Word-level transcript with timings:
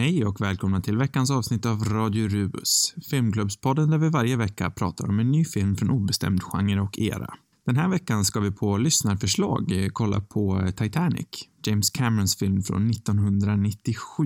Hej 0.00 0.24
och 0.24 0.40
välkomna 0.40 0.80
till 0.80 0.96
veckans 0.96 1.30
avsnitt 1.30 1.66
av 1.66 1.84
Radio 1.84 2.28
Rubus, 2.28 2.94
filmklubbspodden 3.10 3.90
där 3.90 3.98
vi 3.98 4.08
varje 4.08 4.36
vecka 4.36 4.70
pratar 4.70 5.08
om 5.08 5.20
en 5.20 5.30
ny 5.30 5.44
film 5.44 5.76
från 5.76 5.90
obestämd 5.90 6.42
genre 6.42 6.80
och 6.80 6.98
era. 6.98 7.34
Den 7.66 7.76
här 7.76 7.88
veckan 7.88 8.24
ska 8.24 8.40
vi 8.40 8.50
på 8.50 8.76
lyssnarförslag 8.76 9.72
eh, 9.72 9.88
kolla 9.92 10.20
på 10.20 10.60
eh, 10.60 10.70
Titanic, 10.70 11.26
James 11.66 11.90
Camerons 11.90 12.36
film 12.36 12.62
från 12.62 12.90
1997. 12.90 14.24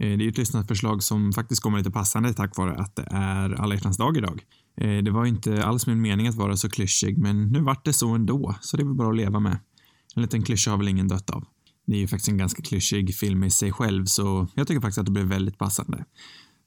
Eh, 0.00 0.18
det 0.18 0.24
är 0.24 0.28
ett 0.28 0.38
lyssnarförslag 0.38 1.02
som 1.02 1.32
faktiskt 1.32 1.62
kommer 1.62 1.78
lite 1.78 1.90
passande 1.90 2.34
tack 2.34 2.56
vare 2.56 2.74
att 2.74 2.96
det 2.96 3.08
är 3.10 3.60
alla 3.60 3.74
hjärtans 3.74 3.96
dag 3.96 4.16
idag. 4.16 4.42
Det 5.04 5.10
var 5.10 5.26
inte 5.26 5.64
alls 5.64 5.86
min 5.86 6.00
mening 6.00 6.28
att 6.28 6.34
vara 6.34 6.56
så 6.56 6.70
klyschig, 6.70 7.18
men 7.18 7.52
nu 7.52 7.60
vart 7.60 7.84
det 7.84 7.92
så 7.92 8.14
ändå, 8.14 8.54
så 8.60 8.76
det 8.76 8.82
är 8.82 8.84
väl 8.84 8.94
bara 8.94 9.08
att 9.08 9.16
leva 9.16 9.40
med. 9.40 9.58
En 10.16 10.22
liten 10.22 10.42
klyscha 10.42 10.70
har 10.70 10.78
väl 10.78 10.88
ingen 10.88 11.08
dött 11.08 11.30
av. 11.30 11.44
Det 11.86 11.94
är 11.96 11.98
ju 12.00 12.08
faktiskt 12.08 12.28
en 12.28 12.38
ganska 12.38 12.62
klyschig 12.62 13.14
film 13.14 13.44
i 13.44 13.50
sig 13.50 13.72
själv, 13.72 14.04
så 14.06 14.48
jag 14.54 14.66
tycker 14.68 14.80
faktiskt 14.80 14.98
att 14.98 15.04
det 15.06 15.10
blev 15.12 15.26
väldigt 15.26 15.58
passande. 15.58 16.04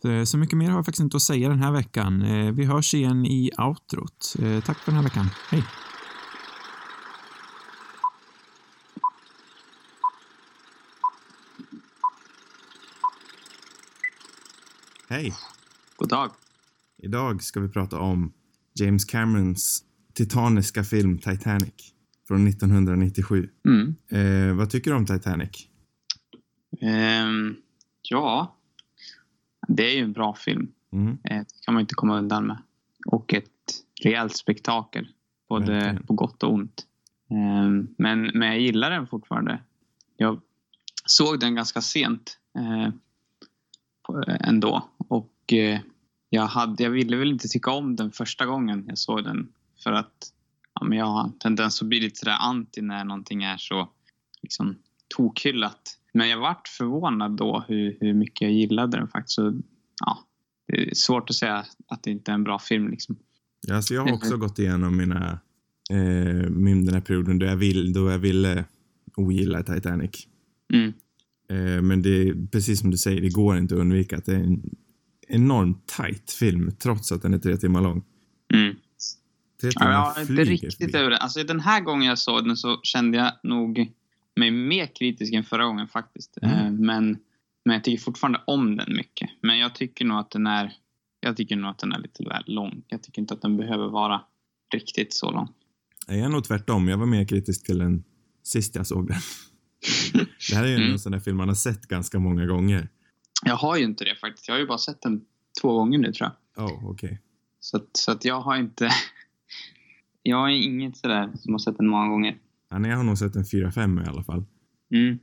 Så- 0.01 0.25
Så 0.25 0.37
mycket 0.37 0.57
mer 0.57 0.69
har 0.69 0.75
jag 0.78 0.86
faktiskt 0.86 1.04
inte 1.04 1.18
att 1.18 1.23
säga 1.23 1.50
den 1.50 1.59
här 1.59 1.71
veckan. 1.71 2.21
Eh, 2.21 2.51
Vi 2.51 2.65
hörs 2.65 2.93
igen 2.93 3.25
i 3.25 3.51
outrot. 3.57 4.36
Eh, 4.42 4.64
Tack 4.64 4.78
för 4.79 4.92
den 4.92 4.95
här 4.95 5.04
veckan. 5.04 5.29
Hej! 5.50 5.64
Hej! 15.09 15.33
God 15.95 16.09
dag. 16.09 16.31
Idag 17.04 17.43
ska 17.43 17.59
vi 17.59 17.70
prata 17.70 18.00
om 18.00 18.33
James 18.73 19.06
Camerons 19.06 19.83
titaniska 20.14 20.83
film 20.83 21.17
Titanic 21.17 21.73
från 22.29 22.47
1997. 22.47 23.50
Mm. 23.65 23.96
Eh, 24.11 24.56
vad 24.56 24.70
tycker 24.70 24.92
du 24.92 24.97
om 24.97 25.06
Titanic? 25.06 25.68
Ehm, 26.82 27.56
ja, 28.01 28.56
det 29.68 29.83
är 29.92 29.96
ju 29.96 30.04
en 30.04 30.14
bra 30.14 30.36
film. 30.36 30.71
Mm. 30.93 31.18
Eh, 31.23 31.37
Det 31.39 31.46
kan 31.65 31.73
man 31.73 31.82
inte 31.82 31.93
komma 31.96 32.17
undan 32.17 32.48
med. 32.48 32.58
Och 33.06 33.34
ett 33.34 33.45
rejält 34.03 34.36
spektakel. 34.38 35.08
Både 35.50 35.72
Verkligen. 35.72 36.06
på 36.06 36.14
gott 36.14 36.44
och 36.44 36.53
ont. 36.53 36.86
Ehm, 37.31 37.88
men, 37.98 38.22
men 38.22 38.48
jag 38.48 38.59
gillar 38.59 38.92
den 38.92 39.08
fortfarande. 39.08 39.59
Jag 40.18 40.42
såg 41.06 41.40
den 41.40 41.56
ganska 41.56 41.81
sent 41.81 42.38
eh, 42.58 42.94
på- 44.08 44.23
ändå. 44.40 44.90
Och 44.98 45.53
eh, 45.53 45.80
jag, 46.30 46.46
hade, 46.48 46.84
jag 46.84 46.90
ville 46.90 47.18
väl 47.18 47.30
inte 47.31 47.48
tycka 47.48 47.72
om 47.72 47.96
den 47.96 48.12
första 48.12 48.46
gången 48.46 48.86
jag 48.88 48.98
såg 48.98 49.23
den. 49.23 49.48
För 49.84 49.92
att 49.92 50.31
ja, 50.80 50.85
men 50.88 50.97
jag 50.97 51.05
har 51.05 51.23
en 51.23 51.39
tendens 51.39 51.81
att 51.81 51.88
bli 51.88 51.99
lite 51.99 52.19
sådär 52.19 52.38
anti 52.39 52.81
när 52.81 53.03
någonting 53.03 53.44
är 53.44 53.58
så 53.58 53.89
liksom, 54.41 54.75
tokhyllat. 55.16 55.97
Men 56.13 56.30
jag 56.30 56.39
vart 56.39 56.67
förvånad 56.67 57.38
då 57.38 57.66
hur, 57.67 57.97
hur 57.99 58.13
mycket 58.13 58.41
jag 58.41 58.52
gillade 58.52 58.97
den 58.97 59.07
faktiskt. 59.07 59.35
Så, 59.35 59.61
ja, 60.05 60.19
det 60.67 60.89
är 60.89 60.95
svårt 60.95 61.30
att 61.30 61.35
säga 61.35 61.66
att 61.88 62.03
det 62.03 62.11
inte 62.11 62.31
är 62.31 62.35
en 62.35 62.44
bra 62.44 62.59
film. 62.59 62.89
Liksom. 62.89 63.17
Ja, 63.67 63.75
alltså 63.75 63.94
jag 63.94 64.02
har 64.02 64.13
också 64.13 64.38
gått 64.38 64.59
igenom 64.59 64.97
mina, 64.97 65.39
eh, 65.91 66.50
min, 66.50 66.85
den 66.85 66.94
här 66.94 67.02
perioden 67.02 67.39
då 67.39 67.45
jag, 67.45 67.57
vill, 67.57 67.94
då 67.94 68.11
jag 68.11 68.19
ville 68.19 68.66
ogilla 69.16 69.63
Titanic. 69.63 70.27
Mm. 70.73 70.94
Eh, 71.50 71.81
men 71.81 72.02
det 72.02 72.09
är 72.09 72.47
precis 72.52 72.80
som 72.80 72.91
du 72.91 72.97
säger, 72.97 73.22
det 73.22 73.33
går 73.33 73.57
inte 73.57 73.75
att 73.75 73.81
undvika 73.81 74.17
att 74.17 74.25
det 74.25 74.35
är 74.35 74.44
en 74.44 74.75
enormt 75.27 75.88
tight 75.88 76.31
film 76.31 76.72
trots 76.80 77.11
att 77.11 77.22
den 77.22 77.33
är 77.33 77.38
tre 77.38 77.57
timmar 77.57 77.81
lång. 77.81 78.03
Tre 79.62 79.72
timmar 79.72 79.92
Ja, 79.92 80.14
jag 80.16 80.26
är 80.26 80.30
inte 80.32 80.44
riktigt 80.44 80.96
över 80.96 81.10
det. 81.10 81.18
Alltså, 81.18 81.44
den 81.44 81.60
här 81.60 81.82
gången 81.82 82.08
jag 82.08 82.18
såg 82.20 82.46
den 82.48 82.58
så 82.58 82.80
kände 82.84 83.18
jag 83.18 83.32
nog 83.44 83.92
mig 84.36 84.52
mer 84.52 84.86
kritisk 84.96 85.34
än 85.34 85.44
förra 85.44 85.66
gången 85.66 85.88
faktiskt. 85.88 86.38
Mm. 86.42 86.56
Eh, 86.66 86.72
Men, 86.72 87.18
men 87.66 87.74
jag 87.74 87.84
tycker 87.84 88.04
fortfarande 88.04 88.42
om 88.48 88.76
den 88.78 88.96
mycket. 88.96 89.30
Men 89.42 89.58
jag 89.60 89.76
tycker 89.76 90.06
nog 90.06 90.18
att 90.20 90.32
den 90.32 90.48
är 90.48 90.74
jag 91.22 91.38
tycker 91.38 91.56
nog 91.56 91.70
att 91.72 91.78
den 91.80 91.92
är 91.92 92.00
lite 92.00 92.24
väl 92.24 92.44
lång. 92.48 92.82
Jag 92.88 93.04
tycker 93.04 93.22
inte 93.22 93.34
att 93.34 93.42
den 93.42 93.58
behöver 93.58 93.88
vara 93.88 94.22
riktigt 94.74 95.14
så 95.14 95.32
lång. 95.32 95.48
Jag 96.08 96.18
är 96.18 96.30
nog 96.30 96.44
tvärtom. 96.44 96.88
Jag 96.88 96.98
var 96.98 97.06
mer 97.06 97.25
kritisk 97.25 97.66
till 97.66 97.78
den 97.78 98.03
sist 98.44 98.75
jag 98.75 98.88
såg 98.88 99.08
den. 99.08 99.18
det 100.50 100.56
här 100.56 100.64
är 100.64 100.68
ju 100.68 100.75
Mm. 100.75 100.92
en 100.92 101.00
sån 101.00 101.12
där 101.12 101.19
film 101.19 101.38
man 101.38 101.48
har 101.48 101.56
sett 101.56 101.81
ganska 101.88 102.19
många 102.19 102.46
gånger. 102.46 102.90
Jag 103.46 103.56
har 103.56 103.78
ju 103.78 103.84
inte 103.84 104.03
det 104.06 104.16
faktiskt. 104.16 104.48
Jag 104.48 104.56
har 104.56 104.59
ju 104.59 104.68
bara 104.68 104.78
sett 104.78 105.02
den 105.02 105.22
två 105.62 105.74
gånger 105.74 105.98
nu 106.00 106.14
tror 106.14 106.30
jag. 106.56 106.66
Oh, 106.66 106.90
okej. 106.92 107.22
Så 107.59 107.80
så 107.94 108.12
att 108.12 108.25
jag 108.25 108.42
har 108.42 108.58
inte... 108.58 108.90
jag 110.29 110.51
är 110.51 110.56
inget 110.56 110.97
sådär 110.97 111.29
som 111.35 111.53
har 111.53 111.59
sett 111.59 111.78
den 111.78 111.88
många 111.88 112.07
gånger. 112.07 112.38
Ja, 112.69 112.79
nej, 112.79 112.91
jag 112.91 112.97
har 112.97 113.03
nog 113.03 113.17
sett 113.17 113.35
en 113.35 113.44
4-5 113.44 114.06
i 114.06 114.07
alla 114.09 114.23
fall. 114.23 114.44
Mm. 114.94 115.19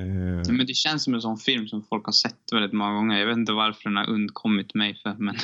Eh, 0.00 0.52
Men 0.52 0.66
det 0.66 0.74
känns 0.74 1.04
som 1.04 1.14
en 1.14 1.20
sån 1.20 1.36
film 1.38 1.66
som 1.68 1.82
folk 1.82 2.04
har 2.04 2.12
sett 2.12 2.38
väldigt 2.52 2.72
många 2.72 2.92
gånger. 2.92 3.18
Jag 3.18 3.26
vet 3.26 3.36
inte 3.36 3.52
varför 3.52 3.82
den 3.88 3.96
har 3.96 4.08
undkommit 4.10 4.74
mig 4.74 4.94
för. 5.02 5.14
Men 5.18 5.34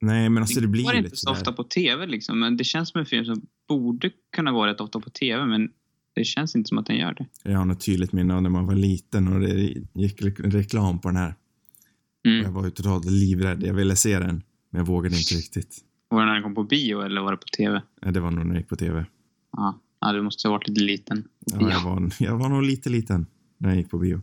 nej, 0.00 0.28
men 0.28 0.42
alltså 0.42 0.60
det 0.60 0.66
blir 0.68 0.82
går 0.84 0.92
ju 0.92 0.98
inte 0.98 1.06
lite 1.06 1.16
så 1.16 1.30
ofta 1.30 1.52
på 1.52 1.64
tv 1.64 2.06
liksom. 2.06 2.40
Men 2.40 2.56
det 2.56 2.64
känns 2.64 2.88
som 2.90 2.98
en 3.00 3.06
film 3.06 3.24
som 3.24 3.46
borde 3.68 4.10
kunna 4.36 4.52
gå 4.52 4.66
rätt 4.66 4.80
ofta 4.80 5.00
på 5.00 5.10
tv. 5.10 5.46
Men 5.46 5.70
det 6.14 6.24
känns 6.24 6.56
inte 6.56 6.68
som 6.68 6.78
att 6.78 6.86
den 6.86 6.96
gör 6.96 7.14
det. 7.14 7.26
Jag 7.50 7.58
har 7.58 7.64
något 7.64 7.84
tydligt 7.84 8.12
minne 8.12 8.34
av 8.34 8.42
när 8.42 8.50
man 8.50 8.66
var 8.66 8.74
liten 8.74 9.28
och 9.28 9.40
det 9.40 9.54
gick 9.94 10.22
re- 10.22 10.50
reklam 10.50 10.98
på 11.00 11.08
den 11.08 11.16
här. 11.16 11.28
Och 12.24 12.30
jag 12.30 12.38
Mm. 12.40 12.52
var 12.54 12.64
ju 12.64 12.70
totalt 12.70 13.04
livrädd. 13.04 13.62
Jag 13.62 13.74
ville 13.74 13.96
se 13.96 14.18
den, 14.18 14.42
men 14.70 14.78
jag 14.80 14.86
vågade 14.86 15.16
inte 15.16 15.34
riktigt. 15.34 15.84
Var 16.08 16.20
det 16.20 16.26
när 16.26 16.34
den 16.34 16.42
kom 16.42 16.54
på 16.54 16.64
bio 16.64 17.00
eller 17.00 17.20
var 17.20 17.30
det 17.32 17.36
på 17.36 17.46
tv? 17.56 17.82
Ja, 18.00 18.10
Det 18.10 18.20
var 18.20 18.30
nog 18.30 18.46
när 18.46 18.54
jag 18.54 18.60
gick 18.60 18.68
på 18.68 18.76
TV. 18.76 19.06
Ja, 19.52 19.80
ja 20.00 20.12
du 20.12 20.22
måste 20.22 20.48
ha 20.48 20.52
varit 20.52 20.68
lite 20.68 20.80
liten. 20.84 21.28
Ja, 21.38 21.70
jag, 21.70 21.80
var, 21.84 22.10
jag 22.18 22.38
var 22.38 22.48
nog 22.48 22.62
lite 22.62 22.90
liten 22.90 23.26
när 23.58 23.68
jag 23.68 23.78
gick 23.78 23.90
på 23.90 23.98
bio. 23.98 24.20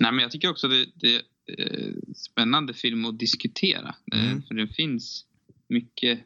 Nej, 0.00 0.12
men 0.12 0.22
jag 0.22 0.30
tycker 0.30 0.50
också 0.50 0.68
det, 0.68 0.86
det 0.94 1.14
är 1.14 1.22
eh, 1.58 1.92
spännande 2.16 2.74
film 2.74 3.04
att 3.04 3.18
diskutera. 3.18 3.94
Eh, 4.12 4.24
Mm. 4.30 4.42
För 4.42 4.54
det 4.54 4.68
finns 4.68 5.24
mycket 5.68 6.20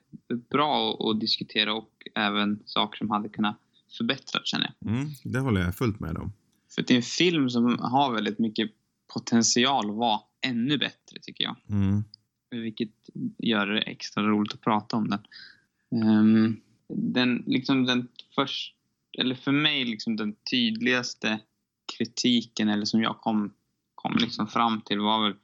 bra 0.50 0.93
att, 0.95 1.06
att 1.06 1.21
diskutera 1.21 1.75
och 1.75 1.91
även 2.15 2.62
saker 2.65 2.99
som 2.99 3.10
hade 3.10 3.28
kunnat 3.28 3.56
förbättras 3.99 4.43
känner 4.47 4.72
jag. 4.81 4.91
Mm, 4.93 5.09
det 5.25 5.39
håller 5.39 5.60
jag 5.60 5.75
fullt 5.77 6.00
med 6.00 6.16
om. 6.16 6.33
För 6.75 6.83
det 6.83 6.95
är 6.95 6.97
en 6.97 7.03
film 7.03 7.50
som 7.50 7.78
har 7.78 8.12
väldigt 8.12 8.39
mycket 8.39 8.71
potential 9.15 9.91
att 9.91 9.97
vara 9.97 10.21
ännu 10.41 10.78
bättre 10.78 11.19
tycker 11.22 11.45
jag. 11.45 11.56
Mm. 11.69 12.05
Vilket 12.50 12.91
gör 13.38 13.66
det 13.66 13.81
extra 13.81 14.22
roligt 14.22 14.53
att 14.53 14.60
prata 14.60 14.97
om 14.97 15.10
den. 15.10 15.20
Um, 15.91 16.60
den, 16.88 17.44
liksom 17.47 17.84
den 17.84 18.09
först, 18.34 18.75
eller 19.19 19.34
för 19.34 19.53
mig 19.53 19.84
liksom 19.84 20.16
den 20.16 20.34
tydligaste 20.50 21.41
kritiken 21.97 22.69
eller 22.69 22.84
som 22.84 23.03
jag 23.03 23.20
kom, 23.20 23.54
kom 23.94 24.16
liksom 24.20 24.47
fram 24.47 24.81
till 24.81 24.98
var 24.98 25.22
väl 25.22 25.34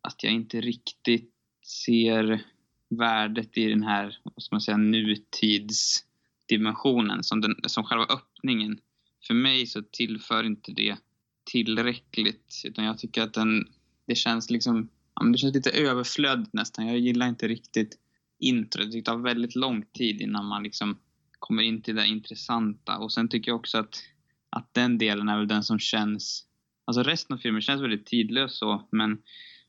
att 0.00 0.22
jag 0.22 0.32
inte 0.32 0.60
riktigt 0.60 1.34
ser 1.62 2.44
värdet 2.88 3.58
i 3.58 3.66
den 3.66 3.82
här, 3.82 4.18
vad 4.22 4.42
ska 4.42 4.54
man 4.54 4.60
säga, 4.60 4.76
nutidsdimensionen 4.76 7.24
som, 7.24 7.40
den, 7.40 7.56
som 7.66 7.84
själva 7.84 8.04
öppningen. 8.04 8.80
För 9.26 9.34
mig 9.34 9.66
så 9.66 9.82
tillför 9.82 10.44
inte 10.44 10.72
det 10.72 10.96
tillräckligt 11.44 12.62
utan 12.64 12.84
jag 12.84 12.98
tycker 12.98 13.22
att 13.22 13.34
den, 13.34 13.68
det 14.06 14.14
känns 14.14 14.50
liksom 14.50 14.88
ja, 15.18 15.24
men 15.24 15.32
det 15.32 15.38
känns 15.38 15.54
lite 15.54 15.70
överflödigt 15.70 16.52
nästan. 16.52 16.86
Jag 16.86 16.98
gillar 16.98 17.28
inte 17.28 17.48
riktigt 17.48 17.98
intro. 18.38 18.84
Det 18.84 19.02
tar 19.02 19.16
väldigt 19.16 19.54
lång 19.54 19.84
tid 19.92 20.20
innan 20.20 20.46
man 20.46 20.62
liksom 20.62 20.98
kommer 21.38 21.62
in 21.62 21.82
till 21.82 21.96
det 21.96 22.06
intressanta. 22.06 22.98
Och 22.98 23.12
sen 23.12 23.28
tycker 23.28 23.50
jag 23.50 23.58
också 23.58 23.78
att, 23.78 24.02
att 24.50 24.74
den 24.74 24.98
delen 24.98 25.28
är 25.28 25.38
väl 25.38 25.48
den 25.48 25.64
som 25.64 25.78
känns... 25.78 26.44
Alltså 26.84 27.02
resten 27.02 27.34
av 27.34 27.38
filmen 27.38 27.62
känns 27.62 27.82
väldigt 27.82 28.06
tidlös 28.06 28.58
så, 28.58 28.88
men, 28.92 29.18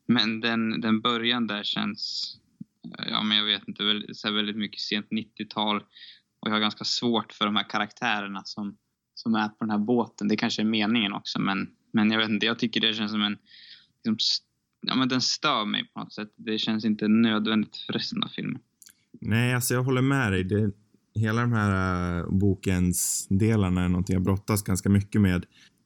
men 0.08 0.40
den, 0.40 0.82
den 0.82 1.02
början 1.02 1.48
där 1.48 1.64
känns... 1.64 2.36
Ja, 3.10 3.24
men 3.24 3.38
jag 3.38 3.46
vet 3.46 3.68
inte, 3.68 3.84
väldigt, 3.84 4.18
så 4.18 4.32
väldigt 4.32 4.58
mycket 4.58 4.82
sent 4.82 5.08
90-tal. 5.10 5.78
Och 6.40 6.48
jag 6.48 6.52
har 6.52 6.60
ganska 6.60 6.84
svårt 6.84 7.34
för 7.34 7.46
de 7.46 7.56
här 7.56 7.70
karaktärerna 7.70 8.42
som, 8.46 8.78
som 9.14 9.36
är 9.36 9.50
på 9.50 9.56
den 9.60 9.70
här 9.70 9.78
båten. 9.78 10.28
Det 10.28 10.38
kanske 10.38 10.62
är 10.62 10.66
meningen 10.66 11.14
också, 11.14 11.40
men, 11.40 11.70
men 11.94 12.12
jag 12.12 12.20
vet 12.20 12.30
inte. 12.30 12.46
Jag 12.46 12.60
tycker 12.60 12.82
det 12.82 12.94
känns 12.94 13.12
som 13.12 13.24
en... 13.24 13.38
Liksom, 14.04 14.18
ja, 14.82 14.96
men 14.96 15.10
den 15.10 15.22
stör 15.22 15.66
mig 15.66 15.90
på 15.94 16.00
något 16.00 16.14
sätt. 16.14 16.34
Det 16.36 16.58
känns 16.58 16.86
inte 16.86 17.08
nödvändigt 17.08 17.78
för 17.78 17.94
resten 17.94 18.24
av 18.24 18.28
filmen. 18.28 18.62
Nej, 19.22 19.54
alltså 19.54 19.74
jag 19.74 19.84
håller 19.84 20.02
med 20.02 20.32
dig. 20.32 20.44
Det, 20.44 20.72
hela 21.16 21.42
de 21.42 21.52
här 21.54 22.20
uh, 22.24 22.30
bokens 22.40 23.28
delarna 23.30 23.84
är 23.84 23.90
någonting 23.90 24.14
jag 24.14 24.24
brottas 24.24 24.64
ganska 24.64 24.90
mycket 24.90 25.22
med. 25.22 25.46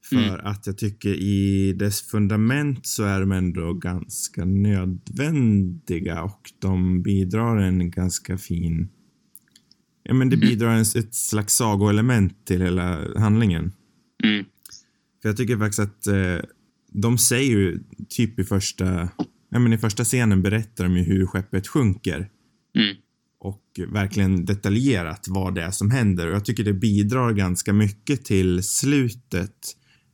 För 0.10 0.16
Mm. 0.16 0.40
att 0.46 0.68
jag 0.68 0.78
tycker 0.78 1.10
i 1.14 1.74
dess 1.74 2.02
fundament 2.02 2.86
så 2.86 3.04
är 3.04 3.20
de 3.20 3.32
ändå 3.32 3.74
ganska 3.74 4.46
nödvändiga 4.46 6.24
och 6.24 6.52
de 6.60 7.02
bidrar 7.04 7.58
en 7.58 7.92
ganska 7.92 8.38
fin... 8.38 8.90
Ja 10.04 10.14
men 10.14 10.30
det 10.30 10.36
Mm. 10.36 10.50
bidrar 10.50 10.70
en, 10.76 10.82
ett 10.82 11.16
slags 11.16 11.54
sagoelement 11.56 12.46
till 12.46 12.62
hela 12.62 13.20
handlingen. 13.20 13.72
Mm. 14.24 14.46
För 15.22 15.30
jag 15.30 15.38
tycker 15.38 15.58
faktiskt 15.58 15.80
att 15.80 16.08
eh, 16.08 16.38
de 16.94 17.18
säger 17.18 17.52
ju 17.52 17.80
typ 18.10 18.40
i 18.40 18.44
första, 18.44 19.10
ja 19.50 19.60
men 19.60 19.74
i 19.74 19.78
första 19.78 20.04
scenen 20.04 20.42
berättar 20.42 20.84
de 20.84 20.98
ju 20.98 21.04
hur 21.04 21.26
skeppet 21.26 21.68
sjunker. 21.68 22.30
Mm. 22.76 22.96
Och 23.40 23.64
verkligen 23.88 24.46
detaljerat 24.46 25.26
vad 25.28 25.56
det 25.56 25.62
är 25.62 25.72
som 25.72 25.92
händer. 25.92 26.28
Och 26.28 26.36
jag 26.36 26.46
tycker 26.46 26.64
det 26.64 26.74
bidrar 26.74 27.34
ganska 27.34 27.74
mycket 27.74 28.26
till 28.26 28.64
slutet. 28.64 29.56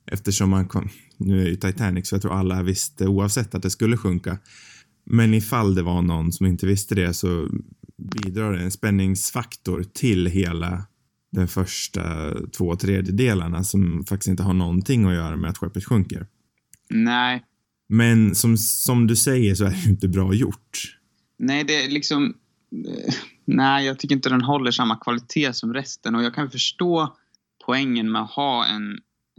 Eftersom 0.06 0.50
man 0.50 0.68
kom, 0.68 0.88
nu 1.16 1.42
är 1.42 1.48
ju 1.48 1.56
Titanic 1.56 2.08
så 2.08 2.14
jag 2.14 2.22
tror 2.22 2.32
alla 2.32 2.62
visste 2.62 3.06
oavsett 3.06 3.54
att 3.54 3.62
det 3.62 3.70
skulle 3.70 3.96
sjunka. 3.96 4.38
Men 5.06 5.34
ifall 5.34 5.74
det 5.74 5.82
var 5.82 6.02
någon 6.02 6.32
som 6.32 6.46
inte 6.46 6.66
visste 6.66 6.94
det 6.94 7.14
så 7.14 7.48
bidrar 7.96 8.52
det 8.52 8.60
en 8.60 8.70
spänningsfaktor 8.70 9.84
till 9.94 10.26
hela 10.26 10.86
den 11.32 11.48
första 11.48 12.34
två 12.50 12.76
tredjedelarna 12.76 13.64
som 13.64 14.04
faktiskt 14.08 14.28
inte 14.28 14.42
har 14.42 14.54
någonting 14.54 15.04
att 15.04 15.14
göra 15.14 15.36
med 15.36 15.50
att 15.50 15.58
skeppet 15.58 15.84
sjunker. 15.84 16.26
Nej. 16.90 17.44
Men 17.88 18.34
som, 18.34 18.56
som 18.56 19.06
du 19.06 19.16
säger 19.16 19.54
så 19.54 19.64
är 19.64 19.70
det 19.70 19.76
ju 19.76 19.90
inte 19.90 20.08
bra 20.08 20.34
gjort. 20.34 20.96
Nej, 21.36 21.64
det 21.64 21.84
är 21.84 21.90
liksom... 21.90 22.34
eh, 22.86 23.14
Nej, 23.44 23.86
jag 23.86 23.98
tycker 23.98 24.14
inte 24.14 24.28
den 24.28 24.42
håller 24.42 24.70
samma 24.70 24.96
kvalitet 24.96 25.52
som 25.52 25.74
resten 25.74 26.14
och 26.14 26.22
jag 26.22 26.34
kan 26.34 26.50
förstå 26.50 27.16
poängen 27.66 28.12
med 28.12 28.22
att 28.22 28.30
ha 28.30 28.66
en, 28.66 28.92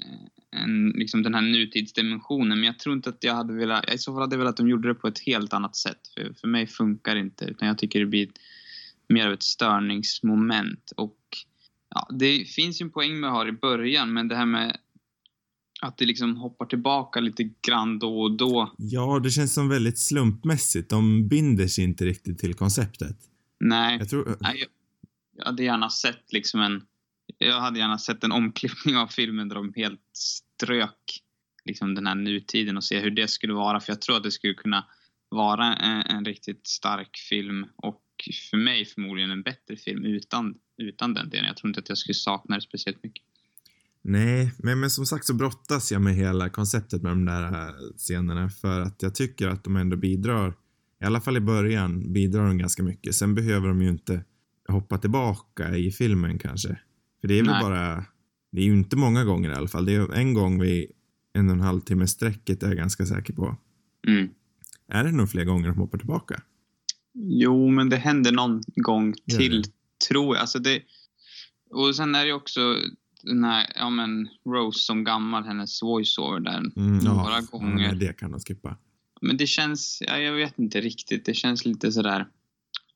eh, 0.04 0.62
en 0.62 0.90
liksom 0.90 1.24
den 1.24 1.34
här 1.34 1.42
nutidsdimensionen 1.42 2.60
men 2.60 2.64
jag 2.64 2.80
tror 2.80 2.96
inte 2.96 3.10
att 3.10 3.24
jag 3.24 3.36
hade 3.36 3.54
velat, 3.54 3.94
i 3.94 3.98
så 3.98 4.14
fall 4.14 4.22
hade 4.22 4.36
jag 4.36 4.40
velat 4.40 4.52
att 4.52 4.58
de 4.58 4.70
gjorde 4.70 4.88
det 4.88 4.96
på 4.96 5.08
ett 5.08 5.20
helt 5.20 5.54
annat 5.54 5.76
sätt. 5.76 6.00
För, 6.14 6.34
för 6.42 6.48
mig 6.48 6.68
funkar 6.68 7.16
det 7.16 7.22
inte 7.22 7.46
utan 7.46 7.68
jag 7.68 7.78
tycker 7.78 8.00
det 8.00 8.06
blir 8.06 8.28
mer 9.10 9.28
av 9.28 9.34
ett 9.34 9.44
störningsmoment 9.44 10.92
och 10.98 11.18
ja, 11.90 12.08
det 12.20 12.46
finns 12.46 12.82
ju 12.82 12.84
en 12.84 12.92
poäng 12.92 13.20
med 13.20 13.30
att 13.30 13.36
ha 13.36 13.44
det 13.44 13.50
i 13.50 13.54
början 13.54 14.14
men 14.14 14.28
det 14.28 14.36
här 14.36 14.46
med 14.46 14.78
att 15.82 15.98
det 15.98 16.06
liksom 16.06 16.38
hoppar 16.38 16.66
tillbaka 16.66 17.20
lite 17.20 17.50
grann 17.68 18.00
då 18.00 18.22
och 18.22 18.32
då. 18.32 18.76
Ja, 18.78 19.20
det 19.20 19.30
känns 19.30 19.54
som 19.54 19.70
väldigt 19.70 20.00
slumpmässigt. 20.00 20.90
De 20.90 21.28
binder 21.28 21.68
sig 21.68 21.84
inte 21.84 22.06
riktigt 22.06 22.40
till 22.40 22.54
konceptet. 22.54 23.18
Nej, 23.60 23.98
Jag 24.00 24.10
tror... 24.10 24.38
nej 24.40 24.60
jag, 24.60 24.70
jag 25.38 25.46
hade 25.46 25.64
gärna 25.64 25.90
sett 25.90 26.34
liksom 26.34 26.62
en 26.62 26.82
jag 27.38 27.62
hade 27.62 27.80
gärna 27.80 27.98
sett 27.98 28.24
en 28.24 28.32
omklippning 28.32 28.98
av 28.98 29.08
filmen 29.08 29.50
där 29.50 29.56
de 29.56 29.74
helt 29.76 30.10
strök 30.14 31.22
liksom 31.66 31.96
den 31.96 32.08
här 32.08 32.16
nutiden 32.16 32.78
och 32.78 32.84
se 32.84 33.00
hur 33.00 33.12
det 33.12 33.28
skulle 33.28 33.54
vara. 33.54 33.80
För 33.80 33.92
jag 33.92 34.02
tror 34.02 34.18
att 34.18 34.24
det 34.24 34.32
skulle 34.32 34.54
kunna 34.54 34.86
vara 35.30 35.76
en, 35.76 36.02
en 36.02 36.26
riktigt 36.26 36.68
stark 36.68 37.18
film 37.18 37.66
och 37.76 38.02
för 38.52 38.58
mig 38.58 38.86
förmodligen 38.86 39.32
en 39.32 39.44
bättre 39.44 39.78
film 39.78 40.06
utan, 40.06 40.56
utan 40.78 41.14
den 41.14 41.30
delen. 41.30 41.46
Jag 41.46 41.58
tror 41.58 41.70
inte 41.70 41.80
att 41.80 41.90
jag 41.90 41.98
skulle 41.98 42.16
sakna 42.16 42.56
det 42.56 42.62
speciellt 42.62 43.04
mycket. 43.04 43.24
Nej, 44.04 44.52
men, 44.58 44.80
men 44.80 44.90
som 44.90 45.06
sagt 45.06 45.26
så 45.26 45.34
brottas 45.34 45.92
jag 45.92 46.02
med 46.02 46.16
hela 46.16 46.50
konceptet 46.50 47.02
med 47.02 47.12
de 47.12 47.26
där 47.26 47.44
äh, 47.44 47.74
scenerna 47.98 48.50
för 48.50 48.82
att 48.82 49.02
jag 49.02 49.16
tycker 49.16 49.48
att 49.48 49.64
de 49.64 49.76
ändå 49.76 49.98
bidrar, 49.98 50.56
i 51.02 51.06
alla 51.06 51.22
fall 51.22 51.38
i 51.38 51.42
början, 51.42 52.14
bidrar 52.14 52.48
de 52.48 52.58
ganska 52.58 52.84
mycket. 52.84 53.16
Sen 53.16 53.36
behöver 53.36 53.68
de 53.68 53.82
ju 53.82 53.90
inte 53.90 54.24
hoppa 54.68 54.98
tillbaka 54.98 55.76
i 55.76 55.92
filmen 55.92 56.40
kanske. 56.40 56.80
För 57.22 57.28
det 57.28 57.40
är 57.40 57.44
väl 57.44 57.52
Nej. 57.52 57.64
bara, 57.64 58.06
det 58.52 58.62
är 58.62 58.66
ju 58.66 58.74
inte 58.74 58.96
många 58.96 59.24
gånger 59.24 59.50
i 59.50 59.54
alla 59.54 59.68
fall. 59.68 59.86
Det 59.86 59.96
är 59.96 60.14
en 60.14 60.34
gång 60.34 60.62
vid 60.62 60.92
en 61.34 61.50
och 61.50 61.56
en 61.56 61.62
halv 61.62 61.82
timme 61.82 62.08
sträcket 62.08 62.64
är 62.64 62.68
jag 62.68 62.78
ganska 62.78 63.06
säker 63.06 63.34
på. 63.34 63.58
Mm. 64.08 64.30
Är 64.88 65.04
det 65.04 65.12
nog 65.12 65.30
fler 65.30 65.46
gånger 65.46 65.68
de 65.68 65.78
hoppar 65.78 65.98
tillbaka? 65.98 66.42
Jo, 67.14 67.70
men 67.70 67.90
det 67.90 67.98
händer 67.98 68.32
någon 68.32 68.62
gång 68.76 69.14
till, 69.38 69.62
det? 69.62 69.70
tror 70.10 70.36
jag. 70.36 70.42
Alltså 70.42 70.60
det, 70.60 70.82
och 71.70 71.96
sen 71.96 72.16
är 72.16 72.26
det 72.26 72.34
också 72.34 72.76
den 73.24 73.44
här, 73.44 73.72
ja 73.76 73.90
men 73.90 74.30
Rose 74.46 74.80
som 74.80 75.04
gammal, 75.04 75.44
hennes 75.44 75.84
voiceover 75.84 76.40
där 76.40 76.58
Mm, 76.58 76.98
några 76.98 77.36
ja, 77.36 77.42
gånger. 77.52 77.88
Ja, 77.88 77.94
det 77.94 78.18
kan 78.18 78.32
de 78.32 78.40
skippa. 78.40 78.78
Men 79.22 79.38
det 79.38 79.48
känns, 79.48 80.04
ja, 80.08 80.18
jag 80.18 80.34
vet 80.34 80.60
inte 80.60 80.82
riktigt, 80.82 81.26
det 81.26 81.34
känns 81.34 81.66
lite 81.66 81.92
sådär, 81.92 82.28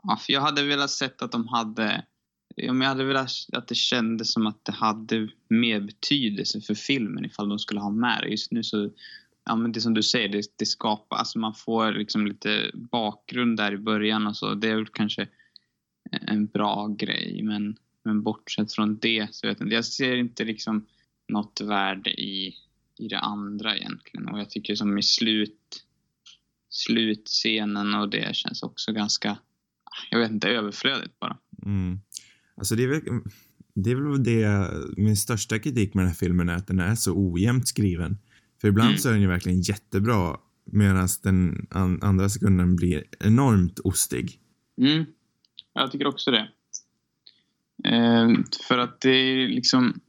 ja, 0.04 0.18
för 0.18 0.34
jag 0.34 0.42
hade 0.42 0.64
velat 0.64 0.90
sett 0.90 1.22
att 1.22 1.32
de 1.32 1.48
hade, 1.48 2.06
ja, 2.56 2.74
men 2.74 2.82
jag 2.82 2.90
hade 2.90 3.04
velat 3.04 3.30
att 3.54 3.68
det 3.68 3.76
kändes 3.76 4.34
som 4.34 4.48
att 4.48 4.66
det 4.66 4.72
hade 4.72 5.30
mer 5.50 5.80
betydelse 5.80 6.62
för 6.62 6.74
filmen 6.74 7.26
ifall 7.26 7.50
de 7.50 7.60
skulle 7.60 7.80
ha 7.80 7.90
med 7.90 8.20
det. 8.24 8.30
Just 8.30 8.52
nu 8.52 8.64
så, 8.64 8.90
ja 9.46 9.56
men 9.56 9.72
det 9.72 9.82
som 9.82 9.94
du 9.94 10.04
säger, 10.04 10.30
det, 10.30 10.46
det 10.56 10.66
skapar, 10.66 11.18
alltså 11.18 11.40
man 11.40 11.54
får 11.54 11.92
liksom 11.92 12.28
lite 12.28 12.72
bakgrund 12.74 13.58
där 13.58 13.74
i 13.74 13.78
början 13.78 14.28
och 14.28 14.38
så, 14.38 14.54
det 14.54 14.70
är 14.70 14.76
väl 14.76 14.88
kanske 14.88 15.28
en 16.12 16.46
bra 16.46 16.88
grej 16.88 17.42
men, 17.44 17.76
men 18.06 18.24
bortsett 18.24 18.74
från 18.74 18.98
det 18.98 19.28
så 19.32 19.48
vet 19.48 19.60
jag 19.60 19.66
inte, 19.66 19.76
jag 19.76 19.86
ser 19.86 20.16
inte 20.16 20.44
liksom 20.44 20.86
något 21.28 21.62
värde 21.62 22.10
i, 22.10 22.56
i 23.00 23.08
det 23.08 23.20
andra 23.20 23.78
egentligen 23.78 24.28
och 24.28 24.40
jag 24.40 24.50
tycker 24.50 24.76
som 24.76 24.98
i 24.98 25.04
slut 25.04 25.86
slutscenen 26.70 27.94
och 27.94 28.10
det 28.10 28.36
känns 28.36 28.64
också 28.64 28.92
ganska, 28.94 29.38
jag 30.12 30.20
vet 30.20 30.32
inte, 30.32 30.48
överflödigt 30.50 31.20
bara. 31.20 31.38
Mm. 31.66 32.00
Alltså 32.58 32.76
det 32.76 32.84
är 32.84 32.88
väl, 32.88 33.02
det 33.74 33.92
är 33.92 33.96
väl 33.96 34.24
det, 34.24 34.72
min 34.98 35.18
största 35.18 35.60
kritik 35.60 35.94
med 35.94 36.02
den 36.04 36.10
här 36.10 36.16
filmen 36.16 36.50
är 36.50 36.56
att 36.56 36.68
den 36.68 36.80
är 36.80 36.96
så 36.96 37.14
ojämnt 37.16 37.68
skriven. 37.68 38.18
För 38.62 38.68
ibland 38.68 38.90
Mm. 38.90 39.00
så 39.00 39.10
är 39.10 39.14
den 39.14 39.22
ju 39.22 39.28
verkligen 39.28 39.62
jättebra 39.62 40.38
medan 40.66 41.08
den 41.24 41.68
an, 41.70 42.00
andra 42.02 42.30
sekunden 42.30 42.76
blir 42.76 43.04
enormt 43.20 43.80
ostig. 43.80 44.40
Mm, 44.78 45.06
jag 45.74 45.92
tycker 45.92 46.08
också 46.08 46.32
det. 46.32 46.50
Eh, 47.86 48.30
för 48.68 48.78
att 48.78 49.02
det 49.02 49.10
är 49.10 49.48
liksom, 49.48 50.00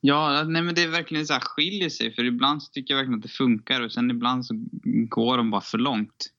ja, 0.00 0.44
nej 0.48 0.62
men 0.62 0.74
det 0.74 0.82
är 0.82 0.88
verkligen 0.88 1.26
så 1.26 1.32
här 1.32 1.40
skiljer 1.40 1.88
sig 1.88 2.14
för 2.14 2.24
ibland 2.24 2.62
så 2.62 2.72
tycker 2.72 2.94
jag 2.94 2.98
verkligen 2.98 3.18
att 3.18 3.22
det 3.22 3.28
funkar 3.28 3.80
och 3.80 3.92
sen 3.92 4.10
ibland 4.10 4.46
så 4.46 4.54
går 5.08 5.36
de 5.36 5.50
bara 5.50 5.60
för 5.60 5.78
långt. 5.78 6.30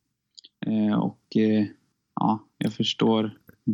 Eh, 0.66 1.00
och 1.00 1.36
eh, 1.36 1.66
ja, 2.16 2.48
jag 2.58 2.74
förstår. 2.74 3.34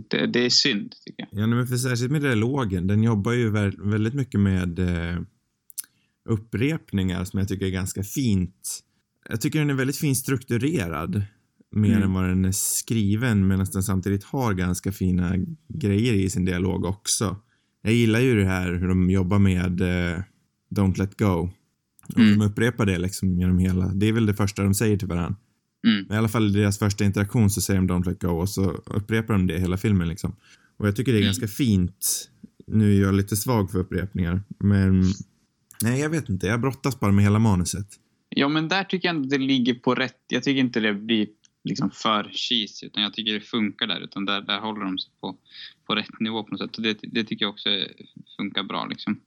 Det, 0.09 0.27
det 0.27 0.45
är 0.45 0.49
synd 0.49 0.95
tycker 1.05 1.27
jag. 1.31 1.41
Ja, 1.41 1.47
nej, 1.47 1.57
men 1.57 1.67
för 1.67 1.75
särskilt 1.75 2.11
med 2.11 2.21
dialogen, 2.21 2.87
den 2.87 3.03
jobbar 3.03 3.31
ju 3.31 3.49
väldigt 3.77 4.13
mycket 4.13 4.39
med 4.39 4.79
eh, 4.79 5.21
upprepningar 6.29 7.23
som 7.23 7.39
jag 7.39 7.47
tycker 7.47 7.65
är 7.65 7.69
ganska 7.69 8.03
fint. 8.03 8.79
Jag 9.29 9.41
tycker 9.41 9.59
den 9.59 9.69
är 9.69 9.73
väldigt 9.73 9.97
fint 9.97 10.17
strukturerad. 10.17 11.23
Mer 11.75 11.89
Mm. 11.91 12.03
än 12.03 12.13
vad 12.13 12.23
den 12.29 12.45
är 12.45 12.51
skriven 12.51 13.47
medan 13.47 13.65
den 13.73 13.83
samtidigt 13.83 14.23
har 14.23 14.53
ganska 14.53 14.91
fina 14.91 15.35
grejer 15.67 16.13
i 16.13 16.29
sin 16.29 16.45
dialog 16.45 16.85
också. 16.85 17.37
Jag 17.81 17.93
gillar 17.93 18.19
ju 18.19 18.35
det 18.35 18.45
här 18.45 18.73
hur 18.73 18.87
de 18.87 19.09
jobbar 19.09 19.39
med 19.39 19.81
eh, 19.81 20.19
Don't 20.75 20.97
Let 20.97 21.17
Go. 21.19 21.49
Och 22.07 22.19
Mm. 22.19 22.39
de 22.39 22.45
upprepar 22.45 22.85
det 22.85 22.97
liksom 22.97 23.39
genom 23.39 23.57
hela, 23.59 23.87
det 23.87 24.05
är 24.05 24.13
väl 24.13 24.25
det 24.25 24.33
första 24.33 24.63
de 24.63 24.73
säger 24.73 24.97
till 24.97 25.07
varandra. 25.07 25.35
Mm. 25.87 26.05
I 26.11 26.15
alla 26.17 26.27
fall 26.27 26.47
i 26.55 26.59
deras 26.59 26.79
första 26.79 27.05
interaktion 27.05 27.49
så 27.49 27.61
säger 27.61 27.81
de 27.81 27.89
Don't 27.93 28.05
Let 28.05 28.19
Go 28.21 28.27
och 28.29 28.49
så 28.49 28.63
upprepar 28.71 29.33
de 29.33 29.47
det 29.47 29.59
hela 29.59 29.77
filmen 29.77 30.07
liksom. 30.07 30.35
Och 30.77 30.87
jag 30.87 30.95
tycker 30.95 31.11
det 31.11 31.17
är 31.17 31.21
Mm. 31.21 31.27
ganska 31.27 31.47
fint. 31.47 32.29
Nu 32.67 32.97
är 32.97 33.01
jag 33.01 33.13
lite 33.15 33.35
svag 33.35 33.71
för 33.71 33.79
upprepningar, 33.79 34.41
men 34.59 35.03
nej, 35.83 35.99
jag 35.99 36.09
vet 36.09 36.29
inte. 36.29 36.47
Jag 36.47 36.61
brottas 36.61 36.99
bara 36.99 37.11
med 37.11 37.23
hela 37.23 37.39
manuset. 37.39 37.87
Ja, 38.29 38.47
men 38.49 38.67
där 38.67 38.83
tycker 38.83 39.07
jag 39.07 39.15
ändå 39.15 39.29
det 39.29 39.37
ligger 39.37 39.73
på 39.73 39.95
rätt. 39.95 40.15
Jag 40.27 40.43
tycker 40.43 40.59
inte 40.59 40.79
det 40.79 40.93
blir 40.93 41.27
liksom 41.65 41.91
för 41.91 42.31
cheesy, 42.33 42.87
utan 42.87 43.03
jag 43.03 43.13
tycker 43.13 43.33
det 43.33 43.41
funkar 43.41 43.87
där. 43.87 43.99
Utan 43.99 44.25
där, 44.25 44.41
där 44.41 44.59
håller 44.59 44.85
de 44.85 44.97
sig 44.97 45.11
på, 45.19 45.37
på 45.85 45.95
rätt 45.95 46.19
nivå 46.19 46.43
på 46.43 46.51
något 46.51 46.59
sätt. 46.59 46.77
Och 46.77 46.83
det, 46.83 46.99
det 47.01 47.23
tycker 47.23 47.45
jag 47.45 47.53
också 47.53 47.69
funkar 48.37 48.63
bra 48.63 48.85
liksom. 48.85 49.21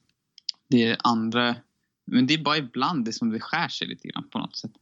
Det 0.69 0.85
är 0.85 0.97
andra... 1.05 1.57
Men 2.05 2.27
det 2.27 2.35
är 2.35 2.39
bara 2.39 2.57
ibland 2.57 3.05
det 3.05 3.13
som 3.13 3.31
det 3.31 3.41
skär 3.41 3.69
sig 3.69 3.89
lite 3.89 4.09
grann 4.09 4.29
på 4.29 4.39
något 4.39 4.57
sätt. 4.57 4.73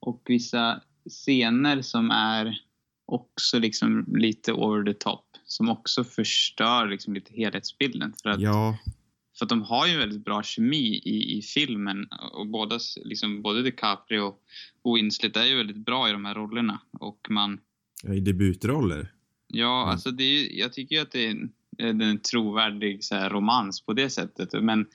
Och 0.00 0.22
vissa 0.26 0.80
scener 1.10 1.82
som 1.82 2.10
är 2.10 2.60
också 3.06 3.58
liksom 3.58 4.04
lite 4.08 4.52
over 4.52 4.92
the 4.92 4.98
top. 4.98 5.24
Som 5.44 5.68
också 5.68 6.04
förstör 6.04 6.88
liksom 6.88 7.14
lite 7.14 7.34
helhetsbilden. 7.34 8.14
För 8.22 8.30
att 8.30 8.40
Ja, 8.40 8.78
för 9.40 9.46
de 9.46 9.62
har 9.62 9.86
ju 9.86 9.98
väldigt 9.98 10.24
bra 10.24 10.42
kemi 10.42 11.02
i, 11.04 11.38
i 11.38 11.42
filmen 11.42 12.08
och 12.32 12.46
båda, 12.46 12.78
liksom, 13.04 13.42
både 13.42 13.62
DiCaprio 13.62 14.34
och 14.82 14.96
Winslet 14.96 15.36
är 15.36 15.44
ju 15.44 15.56
väldigt 15.56 15.84
bra 15.84 16.08
i 16.08 16.12
de 16.12 16.24
här 16.24 16.34
rollerna. 16.34 16.80
Och 16.92 17.26
man, 17.30 17.60
i 18.02 18.20
debutroller. 18.20 19.12
ja 19.48 19.82
Mm. 19.82 19.92
alltså 19.92 20.10
det 20.10 20.24
är 20.24 20.58
jag 20.58 20.72
tycker 20.72 20.96
ju 20.96 21.02
att 21.02 21.12
det 21.12 21.26
är 21.26 21.30
en, 21.30 21.52
en, 21.78 22.00
en 22.00 22.18
trovärdig 22.18 23.04
så 23.04 23.14
här, 23.14 23.30
romans 23.30 23.80
på 23.80 23.92
det 23.92 24.10
sättet. 24.10 24.52
Men, 24.52 24.86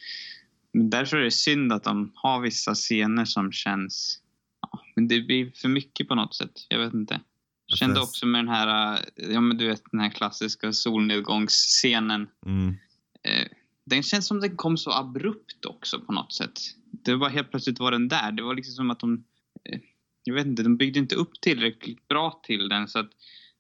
men 0.74 0.90
därför 0.90 1.18
är 1.18 1.24
det 1.24 1.32
synd 1.32 1.74
att 1.74 1.84
de 1.84 2.12
har 2.16 2.42
vissa 2.42 2.74
scener 2.74 3.26
som 3.26 3.52
känns, 3.52 4.22
ja, 4.62 4.80
men 4.96 5.08
det 5.08 5.22
blir 5.22 5.52
för 5.56 5.70
mycket 5.70 6.08
på 6.08 6.16
något 6.16 6.36
sätt. 6.36 6.66
Jag 6.70 6.80
vet 6.80 6.94
inte. 6.94 7.22
Ja, 7.68 7.76
Kände 7.76 8.02
också 8.02 8.26
med 8.26 8.40
den 8.40 8.50
här, 8.50 8.94
äh, 8.94 9.34
ja 9.34 9.42
men 9.42 9.58
du 9.58 9.68
vet 9.68 9.82
den 9.92 10.00
här 10.00 10.10
klassiska 10.10 10.74
solnedgångsscenen. 10.74 12.28
Mm. 12.46 12.76
Eh, 13.24 13.48
den 13.86 14.04
känns 14.04 14.28
som 14.28 14.40
den 14.40 14.56
kom 14.56 14.78
så 14.78 14.92
abrupt 14.92 15.66
också 15.66 16.00
på 16.00 16.12
något 16.12 16.34
sätt. 16.34 16.60
Det 16.92 17.16
var 17.16 17.30
helt 17.30 17.52
plötsligt 17.52 17.80
var 17.80 17.92
den 17.92 18.08
där. 18.08 18.32
Det 18.32 18.44
var 18.44 18.56
liksom 18.56 18.74
som 18.74 18.92
att 18.92 19.00
de, 19.00 19.24
eh, 19.70 19.80
jag 20.24 20.36
vet 20.36 20.46
inte, 20.46 20.64
de 20.64 20.78
byggde 20.78 21.00
inte 21.00 21.16
upp 21.16 21.42
tillräckligt 21.42 22.08
bra 22.08 22.42
till 22.44 22.70
den 22.70 22.88
så 22.88 23.00
att, 23.00 23.10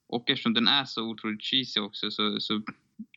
och 0.07 0.29
eftersom 0.29 0.53
den 0.53 0.67
är 0.67 0.85
så 0.85 1.03
otroligt 1.03 1.43
cheesy 1.43 1.79
också 1.79 2.11
så, 2.11 2.39
så 2.39 2.61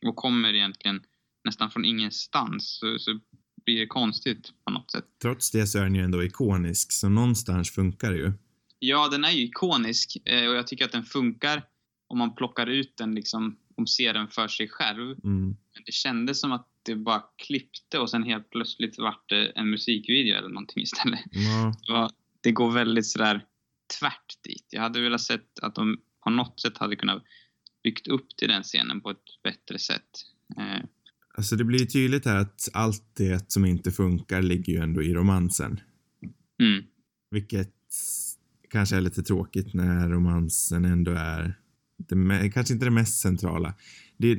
och 0.07 0.17
kommer 0.17 0.55
egentligen 0.55 1.03
nästan 1.45 1.71
från 1.71 1.85
ingenstans 1.85 2.79
så, 2.81 2.99
så 2.99 3.21
blir 3.65 3.81
det 3.81 3.87
konstigt 3.87 4.53
på 4.65 4.71
något 4.71 4.91
sätt. 4.91 5.05
Trots 5.23 5.51
det 5.51 5.67
så 5.67 5.79
är 5.79 5.83
den 5.83 5.95
ju 5.95 6.03
ändå 6.03 6.25
ikonisk, 6.25 6.93
så 6.93 7.09
någonstans 7.09 7.71
funkar 7.71 8.11
det 8.11 8.19
ju. 8.19 8.33
Ja, 8.79 9.09
den 9.09 9.25
är 9.25 9.31
ju 9.31 9.43
ikonisk 9.43 10.17
eh, 10.25 10.49
och 10.49 10.55
jag 10.55 10.67
tycker 10.67 10.85
att 10.85 10.93
den 10.93 11.05
funkar 11.05 11.63
om 12.09 12.19
man 12.19 12.35
plockar 12.35 12.67
ut 12.67 12.97
den 12.97 13.15
liksom, 13.15 13.57
om 13.77 13.87
ser 13.87 14.15
den 14.15 14.29
för 14.29 14.49
sig 14.49 14.69
själv. 14.69 15.11
Mm. 15.25 15.47
Men 15.75 15.83
det 15.87 15.93
kändes 15.93 16.41
som 16.41 16.53
att 16.53 16.67
det 16.93 16.97
bara 16.97 17.23
klippte 17.47 17.99
och 17.99 18.11
sen 18.11 18.23
helt 18.23 18.51
plötsligt 18.51 18.99
vart 18.99 19.29
det 19.29 19.47
en 19.51 19.71
musikvideo 19.71 20.37
eller 20.37 20.49
någonting 20.49 20.83
istället. 20.83 21.21
Ja. 21.31 21.75
Det, 21.87 21.93
var, 21.93 22.11
det 22.41 22.53
går 22.53 22.71
väldigt 22.71 23.07
sådär 23.07 23.45
tvärt 24.01 24.43
dit. 24.43 24.67
Jag 24.71 24.83
hade 24.83 25.01
velat 25.01 25.21
sett 25.21 25.59
att 25.63 25.75
de 25.75 25.99
på 26.25 26.31
något 26.31 26.61
sätt 26.61 26.79
hade 26.79 26.97
kunnat 26.97 27.23
byggt 27.83 28.09
upp 28.09 28.37
till 28.37 28.49
den 28.49 28.63
scenen 28.63 29.01
på 29.01 29.11
ett 29.11 29.43
bättre 29.45 29.79
sätt. 29.79 30.09
Eh, 30.59 30.85
Alltså 31.37 31.57
det 31.57 31.65
blir 31.65 31.79
ju 31.79 31.87
tydligt 31.87 32.25
här 32.25 32.37
att 32.37 32.69
allt 32.73 33.17
det 33.17 33.53
som 33.53 33.65
inte 33.65 33.91
funkar 33.91 34.43
ligger 34.43 34.73
ju 34.73 34.79
ändå 34.79 35.03
i 35.03 35.15
romansen. 35.15 35.81
mm, 36.63 36.85
Vilket 37.31 37.75
kanske 38.71 38.97
är 38.97 39.01
lite 39.01 39.23
tråkigt 39.23 39.75
när 39.75 40.09
romansen 40.09 40.85
ändå 40.85 41.11
är 41.13 41.55
det, 41.99 42.51
kanske 42.51 42.75
inte 42.75 42.87
det 42.87 42.91
mest 42.91 43.21
centrala. 43.21 43.75
Det, 44.19 44.35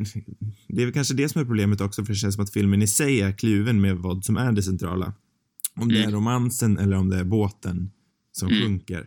det 0.67 0.81
är 0.81 0.85
väl 0.85 0.93
kanske 0.93 1.13
det 1.13 1.29
som 1.29 1.41
är 1.41 1.45
problemet 1.45 1.81
också 1.81 2.05
för 2.05 2.13
det 2.13 2.17
känns 2.17 2.35
som 2.35 2.43
att 2.43 2.53
filmen 2.53 2.81
i 2.81 2.87
sig 2.87 3.21
är 3.21 3.31
kluven 3.31 3.81
med 3.81 3.97
vad 3.97 4.25
som 4.25 4.37
är 4.37 4.51
det 4.51 4.63
centrala. 4.63 5.13
Om 5.75 5.87
det 5.89 5.97
är 5.99 6.03
Mm. 6.03 6.15
romansen 6.15 6.77
eller 6.77 6.97
om 6.97 7.09
det 7.09 7.17
är 7.17 7.23
båten 7.23 7.91
som 8.31 8.47
Mm. 8.49 8.61
sjunker. 8.63 9.05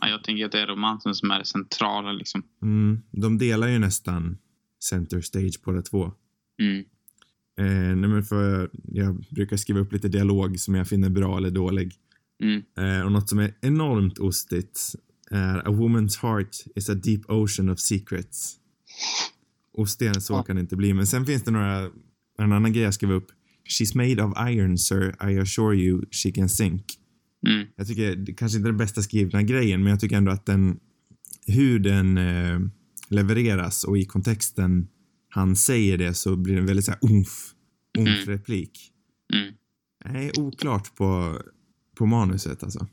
ja, 0.00 0.08
jag 0.08 0.24
tänker 0.24 0.44
att 0.46 0.52
det 0.52 0.60
är 0.60 0.66
romansen 0.66 1.14
som 1.14 1.30
är 1.30 1.38
det 1.38 1.44
centrala 1.44 2.12
liksom. 2.12 2.42
Mm, 2.62 3.00
de 3.10 3.38
delar 3.38 3.68
ju 3.68 3.78
nästan 3.78 4.36
center 4.80 5.20
stage 5.20 5.60
båda 5.64 5.82
två. 5.82 6.12
Mm, 6.60 6.84
Eh, 7.58 7.96
nej 7.96 8.10
men 8.10 8.22
för 8.22 8.70
jag 8.84 9.24
brukar 9.30 9.56
skriva 9.56 9.80
upp 9.80 9.92
lite 9.92 10.08
dialog 10.08 10.60
som 10.60 10.74
jag 10.74 10.88
finner 10.88 11.10
bra 11.10 11.36
eller 11.36 11.50
dålig. 11.50 11.92
mm, 12.42 12.62
Eh, 12.78 13.04
och 13.06 13.12
något 13.12 13.28
som 13.28 13.38
är 13.38 13.54
enormt 13.60 14.18
ostigt 14.18 14.80
är 15.30 15.58
A 15.58 15.70
woman's 15.70 16.18
heart 16.22 16.56
is 16.76 16.88
a 16.90 16.94
deep 16.94 17.20
ocean 17.30 17.68
of 17.68 17.78
secrets. 17.78 18.56
Än 20.00 20.20
så 20.20 20.32
Ja. 20.32 20.42
kan 20.42 20.56
det 20.56 20.60
inte 20.60 20.76
bli. 20.76 20.94
Men 20.94 21.06
sen 21.06 21.26
finns 21.26 21.42
det 21.42 21.50
några, 21.50 21.78
en 22.38 22.52
annan 22.52 22.72
grej 22.72 22.82
jag 22.82 22.94
skrev 22.94 23.12
upp. 23.12 23.26
She's 23.68 23.96
made 23.96 24.22
of 24.24 24.50
iron 24.50 24.78
sir, 24.78 25.14
I 25.30 25.38
assure 25.38 25.76
you 25.76 26.04
she 26.10 26.30
can 26.32 26.48
sink. 26.48 26.84
mm, 27.48 27.66
Jag 27.76 27.86
tycker, 27.86 28.16
det 28.16 28.32
kanske 28.34 28.58
inte 28.58 28.68
den 28.68 28.76
bästa 28.76 29.02
skrivna 29.02 29.42
grejen, 29.42 29.82
men 29.82 29.90
jag 29.90 30.00
tycker 30.00 30.16
ändå 30.16 30.32
att 30.32 30.46
den, 30.46 30.78
hur 31.46 31.78
den 31.78 32.18
eh, 32.18 32.58
levereras 33.08 33.84
och 33.84 33.98
i 33.98 34.04
kontexten 34.04 34.88
han 35.28 35.56
säger 35.56 35.98
det 35.98 36.14
så 36.14 36.36
blir 36.36 36.54
det 36.54 36.60
en 36.60 36.66
väldigt 36.66 36.84
såhär 36.84 37.00
umf, 37.02 37.48
Mm. 37.98 38.12
umf-replik. 38.12 38.92
mm. 39.34 39.54
Nej, 40.04 40.30
oklart 40.38 40.94
på, 40.96 41.40
på 41.98 42.06
manuset 42.06 42.62
alltså. 42.62 42.86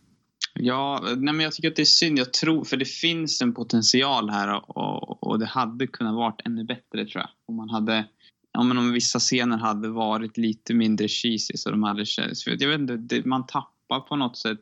Ja, 0.53 1.01
nej 1.17 1.33
men 1.33 1.39
jag 1.39 1.53
tycker 1.53 1.69
att 1.69 1.75
det 1.75 1.81
är 1.81 1.85
synd. 1.85 2.19
Jag 2.19 2.33
tror, 2.33 2.63
för 2.63 2.77
det 2.77 2.85
finns 2.87 3.41
en 3.41 3.53
potential 3.53 4.29
här 4.29 4.69
och, 4.77 5.23
och, 5.23 5.39
det 5.39 5.45
hade 5.45 5.87
kunnat 5.87 6.15
varit 6.15 6.41
ännu 6.45 6.63
bättre 6.63 7.05
tror 7.05 7.21
jag. 7.21 7.29
Om 7.47 7.55
man 7.55 7.69
hade, 7.69 8.05
ja 8.53 8.63
men 8.63 8.77
om 8.77 8.91
vissa 8.93 9.19
scener 9.19 9.57
hade 9.57 9.89
varit 9.89 10.37
lite 10.37 10.73
mindre 10.73 11.07
cheesy 11.07 11.57
så 11.57 11.71
de 11.71 11.83
hade 11.83 12.05
känts, 12.05 12.43
för 12.43 12.57
jag 12.59 12.69
vet 12.69 12.79
inte, 12.79 12.97
det, 12.97 13.25
man 13.25 13.45
tappar 13.47 13.99
på 13.99 14.15
något 14.15 14.37
sätt. 14.37 14.61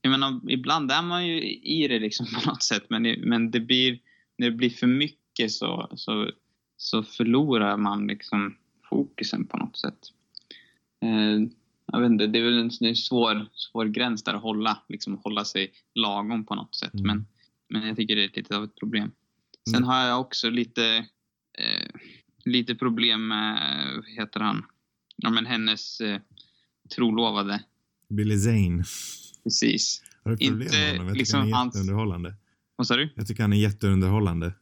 Jag 0.00 0.10
menar, 0.10 0.40
ibland 0.50 0.90
är 0.90 1.02
man 1.02 1.26
ju 1.26 1.42
i 1.52 1.88
det 1.88 1.98
liksom 1.98 2.26
på 2.42 2.48
något 2.50 2.62
sätt 2.62 2.84
men, 2.88 3.02
det- 3.02 3.18
men 3.26 3.50
det 3.50 3.60
blir, 3.60 3.98
när 4.38 4.50
det 4.50 4.56
blir 4.56 4.70
för 4.70 4.86
mycket 4.86 5.52
så, 5.52 5.88
så, 5.94 6.30
så 6.76 7.02
förlorar 7.02 7.76
man 7.76 8.06
liksom 8.06 8.56
fokusen 8.88 9.46
på 9.46 9.56
något 9.56 9.76
sätt. 9.76 9.98
Eh, 11.02 11.48
jag 11.92 12.00
vet 12.00 12.10
inte, 12.10 12.26
det 12.26 12.38
är 12.38 12.42
väl 12.44 12.58
en, 12.58 12.68
det 12.80 12.86
är 12.86 12.88
en 12.88 12.96
svår, 12.96 13.48
svår 13.54 13.86
gräns 13.86 14.24
där 14.24 14.34
att 14.34 14.42
hålla, 14.42 14.82
liksom 14.88 15.18
hålla 15.18 15.44
sig 15.44 15.72
lagom 15.94 16.46
på 16.46 16.54
något 16.54 16.74
sätt. 16.74 16.94
Mm. 16.94 17.06
Men, 17.06 17.26
men 17.68 17.88
jag 17.88 17.96
tycker 17.96 18.16
det 18.16 18.24
är 18.24 18.30
lite 18.34 18.56
av 18.56 18.64
ett 18.64 18.76
problem. 18.76 19.10
Sen 19.70 19.76
Mm. 19.76 19.88
har 19.88 20.06
jag 20.06 20.20
också 20.20 20.50
lite, 20.50 21.06
eh, 21.58 21.88
lite 22.44 22.74
problem 22.74 23.28
med, 23.28 23.58
vad 23.96 24.08
heter 24.08 24.40
han, 24.40 24.64
ja 25.16 25.30
men 25.30 25.46
hennes 25.46 26.00
eh, 26.00 26.20
trolovade. 26.96 27.62
Billy 28.08 28.38
Zane. 28.38 28.84
Precis. 29.44 30.02
Har 30.24 30.30
du 30.30 30.36
problem 30.36 30.62
Inte 30.62 30.76
med 30.78 30.90
honom? 30.90 31.06
Jag 31.06 31.14
tycker 31.14 31.18
liksom 31.18 31.40
han 31.40 31.48
är 31.48 31.66
jätteunderhållande. 31.66 32.34
Vad 32.76 32.86
sa 32.86 32.96
du? 32.96 33.12
Jag 33.16 33.26
tycker 33.26 33.42
han 33.42 33.52
är 33.52 33.56
jätteunderhållande. 33.56 34.52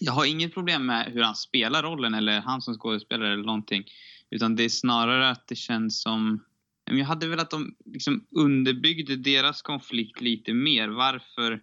Jag 0.00 0.12
har 0.12 0.24
inget 0.24 0.54
problem 0.54 0.86
med 0.86 1.12
hur 1.12 1.22
han 1.22 1.34
spelar 1.34 1.82
rollen 1.82 2.14
eller 2.14 2.40
han 2.40 2.62
som 2.62 2.74
skådespelare 2.74 3.32
eller 3.32 3.44
någonting. 3.44 3.84
Utan 4.30 4.56
det 4.56 4.62
är 4.62 4.68
snarare 4.68 5.30
att 5.30 5.48
det 5.48 5.54
känns 5.56 6.02
som... 6.02 6.44
Jag 6.84 7.04
hade 7.04 7.26
velat 7.26 7.44
att 7.44 7.50
de 7.50 7.74
liksom 7.84 8.26
underbyggde 8.30 9.16
deras 9.16 9.62
konflikt 9.62 10.20
lite 10.20 10.54
mer. 10.54 10.88
Varför, 10.88 11.62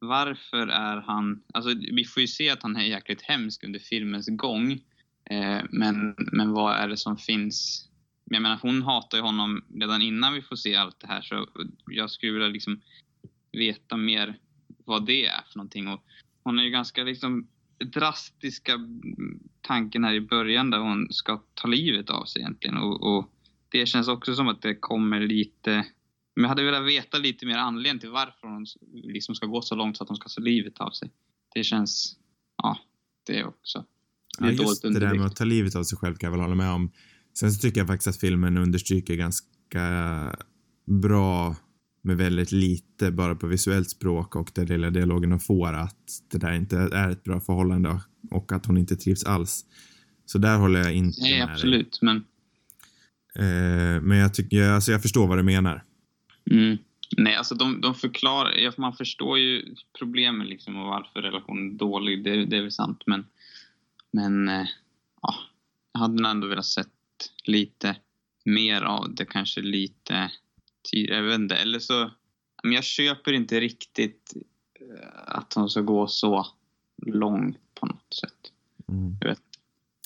varför 0.00 0.66
är 0.66 0.96
han... 0.96 1.42
Alltså 1.54 1.74
vi 1.92 2.04
får 2.04 2.20
ju 2.20 2.26
se 2.26 2.50
att 2.50 2.62
han 2.62 2.76
är 2.76 2.84
jäkligt 2.84 3.22
hemsk 3.22 3.64
under 3.64 3.78
filmens 3.78 4.28
gång. 4.28 4.72
Eh, 5.24 5.60
men, 5.70 6.14
men 6.18 6.52
vad 6.52 6.76
är 6.76 6.88
det 6.88 6.96
som 6.96 7.16
finns? 7.16 7.88
Jag 8.24 8.42
menar 8.42 8.58
hon 8.62 8.82
hatar 8.82 9.18
ju 9.18 9.22
honom 9.22 9.64
redan 9.74 10.02
innan 10.02 10.34
vi 10.34 10.42
får 10.42 10.56
se 10.56 10.74
allt 10.76 11.00
det 11.00 11.06
här. 11.06 11.22
Så 11.22 11.48
jag 11.86 12.10
skulle 12.10 12.32
vilja 12.32 12.48
liksom 12.48 12.80
veta 13.52 13.96
mer 13.96 14.38
vad 14.84 15.06
det 15.06 15.26
är 15.26 15.40
för 15.52 15.58
någonting. 15.58 15.88
Och 15.88 16.04
hon 16.42 16.58
är 16.58 16.62
ju 16.62 16.70
ganska 16.70 17.04
liksom 17.04 17.48
drastiska 17.78 18.72
tanken 19.60 20.04
här 20.04 20.14
i 20.14 20.20
början 20.20 20.70
där 20.70 20.78
hon 20.78 21.12
ska 21.12 21.42
ta 21.54 21.68
livet 21.68 22.10
av 22.10 22.24
sig 22.24 22.42
egentligen. 22.42 22.76
Och, 22.76 23.02
och 23.02 23.32
det 23.72 23.86
känns 23.86 24.08
också 24.08 24.34
som 24.34 24.48
att 24.48 24.62
det 24.62 24.74
kommer 24.74 25.20
lite... 25.20 25.86
Men 26.34 26.42
jag 26.42 26.48
hade 26.48 26.64
velat 26.64 26.86
veta 26.86 27.18
lite 27.18 27.46
mer 27.46 27.56
anledning 27.56 28.00
till 28.00 28.10
varför 28.10 28.48
hon 28.48 28.66
liksom 28.92 29.34
ska 29.34 29.46
gå 29.46 29.62
så 29.62 29.74
långt 29.74 29.96
så 29.96 30.02
att 30.02 30.08
hon 30.08 30.16
ska 30.16 30.28
ta 30.28 30.40
livet 30.40 30.78
av 30.78 30.90
sig. 30.90 31.10
Det 31.54 31.64
känns... 31.64 32.16
Ja, 32.62 32.78
det 33.26 33.44
också. 33.44 33.84
Det 34.38 34.44
Ja, 34.44 34.46
är 34.46 34.52
just 34.52 34.82
dåligt 34.82 35.00
det 35.00 35.06
där 35.06 35.14
med 35.14 35.26
att 35.26 35.36
ta 35.36 35.44
livet 35.44 35.76
av 35.76 35.84
sig 35.84 35.98
själv 35.98 36.14
kan 36.14 36.26
jag 36.26 36.30
väl 36.32 36.40
hålla 36.40 36.54
med 36.54 36.70
om. 36.70 36.90
Sen 37.38 37.52
så 37.52 37.60
tycker 37.60 37.80
jag 37.80 37.86
faktiskt 37.86 38.08
att 38.08 38.20
filmen 38.20 38.56
understryker 38.56 39.14
ganska 39.14 40.36
bra 40.86 41.56
med 42.02 42.16
väldigt 42.16 42.52
lite 42.52 43.10
bara 43.10 43.34
på 43.34 43.46
visuellt 43.46 43.90
språk 43.90 44.36
och 44.36 44.50
den 44.54 44.66
lilla 44.66 44.90
dialogen 44.90 45.30
de 45.30 45.40
får 45.40 45.72
att 45.72 46.22
det 46.30 46.38
där 46.38 46.52
inte 46.52 46.76
är 46.78 47.10
ett 47.10 47.24
bra 47.24 47.40
förhållande 47.40 48.00
och 48.30 48.52
att 48.52 48.66
hon 48.66 48.78
inte 48.78 48.96
trivs 48.96 49.24
alls. 49.24 49.64
Så 50.26 50.38
där 50.38 50.58
håller 50.58 50.80
jag 50.80 50.94
inte 50.94 51.20
Nej, 51.20 51.38
med 51.38 51.48
dig. 51.48 51.52
absolut. 51.54 51.98
Men 52.02 52.24
Eh, 53.38 54.00
men 54.02 54.18
jag 54.18 54.34
tycker, 54.34 54.70
alltså 54.70 54.92
jag 54.92 55.02
förstår 55.02 55.26
vad 55.26 55.38
du 55.38 55.42
menar. 55.42 55.84
Mm. 56.50 56.78
Nej, 57.16 57.34
alltså 57.34 57.54
de, 57.54 57.80
de 57.80 57.94
förklarar, 57.94 58.80
man 58.80 58.92
förstår 58.92 59.38
ju 59.38 59.74
problemen 59.98 60.46
liksom 60.46 60.76
och 60.76 60.86
varför 60.86 61.22
relationen 61.22 61.70
är 61.70 61.78
dålig, 61.78 62.24
det, 62.24 62.44
det 62.44 62.56
är 62.56 62.62
väl 62.62 62.72
sant. 62.72 63.02
Men, 63.06 63.26
men 64.10 64.48
eh, 64.48 64.66
ja, 65.22 65.34
jag 65.92 66.00
hade 66.00 66.22
nog 66.22 66.30
ändå 66.30 66.46
velat 66.46 66.66
sett 66.66 66.88
lite 67.44 67.96
mer 68.44 68.82
av 68.82 69.14
det, 69.14 69.24
kanske 69.24 69.60
lite 69.60 70.30
tidigare, 70.90 71.16
jag 71.16 71.24
vet 71.24 71.38
inte. 71.38 71.56
Eller 71.56 71.78
så, 71.78 72.10
men 72.62 72.72
jag 72.72 72.84
köper 72.84 73.32
inte 73.32 73.60
riktigt 73.60 74.32
eh, 74.80 75.36
att 75.36 75.50
de 75.50 75.68
ska 75.68 75.80
gå 75.80 76.06
så 76.06 76.46
långt 77.06 77.58
på 77.74 77.86
något 77.86 78.14
sätt. 78.14 78.52
Mm. 78.88 79.16
Jag 79.20 79.28
vet. 79.28 79.51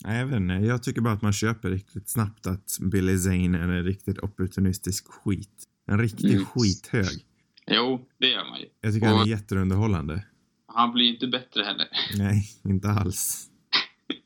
Jag 0.07 0.27
vet 0.27 0.37
inte. 0.37 0.55
Jag 0.55 0.83
tycker 0.83 1.01
bara 1.01 1.15
att 1.15 1.23
man 1.23 1.33
köper 1.33 1.71
riktigt 1.71 2.09
snabbt 2.09 2.47
att 2.47 2.79
Billy 2.81 3.19
Zane 3.19 3.59
är 3.59 3.63
en 3.63 3.85
riktigt 3.85 4.19
opportunistisk 4.19 5.07
skit. 5.09 5.65
En 5.87 5.99
riktig 5.99 6.33
Mm. 6.33 6.45
skithög. 6.45 7.25
Jo, 7.67 8.09
det 8.19 8.27
gör 8.29 8.45
man 8.51 8.61
ju. 8.61 8.67
Jag 8.81 8.95
tycker 8.95 9.07
han 9.07 9.21
är 9.21 9.27
jätteunderhållande. 9.27 10.25
Han 10.67 10.93
blir 10.93 11.05
ju 11.05 11.13
inte 11.15 11.27
bättre 11.27 11.63
heller. 11.63 11.87
Nej, 12.19 12.49
inte 12.65 12.89
alls. 12.89 13.47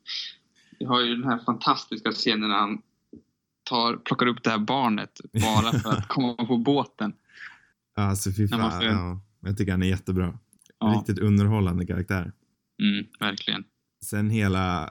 Vi 0.79 0.85
har 0.87 1.01
ju 1.01 1.15
den 1.17 1.25
här 1.25 1.39
fantastiska 1.39 2.13
scenen 2.13 2.49
när 2.49 2.57
han 2.57 2.83
tar, 3.65 3.97
plockar 3.97 4.27
upp 4.27 4.43
det 4.45 4.51
här 4.51 4.59
barnet 4.59 5.21
bara 5.33 5.73
för 5.81 5.91
att 5.93 6.09
komma 6.09 6.35
på 6.47 6.57
båten. 6.59 7.13
Alltså 7.97 8.31
fy 8.33 8.49
fan. 8.49 8.71
får- 8.81 8.85
Ja, 8.85 9.21
jag 9.41 9.57
tycker 9.59 9.73
han 9.73 9.83
är 9.83 9.87
jättebra. 9.87 10.39
Ja, 10.79 10.87
Riktigt 10.99 11.19
underhållande 11.19 11.87
karaktär. 11.87 12.33
mm, 12.83 13.07
verkligen. 13.21 13.65
Sen 14.05 14.31
hela, 14.31 14.91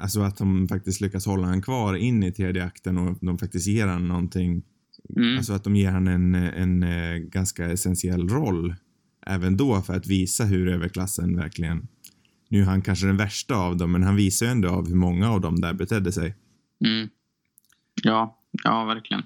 alltså 0.00 0.20
att 0.20 0.36
de 0.36 0.68
faktiskt 0.68 1.00
lyckas 1.00 1.26
hålla 1.26 1.46
han 1.46 1.62
kvar 1.62 1.94
in 1.94 2.22
i 2.22 2.32
tredje 2.32 2.64
akten 2.64 2.98
och 2.98 3.18
de 3.20 3.38
faktiskt 3.38 3.66
ger 3.66 3.86
han 3.86 4.08
någonting. 4.08 4.62
Mm. 5.16 5.36
Alltså 5.36 5.52
att 5.52 5.64
de 5.64 5.76
ger 5.76 5.90
han 5.90 6.08
en, 6.08 6.34
en, 6.34 6.82
eh, 6.82 7.16
ganska 7.16 7.70
essentiell 7.70 8.28
roll. 8.28 8.74
Även 9.26 9.56
då 9.56 9.82
för 9.82 9.94
att 9.94 10.06
visa 10.06 10.44
hur 10.44 10.68
överklassen 10.68 11.36
verkligen, 11.36 11.88
nu 12.48 12.60
är 12.60 12.64
han 12.64 12.82
kanske 12.82 13.06
den 13.06 13.16
värsta 13.16 13.54
av 13.54 13.76
dem, 13.76 13.92
men 13.92 14.02
han 14.02 14.16
visar 14.16 14.46
ju 14.46 14.52
ändå 14.52 14.68
av 14.68 14.88
hur 14.88 14.94
många 14.94 15.30
av 15.30 15.40
dem 15.40 15.60
där 15.60 15.72
betedde 15.74 16.12
sig. 16.12 16.34
Mm. 16.84 17.08
Ja, 18.02 18.38
ja, 18.64 18.84
verkligen. 18.84 19.22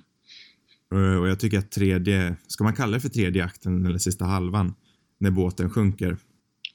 Och 0.90 1.20
och 1.20 1.28
jag 1.28 1.40
tycker 1.40 1.58
att 1.58 1.70
tredje, 1.70 2.36
ska 2.46 2.64
man 2.64 2.74
kalla 2.74 2.92
det 2.92 3.00
för 3.00 3.08
tredje 3.08 3.44
akten 3.44 3.86
eller 3.86 3.98
sista 3.98 4.24
halvan, 4.24 4.74
när 5.18 5.30
båten 5.30 5.70
sjunker. 5.70 6.16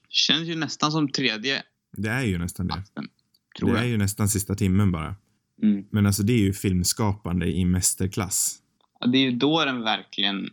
Känns 0.10 0.48
ju 0.48 0.56
nästan 0.56 0.92
som 0.92 1.08
tredje 1.10 1.64
Det 1.98 2.10
är 2.10 2.24
ju 2.24 2.38
nästan 2.38 2.68
det. 2.68 2.74
akten, 2.74 3.08
tror 3.60 3.70
Det 3.74 3.78
är 3.80 3.84
jag. 3.84 3.90
ju 3.92 3.98
nästan 3.98 4.30
sista 4.30 4.56
timmen 4.56 4.92
bara. 4.92 5.16
Mm. 5.64 5.86
Men 5.92 6.06
alltså 6.06 6.24
det 6.24 6.34
är 6.34 6.38
ju 6.40 6.54
filmskapande 6.54 7.48
i 7.48 7.66
mästerklass. 7.66 8.60
Ja, 9.00 9.08
Det 9.08 9.18
är 9.18 9.22
ju 9.22 9.32
då 9.32 9.66
den 9.66 9.82
verkligen 9.82 10.46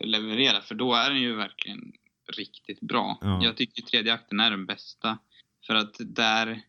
eh, 0.00 0.06
levererar, 0.06 0.60
för 0.60 0.74
då 0.74 0.94
är 0.94 1.10
den 1.10 1.20
ju 1.20 1.34
verkligen 1.34 1.92
riktigt 2.36 2.80
bra. 2.80 3.18
Ja. 3.20 3.44
Jag 3.44 3.56
tycker 3.56 3.82
tredje 3.82 4.12
akten 4.14 4.40
är 4.40 4.50
den 4.50 4.66
bästa. 4.66 5.18
För 5.66 5.74
att 5.74 5.96
där, 5.98 6.62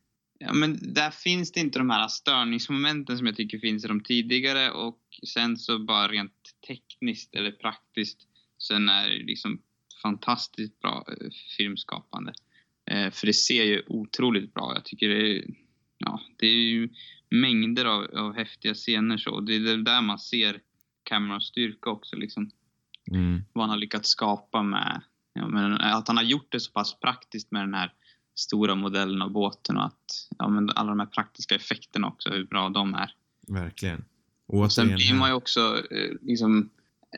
Ja, 0.44 0.54
men 0.54 0.94
där 0.94 1.12
finns 1.12 1.52
det 1.52 1.60
inte 1.60 1.80
de 1.80 1.90
här 1.90 2.08
störningsmomenten 2.08 3.18
som 3.18 3.28
jag 3.28 3.36
tycker 3.36 3.60
finns 3.60 3.86
i 3.86 3.88
de 3.88 4.04
tidigare 4.04 4.72
och 4.72 5.00
sen 5.28 5.58
så 5.58 5.80
bara 5.80 6.08
rent 6.08 6.34
tekniskt 6.68 7.36
eller 7.36 7.52
praktiskt 7.52 8.18
sen 8.68 8.90
är 8.90 9.10
det 9.10 9.24
liksom 9.24 9.62
fantastiskt 10.02 10.80
bra 10.80 11.06
eh, 11.08 11.28
filmskapande. 11.58 12.34
Eh, 12.92 13.12
för 13.12 13.28
det 13.28 13.34
ser 13.34 13.64
ju 13.64 13.84
otroligt 13.88 14.54
bra 14.54 14.72
Jag 14.76 14.86
tycker 14.86 15.10
det 15.10 15.38
är, 15.38 15.44
ja, 16.06 16.22
det 16.38 16.48
är 16.48 16.70
ju 16.70 16.90
mängder 17.30 17.86
av, 17.86 18.04
av 18.04 18.36
häftiga 18.36 18.74
scener 18.74 19.18
så. 19.18 19.40
Det 19.40 19.56
är 19.56 19.78
där 19.78 20.02
man 20.02 20.20
ser 20.20 20.60
Camerons 21.04 21.46
styrka 21.46 21.90
också 21.90 22.16
liksom. 22.16 22.52
Mm. 23.12 23.44
Vad 23.54 23.64
han 23.64 23.70
har 23.70 23.78
lyckats 23.78 24.10
skapa 24.10 24.64
med, 24.64 25.02
ja, 25.34 25.48
men 25.48 25.74
att 25.74 26.08
han 26.08 26.18
har 26.18 26.24
gjort 26.24 26.52
det 26.52 26.60
så 26.60 26.72
pass 26.72 27.00
praktiskt 27.00 27.52
med 27.52 27.62
den 27.62 27.74
här 27.74 27.94
stora 28.36 28.76
modellen 28.76 29.22
av 29.22 29.32
båten 29.32 29.78
och 29.78 29.86
att 29.86 30.30
ja, 30.38 30.50
men 30.50 30.70
alla 30.70 30.90
de 30.90 31.00
här 31.00 31.08
praktiska 31.08 31.56
effekterna 31.56 32.08
också, 32.08 32.30
hur 32.30 32.44
bra 32.44 32.70
de 32.70 32.94
är. 32.94 33.16
Verkligen. 33.48 34.06
Och 34.48 34.72
sen 34.72 34.88
blir 34.88 35.14
man 35.14 35.30
ju 35.30 35.36
också 35.36 35.84
eh, 35.92 36.12
liksom 36.22 36.70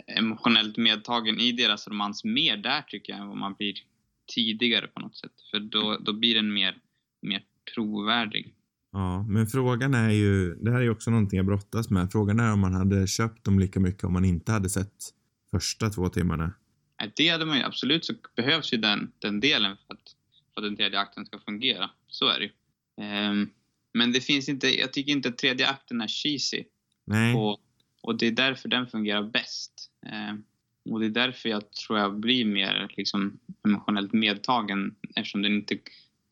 emotionellt 0.08 0.78
medtagen 0.78 1.40
i 1.40 1.52
deras 1.52 1.88
romans 1.88 2.24
mer 2.24 2.58
där 2.58 2.82
tycker 2.82 3.14
jag 3.14 3.22
än 3.22 3.28
vad 3.28 3.38
man 3.38 3.54
blir 3.54 3.74
tidigare 4.36 4.88
på 4.88 5.00
något 5.00 5.16
sätt. 5.16 5.42
För 5.52 5.60
då, 5.60 5.98
då 6.02 6.14
blir 6.14 6.36
den 6.36 6.54
mer, 6.54 6.78
mer 7.22 7.44
trovärdig. 7.74 8.54
Ja, 8.94 9.26
men 9.30 9.48
frågan 9.48 9.94
är 9.94 10.10
ju, 10.10 10.56
det 10.56 10.72
här 10.72 10.78
är 10.78 10.84
ju 10.84 10.90
också 10.90 11.12
någonting 11.12 11.38
jag 11.38 11.46
brottas 11.46 11.90
med. 11.90 12.12
Frågan 12.12 12.40
är 12.40 12.54
om 12.54 12.60
man 12.60 12.74
hade 12.74 13.08
köpt 13.08 13.44
dem 13.44 13.60
lika 13.60 13.80
mycket 13.80 14.04
om 14.04 14.14
man 14.14 14.26
inte 14.26 14.52
hade 14.52 14.70
sett 14.70 14.94
första 15.52 15.90
två 15.90 16.10
timmarna. 16.10 16.54
Det 17.16 17.30
hade 17.30 17.46
man 17.46 17.58
ju 17.58 17.64
absolut, 17.64 18.06
så 18.06 18.14
behövs 18.36 18.74
ju 18.74 18.78
den, 18.78 19.12
den 19.20 19.40
delen 19.40 19.78
för 19.88 19.94
att, 19.94 20.16
för 20.54 20.62
att 20.62 20.68
den 20.68 20.76
tredje 20.76 21.00
akten 21.00 21.26
ska 21.26 21.40
fungera. 21.40 21.90
Så 22.08 22.28
är 22.28 22.40
det 22.40 22.46
ju. 22.46 22.52
Um, 23.32 23.50
men 23.94 24.12
det 24.12 24.22
finns 24.22 24.50
inte, 24.50 24.80
jag 24.80 24.94
tycker 24.94 25.12
inte 25.12 25.30
att 25.30 25.38
tredje 25.38 25.68
akten 25.68 26.02
är 26.02 26.08
cheesy. 26.08 26.64
Nej. 27.06 27.36
Och, 27.36 27.60
och 28.02 28.18
det 28.18 28.28
är 28.28 28.32
därför 28.32 28.70
den 28.70 28.88
fungerar 28.88 29.24
bäst. 29.24 29.92
Um, 30.30 30.44
och 30.94 31.00
det 31.00 31.06
är 31.06 31.10
därför 31.10 31.50
jag 31.50 31.72
tror 31.72 32.00
jag 32.00 32.20
blir 32.20 32.46
mer 32.46 32.94
liksom, 32.98 33.40
emotionellt 33.66 34.14
medtagen 34.14 34.96
eftersom 35.16 35.42
den 35.42 35.54
inte 35.54 35.78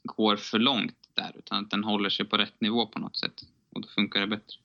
går 0.03 0.35
för 0.35 0.59
långt 0.59 0.95
där 1.23 1.39
utan 1.39 1.63
att 1.63 1.71
den 1.71 1.83
håller 1.83 2.09
sig 2.09 2.25
på 2.25 2.37
rätt 2.37 2.61
nivå 2.61 2.87
på 2.87 2.99
något 2.99 3.17
sätt. 3.17 3.33
Och 3.71 3.81
då 3.81 3.87
funkar 3.87 4.19
det 4.19 4.27
bättre. 4.27 4.57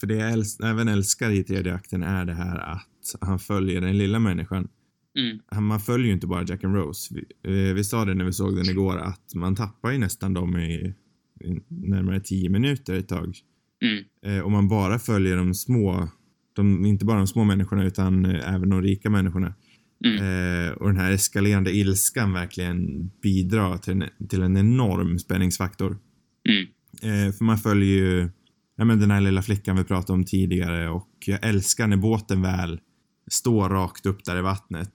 För 0.00 0.06
det 0.06 0.14
jag 0.14 0.32
äls 0.32 0.60
även 0.60 0.88
älskar 0.88 1.30
i 1.30 1.44
tredje 1.44 1.74
akten 1.74 2.02
är 2.02 2.24
det 2.24 2.34
här 2.34 2.58
att 2.58 3.16
han 3.20 3.38
följer 3.38 3.80
den 3.80 3.98
lilla 3.98 4.18
människan. 4.18 4.68
Mm. 5.18 5.66
Man 5.66 5.80
följer 5.80 6.06
ju 6.06 6.12
inte 6.12 6.26
bara 6.26 6.44
Jack 6.44 6.64
and 6.64 6.76
Rose. 6.76 7.14
Vi, 7.14 7.24
eh, 7.68 7.74
vi 7.74 7.84
sa 7.84 8.04
det 8.04 8.14
när 8.14 8.24
vi 8.24 8.32
såg 8.32 8.56
den 8.56 8.70
igår 8.70 8.98
att 8.98 9.34
man 9.34 9.56
tappar 9.56 9.90
ju 9.90 9.98
nästan 9.98 10.34
dem 10.34 10.56
i, 10.56 10.94
i 11.40 11.60
närmare 11.68 12.20
tio 12.20 12.50
minuter 12.50 12.94
ett 12.94 13.08
tag. 13.08 13.38
Mm. 13.82 14.04
Eh, 14.22 14.46
om 14.46 14.52
man 14.52 14.68
bara 14.68 14.98
följer 14.98 15.36
de 15.36 15.54
små, 15.54 16.08
de, 16.52 16.86
inte 16.86 17.04
bara 17.04 17.18
de 17.18 17.26
små 17.26 17.44
människorna 17.44 17.84
utan 17.84 18.24
eh, 18.24 18.54
även 18.54 18.70
de 18.70 18.82
rika 18.82 19.10
människorna. 19.10 19.54
Mm. 20.04 20.16
Eh, 20.16 20.72
och 20.72 20.86
den 20.86 20.96
här 20.96 21.12
eskalerande 21.12 21.72
ilskan 21.72 22.32
verkligen 22.32 23.10
bidrar 23.22 23.78
till 23.78 23.92
en, 23.92 24.28
till 24.28 24.42
en 24.42 24.56
enorm 24.56 25.18
spänningsfaktor. 25.18 25.98
Mm. 26.48 26.66
Eh, 27.02 27.32
för 27.32 27.44
man 27.44 27.58
följer 27.58 27.88
ju 27.88 28.30
ja, 28.76 28.84
men 28.84 29.00
den 29.00 29.10
här 29.10 29.20
lilla 29.20 29.42
flickan 29.42 29.76
vi 29.76 29.84
pratade 29.84 30.12
om 30.12 30.24
tidigare 30.24 30.88
och 30.88 31.10
jag 31.26 31.48
älskar 31.48 31.86
när 31.86 31.96
båten 31.96 32.42
väl 32.42 32.80
står 33.30 33.68
rakt 33.68 34.06
upp 34.06 34.24
där 34.24 34.38
i 34.38 34.42
vattnet. 34.42 34.92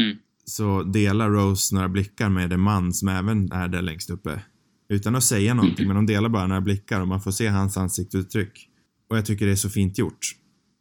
Mm. 0.00 0.16
Så 0.44 0.82
delar 0.82 1.30
Rose 1.30 1.74
några 1.74 1.88
blickar 1.88 2.28
med 2.28 2.52
en 2.52 2.60
man 2.60 2.92
som 2.92 3.08
även 3.08 3.52
är 3.52 3.68
där 3.68 3.82
längst 3.82 4.10
uppe. 4.10 4.42
Utan 4.88 5.16
att 5.16 5.24
säga 5.24 5.54
någonting, 5.54 5.86
men 5.86 5.96
de 5.96 6.06
delar 6.06 6.28
bara 6.28 6.46
några 6.46 6.60
blickar 6.60 7.00
och 7.00 7.08
man 7.08 7.20
får 7.20 7.30
se 7.30 7.46
hans 7.46 7.76
ansiktsuttryck. 7.76 8.68
Och 9.10 9.16
jag 9.16 9.26
tycker 9.26 9.46
det 9.46 9.52
är 9.52 9.56
så 9.56 9.70
fint 9.70 9.98
gjort. 9.98 10.18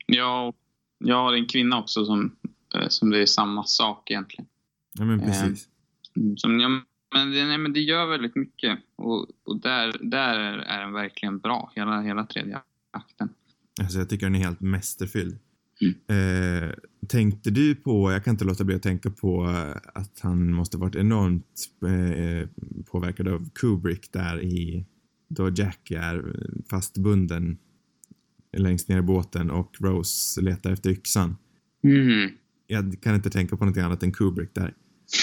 Ja, 0.06 0.54
jag 1.00 1.16
har 1.16 1.34
en 1.34 1.46
kvinna 1.46 1.80
också 1.80 2.06
som, 2.06 2.32
som 2.90 3.10
det 3.10 3.22
är 3.22 3.26
samma 3.26 3.64
sak 3.64 4.12
egentligen. 4.12 4.48
Ja 4.94 5.06
men 5.06 5.20
Eh, 5.20 5.26
precis. 5.26 5.68
Som, 6.36 6.60
ja, 6.60 6.70
men, 7.14 7.32
det, 7.32 7.46
nej, 7.46 7.58
men 7.58 7.74
det 7.74 7.80
gör 7.80 8.06
väldigt 8.06 8.36
mycket. 8.36 8.80
Och, 8.96 9.28
och 9.44 9.62
där, 9.62 9.96
där 10.02 10.40
är, 10.40 10.58
är 10.58 10.82
den 10.82 10.94
verkligen 10.94 11.40
bra, 11.40 11.72
hela, 11.76 12.02
hela 12.02 12.26
tredje 12.26 12.62
akten. 12.92 13.30
Alltså 13.82 14.00
jag 14.00 14.10
tycker 14.10 14.26
den 14.26 14.36
är 14.36 14.40
helt 14.40 14.62
mästerfylld. 14.62 15.40
Mm. 15.82 16.64
Eh, 16.68 16.74
tänkte 17.08 17.50
du 17.50 17.76
på, 17.76 18.12
jag 18.12 18.24
kan 18.24 18.32
inte 18.32 18.46
låta 18.46 18.64
bli 18.64 18.76
att 18.76 18.84
tänka 18.84 19.10
på 19.10 19.46
eh, 19.46 19.92
att 19.94 20.20
han 20.20 20.54
måste 20.54 20.78
varit 20.78 20.96
enormt 20.96 21.70
eh, 21.82 22.50
påverkad 22.86 23.28
av 23.28 23.50
Kubrick 23.50 24.12
där 24.12 24.44
i, 24.44 24.86
då 25.28 25.50
Jack 25.50 25.92
är 25.92 26.36
fastbunden 26.70 27.58
längst 28.58 28.90
ner 28.90 28.98
i 28.98 29.02
båten 29.02 29.52
och 29.52 29.76
Rose 29.80 30.42
letar 30.42 30.72
efter 30.72 30.90
yxan. 30.90 31.36
Mm. 31.84 32.32
Jag 32.68 33.02
kan 33.02 33.16
inte 33.16 33.30
tänka 33.30 33.58
på 33.58 33.66
något 33.66 33.78
annat 33.78 34.04
än 34.04 34.12
Kubrick 34.12 34.54
där. 34.54 34.74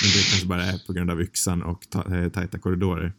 Men 0.02 0.10
det 0.14 0.30
kanske 0.30 0.46
bara 0.46 0.62
är 0.62 0.86
på 0.86 0.92
grund 0.92 1.10
av 1.10 1.22
yxan 1.22 1.62
och 1.62 1.90
ta, 1.90 2.16
eh, 2.16 2.28
tajta 2.28 2.58
korridorer. 2.58 3.12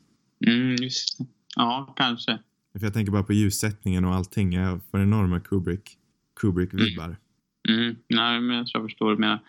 Mm, 0.47 0.75
just. 0.75 1.17
Ja, 1.55 1.93
kanske. 1.97 2.39
För 2.73 2.85
jag 2.85 2.93
tänker 2.93 3.11
bara 3.11 3.23
på 3.23 3.33
ljussättningen 3.33 4.05
och 4.05 4.15
allting. 4.15 4.53
Jag 4.53 4.81
får 4.91 5.01
enorma 5.01 5.39
Kubrick, 5.39 5.97
Kubrick-vibbar. 6.39 7.17
Mm. 7.69 7.95
Nej, 8.07 8.41
men 8.41 8.57
jag 8.57 8.67
tror 8.67 8.81
jag 8.81 8.89
förstår 8.89 9.05
vad 9.05 9.15
du 9.15 9.19
menar. 9.19 9.43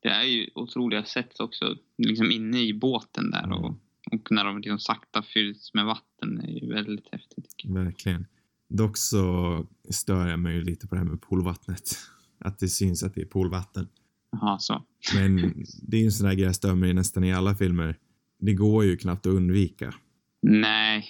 Det 0.00 0.08
är 0.08 0.24
ju 0.24 0.50
otroliga 0.54 1.04
sätt 1.04 1.40
också, 1.40 1.76
liksom 1.98 2.30
inne 2.30 2.62
i 2.62 2.74
båten 2.74 3.30
där 3.30 3.52
och, 3.52 3.78
och 4.12 4.28
när 4.30 4.44
de 4.44 4.58
liksom 4.58 4.78
sakta 4.78 5.22
fylls 5.22 5.74
med 5.74 5.84
vatten 5.84 6.40
är 6.40 6.48
ju 6.48 6.72
väldigt 6.72 7.08
häftigt. 7.12 7.54
Verkligen. 7.64 8.26
Dock 8.68 8.96
så 8.96 9.66
stör 9.90 10.28
jag 10.28 10.38
mig 10.38 10.64
lite 10.64 10.86
på 10.86 10.94
det 10.94 10.98
här 10.98 11.08
med 11.08 11.20
poolvattnet. 11.20 11.98
Att 12.38 12.58
det 12.58 12.68
syns 12.68 13.02
att 13.02 13.14
det 13.14 13.20
är 13.20 13.26
poolvatten. 13.26 13.88
Jaha, 14.32 14.58
så. 14.58 14.84
Men 15.14 15.36
det 15.82 15.96
är 15.96 16.00
ju 16.00 16.06
en 16.06 16.12
sån 16.12 16.26
där 16.26 16.34
grej 16.34 16.44
jag 16.44 16.54
stör 16.54 16.74
mig 16.74 16.94
nästan 16.94 17.24
i 17.24 17.32
alla 17.32 17.54
filmer. 17.54 17.96
Det 18.38 18.54
går 18.54 18.84
ju 18.84 18.96
knappt 18.96 19.26
att 19.26 19.32
undvika. 19.32 19.94
Nej. 20.42 21.08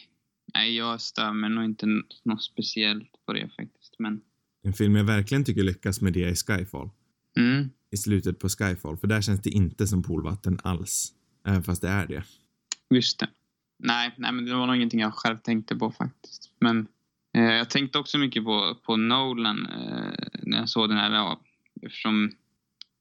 Nej, 0.55 0.77
jag 0.77 1.01
stör 1.01 1.33
mig 1.33 1.51
nog 1.51 1.65
inte 1.65 1.87
något 2.25 2.43
speciellt 2.43 3.11
på 3.27 3.33
det 3.33 3.49
faktiskt. 3.57 3.95
Men, 3.99 4.21
En 4.65 4.73
film 4.73 4.97
jag 4.97 5.05
verkligen 5.05 5.45
tycker 5.45 5.63
lyckas 5.63 6.01
med 6.01 6.13
det 6.13 6.25
är 6.25 6.35
Skyfall. 6.35 6.91
mm. 7.39 7.71
I 7.91 7.97
slutet 7.97 8.39
på 8.39 8.49
Skyfall. 8.49 8.97
För 8.97 9.07
där 9.07 9.21
känns 9.21 9.41
det 9.43 9.51
inte 9.51 9.87
som 9.87 10.03
poolvatten 10.03 10.59
alls. 10.65 11.13
Även 11.47 11.63
fast 11.63 11.83
det 11.83 11.89
är 11.89 12.07
det. 12.07 12.25
Just 12.95 13.19
det. 13.21 13.29
Nej, 13.79 14.15
nej, 14.19 14.33
men 14.33 14.45
det 14.45 14.55
var 14.55 14.67
nog 14.67 14.77
ingenting 14.77 15.01
jag 15.01 15.15
själv 15.15 15.37
tänkte 15.37 15.77
på 15.77 15.91
faktiskt. 15.91 16.51
Men 16.61 16.87
eh, 17.37 17.43
jag 17.43 17.71
tänkte 17.71 17.99
också 17.99 18.19
mycket 18.19 18.45
på, 18.45 18.77
på 18.87 18.97
Nolan 18.97 19.67
eh, 19.67 20.29
när 20.43 20.59
jag 20.59 20.69
såg 20.69 20.89
den 20.89 20.99
här. 20.99 21.11
Ja, 21.15 21.41
eftersom 21.83 22.33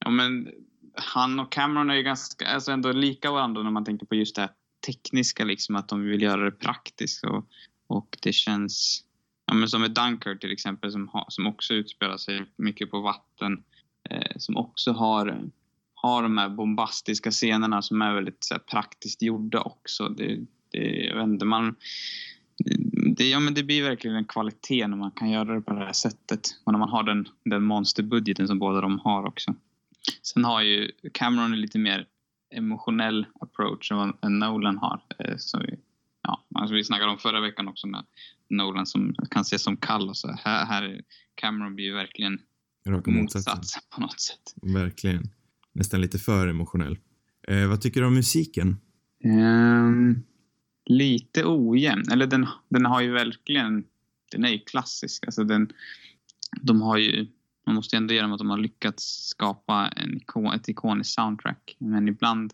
ja, 0.04 0.10
men 0.10 0.48
han 0.94 1.40
och 1.40 1.52
Cameron 1.52 1.90
är 1.90 1.94
ju 1.94 2.02
ganska, 2.02 2.46
alltså 2.46 2.72
ändå 2.72 2.92
lika 2.92 3.30
varandra 3.30 3.62
när 3.62 3.70
man 3.70 3.84
tänker 3.84 4.06
på 4.06 4.14
just 4.14 4.36
det 4.36 4.42
här 4.42 4.50
tekniska, 4.86 5.44
liksom 5.44 5.76
att 5.76 5.88
de 5.88 6.02
vill 6.02 6.22
göra 6.22 6.44
det 6.44 6.50
praktiskt. 6.50 7.24
Och, 7.24 7.46
och 7.86 8.18
det 8.22 8.32
känns, 8.32 9.04
ja, 9.46 9.54
men 9.54 9.68
som 9.68 9.80
med 9.80 9.90
Dunkirk 9.90 10.40
till 10.40 10.52
exempel, 10.52 10.92
som, 10.92 11.08
ha, 11.08 11.26
som 11.28 11.46
också 11.46 11.74
utspelar 11.74 12.16
sig 12.16 12.46
mycket 12.56 12.90
på 12.90 13.00
vatten. 13.00 13.62
Eh, 14.10 14.36
som 14.36 14.56
också 14.56 14.92
har 14.92 15.50
har 16.02 16.22
de 16.22 16.38
här 16.38 16.48
bombastiska 16.48 17.30
scenerna 17.30 17.82
som 17.82 18.02
är 18.02 18.14
väldigt 18.14 18.44
så 18.44 18.54
här, 18.54 18.58
praktiskt 18.58 19.22
gjorda 19.22 19.60
också. 19.60 20.08
Det, 20.08 20.38
det, 20.70 21.04
jag 21.04 21.16
vet 21.16 21.24
inte, 21.24 21.44
man, 21.44 21.74
det, 23.16 23.28
ja, 23.28 23.40
men 23.40 23.54
det 23.54 23.62
blir 23.62 23.82
verkligen 23.82 24.16
en 24.16 24.24
kvalitet 24.24 24.86
när 24.86 24.96
man 24.96 25.10
kan 25.10 25.30
göra 25.30 25.54
det 25.54 25.60
på 25.60 25.72
det 25.72 25.84
här 25.84 25.92
sättet. 25.92 26.40
Och 26.64 26.72
när 26.72 26.78
man 26.78 26.88
har 26.88 27.02
den, 27.02 27.28
den 27.44 27.62
monsterbudgeten 27.62 28.48
som 28.48 28.58
båda 28.58 28.80
de 28.80 28.98
har 28.98 29.26
också. 29.26 29.54
Sen 30.22 30.44
har 30.44 30.62
ju 30.62 30.90
Cameron 31.14 31.52
en 31.52 31.60
lite 31.60 31.78
mer 31.78 32.06
emotionell 32.54 33.26
approach 33.40 33.90
än 33.92 33.96
vad 33.96 34.32
Nolan 34.32 34.78
har. 34.78 35.00
Eh, 35.18 35.36
Så, 35.36 35.58
vi- 35.58 35.78
ja, 36.22 36.44
alltså 36.54 36.74
vi 36.74 36.84
snackade 36.84 37.10
om 37.10 37.18
förra 37.18 37.40
veckan 37.40 37.68
också 37.68 37.86
med 37.86 38.04
Nolan 38.50 38.86
som 38.86 39.14
kan 39.30 39.40
ses 39.42 39.62
som 39.62 39.76
kall 39.76 40.08
och 40.08 40.16
så. 40.16 40.36
Här, 40.44 40.64
här 40.66 40.82
är- 40.82 41.02
Cameron 41.34 41.74
blir 41.74 41.84
ju 41.84 41.94
verkligen 41.94 42.38
Raka 42.86 43.10
motsatsen. 43.10 43.82
på 43.94 44.00
något 44.00 44.20
sätt. 44.20 44.54
Verkligen. 44.62 45.30
Nästan 45.72 46.00
lite 46.00 46.18
för 46.18 46.46
emotionell. 46.48 46.98
Eh, 47.48 47.66
vad 47.68 47.80
tycker 47.80 48.00
du 48.00 48.06
om 48.06 48.14
musiken? 48.14 48.76
Ehm, 49.24 50.22
lite 50.86 51.42
ojämn. 51.46 52.02
Eller 52.12 52.26
den, 52.26 52.46
den 52.68 52.86
har 52.86 53.00
ju 53.00 53.10
verkligen... 53.12 53.84
Den 54.32 54.44
är 54.44 54.48
ju 54.48 54.58
klassisk. 54.58 55.26
Alltså 55.26 55.44
den, 55.44 55.72
de 56.60 56.82
har 56.82 56.96
ju... 56.96 57.26
Man 57.66 57.74
måste 57.74 57.96
ju 57.96 57.98
ändå 57.98 58.14
ge 58.14 58.20
dem 58.20 58.32
att 58.32 58.38
de 58.38 58.50
har 58.50 58.58
lyckats 58.58 59.28
skapa 59.28 59.88
en, 59.88 60.20
ett 60.54 60.68
ikoniskt 60.68 61.14
soundtrack. 61.14 61.76
Men 61.78 62.08
ibland 62.08 62.52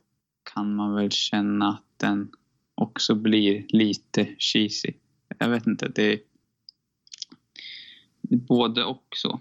kan 0.54 0.74
man 0.74 0.94
väl 0.94 1.10
känna 1.10 1.68
att 1.68 1.84
den 1.96 2.28
också 2.74 3.14
blir 3.14 3.66
lite 3.68 4.28
cheesy. 4.38 4.92
Jag 5.38 5.48
vet 5.48 5.66
inte. 5.66 5.92
Det, 5.94 6.12
är 6.12 6.20
både 8.30 8.84
och 8.84 9.06
så. 9.16 9.40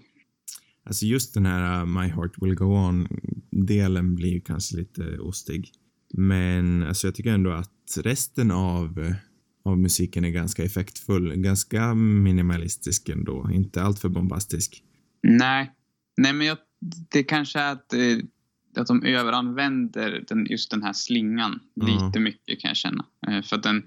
Alltså 0.84 1.06
just 1.06 1.34
den 1.34 1.46
här 1.46 1.80
uh, 1.80 1.86
My 1.86 2.08
Heart 2.08 2.32
Will 2.42 2.54
Go 2.54 2.64
On-delen 2.64 4.14
blir 4.14 4.28
ju 4.28 4.40
kanske 4.40 4.76
lite 4.76 5.18
ostig. 5.18 5.72
Men 6.14 6.82
alltså 6.82 7.06
jag 7.06 7.14
tycker 7.14 7.32
ändå 7.32 7.50
att 7.50 7.98
resten 8.04 8.50
av, 8.50 8.98
uh, 8.98 9.14
av 9.64 9.78
musiken 9.78 10.24
är 10.24 10.30
ganska 10.30 10.64
effektfull. 10.64 11.36
Ganska 11.36 11.94
minimalistisk 11.94 13.08
ändå. 13.08 13.50
Inte 13.52 13.82
alltför 13.82 14.08
bombastisk. 14.08 14.82
Nej. 15.28 15.72
Nej, 16.16 16.32
men 16.32 16.46
jag, 16.46 16.58
det 17.10 17.22
kanske 17.22 17.58
är 17.58 17.72
att, 17.72 17.92
eh, 17.92 18.18
att 18.76 18.86
de 18.86 19.02
överanvänder 19.04 20.24
den, 20.28 20.46
just 20.46 20.70
den 20.70 20.82
här 20.82 20.92
slingan 20.92 21.60
Ja. 21.74 21.86
lite 22.06 22.20
mycket 22.20 22.60
kan 22.60 22.68
jag 22.68 22.76
känna. 22.76 23.04
Eh, 23.28 23.42
För 23.42 23.56
att 23.56 23.62
den, 23.62 23.86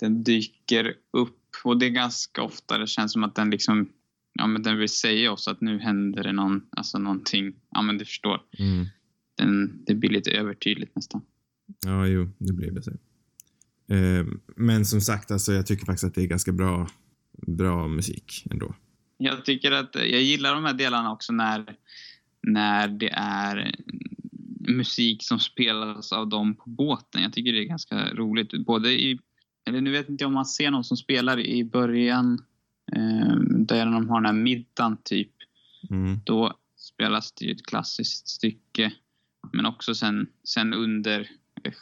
den 0.00 0.24
dyker 0.24 0.94
upp 1.12 1.40
och 1.64 1.78
det 1.78 1.86
är 1.86 1.90
ganska 1.90 2.42
ofta 2.42 2.78
det 2.78 2.86
känns 2.86 3.12
som 3.12 3.24
att 3.24 3.34
den 3.34 3.50
liksom 3.50 3.88
Ja 4.38 4.46
men 4.46 4.62
den 4.62 4.78
vill 4.78 4.88
säga 4.88 5.32
oss 5.32 5.48
att 5.48 5.60
nu 5.60 5.78
händer 5.78 6.22
det 6.22 6.32
någon, 6.32 6.62
alltså 6.70 6.98
någonting. 6.98 7.54
Ja 7.70 7.82
men 7.82 7.98
du 7.98 8.04
förstår. 8.04 8.40
Mm. 8.58 8.86
Den, 9.36 9.84
det 9.86 9.94
blir 9.94 10.10
lite 10.10 10.30
övertydligt 10.30 10.96
nästan. 10.96 11.22
Ja, 11.84 12.06
jo, 12.06 12.30
det 12.38 12.52
blir 12.52 12.70
det 12.70 12.82
så. 12.82 12.90
Eh, 13.94 14.26
men 14.56 14.84
som 14.86 15.00
sagt, 15.00 15.30
alltså, 15.30 15.52
jag 15.52 15.66
tycker 15.66 15.86
faktiskt 15.86 16.04
att 16.04 16.14
det 16.14 16.22
är 16.22 16.26
ganska 16.26 16.52
bra, 16.52 16.88
bra 17.46 17.88
musik 17.88 18.46
ändå. 18.50 18.74
Jag 19.16 19.44
tycker 19.44 19.72
att 19.72 19.94
jag 19.94 20.22
gillar 20.22 20.54
de 20.54 20.64
här 20.64 20.74
delarna 20.74 21.12
också 21.12 21.32
när, 21.32 21.76
när 22.42 22.88
det 22.88 23.10
är 23.16 23.74
musik 24.68 25.22
som 25.22 25.38
spelas 25.38 26.12
av 26.12 26.28
dem 26.28 26.54
på 26.54 26.70
båten. 26.70 27.22
Jag 27.22 27.32
tycker 27.32 27.52
det 27.52 27.58
är 27.58 27.64
ganska 27.64 28.14
roligt. 28.14 28.66
Både 28.66 28.92
i, 28.92 29.18
eller 29.66 29.80
nu 29.80 29.90
vet 29.90 30.08
inte 30.08 30.24
jag 30.24 30.28
om 30.28 30.34
man 30.34 30.46
ser 30.46 30.70
någon 30.70 30.84
som 30.84 30.96
spelar 30.96 31.40
i 31.40 31.64
början 31.64 32.44
eh, 32.92 33.36
där 33.58 33.86
de 33.86 34.08
har 34.08 34.20
den 34.20 34.26
här 34.26 34.42
middagen 34.42 34.96
typ. 35.04 35.32
Mm. 35.90 36.20
Då 36.24 36.54
spelas 36.76 37.32
det 37.32 37.44
ju 37.44 37.52
ett 37.52 37.66
klassiskt 37.66 38.28
stycke. 38.28 38.92
Men 39.52 39.66
också 39.66 39.94
sen, 39.94 40.26
sen 40.44 40.74
under 40.74 41.30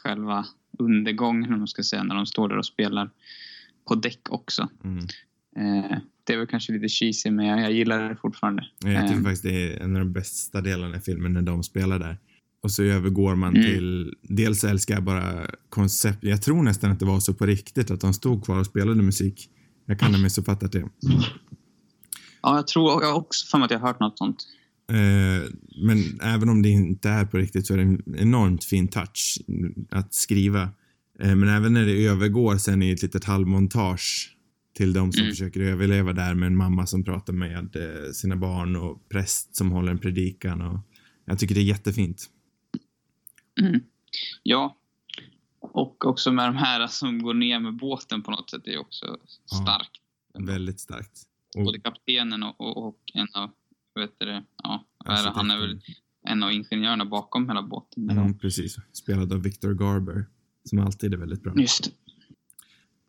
själva 0.03 0.45
undergången, 0.79 1.53
om 1.53 1.59
man 1.59 1.67
ska 1.67 1.83
säga, 1.83 2.03
när 2.03 2.15
de 2.15 2.25
står 2.25 2.49
där 2.49 2.57
och 2.57 2.65
spelar 2.65 3.09
på 3.87 3.95
däck 3.95 4.29
också. 4.29 4.69
Mm. 4.83 5.05
Eh, 5.55 5.97
det 6.23 6.37
väl 6.37 6.47
kanske 6.47 6.73
lite 6.73 6.87
cheesy, 6.87 7.31
men 7.31 7.45
jag, 7.45 7.61
jag 7.61 7.71
gillar 7.71 8.09
det 8.09 8.15
fortfarande. 8.21 8.63
Jag 8.85 9.01
tycker 9.07 9.17
Eh, 9.19 9.23
faktiskt 9.23 9.43
det 9.43 9.73
är 9.73 9.79
en 9.83 9.95
av 9.95 9.99
de 9.99 10.13
bästa 10.13 10.61
delarna 10.61 10.97
i 10.97 10.99
filmen 10.99 11.33
när 11.33 11.41
de 11.41 11.63
spelar 11.63 11.99
där. 11.99 12.17
Och 12.63 12.71
så 12.71 12.83
övergår 12.83 13.35
man 13.35 13.55
Mm. 13.55 13.67
till, 13.67 14.13
dels 14.21 14.59
så 14.59 14.67
älskar 14.67 14.93
jag 14.93 15.03
bara 15.03 15.47
koncept, 15.69 16.17
jag 16.23 16.41
tror 16.41 16.63
nästan 16.63 16.91
att 16.91 16.99
det 16.99 17.05
var 17.05 17.19
så 17.19 17.33
på 17.33 17.45
riktigt 17.45 17.91
att 17.91 18.01
de 18.01 18.13
stod 18.13 18.45
kvar 18.45 18.59
och 18.59 18.65
spelade 18.65 19.01
musik. 19.01 19.49
Jag 19.85 19.99
kan 19.99 20.13
ha 20.13 20.21
missuppfattat 20.21 20.71
det. 20.71 20.85
Ja, 22.41 22.55
jag 22.55 22.67
tror 22.67 23.03
jag 23.03 23.09
har 23.11 23.17
också 23.17 23.47
för 23.47 23.57
mig 23.57 23.65
att 23.65 23.71
jag 23.71 23.79
har 23.79 23.87
hört 23.87 23.99
något 23.99 24.17
sånt. 24.17 24.37
Eh, 24.91 25.49
men 25.85 26.19
även 26.21 26.49
om 26.49 26.61
det 26.61 26.69
inte 26.69 27.09
är 27.09 27.25
på 27.25 27.37
riktigt 27.37 27.67
så 27.67 27.73
är 27.73 27.77
det 27.77 27.83
en 27.83 28.03
enormt 28.17 28.63
fin 28.63 28.87
touch 28.87 29.37
att 29.89 30.13
skriva. 30.13 30.61
Eh, 31.19 31.35
men 31.35 31.49
även 31.49 31.73
när 31.73 31.85
det 31.85 32.05
övergår 32.07 32.57
sen 32.57 32.83
i 32.83 32.91
ett 32.91 33.01
litet 33.01 33.23
halvmontage 33.25 34.29
till 34.73 34.93
de 34.93 35.11
som 35.11 35.21
Mm. 35.21 35.31
försöker 35.31 35.59
överleva 35.59 36.13
där 36.13 36.33
med 36.35 36.47
en 36.47 36.55
mamma 36.57 36.85
som 36.87 37.03
pratar 37.03 37.33
med 37.33 37.75
eh, 37.75 38.11
sina 38.11 38.35
barn 38.35 38.75
och 38.75 39.09
präst 39.09 39.55
som 39.55 39.71
håller 39.71 39.91
en 39.91 39.99
predikan 39.99 40.61
och 40.61 40.79
jag 41.25 41.39
tycker 41.39 41.55
det 41.55 41.61
är 41.61 41.65
jättefint. 41.65 42.29
Mm. 43.61 43.81
Ja. 44.43 44.77
Och 45.59 46.05
också 46.05 46.31
med 46.31 46.47
de 46.47 46.55
här 46.55 46.87
som 46.87 47.23
går 47.23 47.33
ner 47.33 47.59
med 47.59 47.75
båten 47.75 48.21
på 48.21 48.31
något 48.31 48.49
sätt. 48.49 48.61
Det 48.65 48.73
är 48.73 48.77
också 48.79 49.05
Ja. 49.51 49.57
starkt. 49.63 49.91
Väldigt 50.47 50.79
starkt. 50.79 51.21
Och, 51.57 51.63
Både 51.63 51.79
kaptenen 51.79 52.43
och, 52.43 52.61
och, 52.61 52.87
och 52.87 52.97
en 53.13 53.27
av, 53.33 53.51
heter 53.99 54.25
det, 54.25 54.43
ja, 54.63 54.85
det? 55.05 55.31
han 55.35 55.51
är 55.51 55.59
väl 55.59 55.81
en 56.27 56.43
av 56.43 56.51
ingenjörerna 56.51 57.05
bakom 57.05 57.47
hela 57.49 57.61
båten. 57.63 58.09
eller? 58.09 58.21
Mm, 58.21 58.37
precis. 58.37 58.75
Spelad 58.91 59.33
av 59.33 59.43
Victor 59.43 59.73
Garber. 59.73 60.25
Som 60.65 60.79
alltid 60.79 61.13
är 61.13 61.17
väldigt 61.17 61.43
bra. 61.43 61.53
Just 61.57 61.91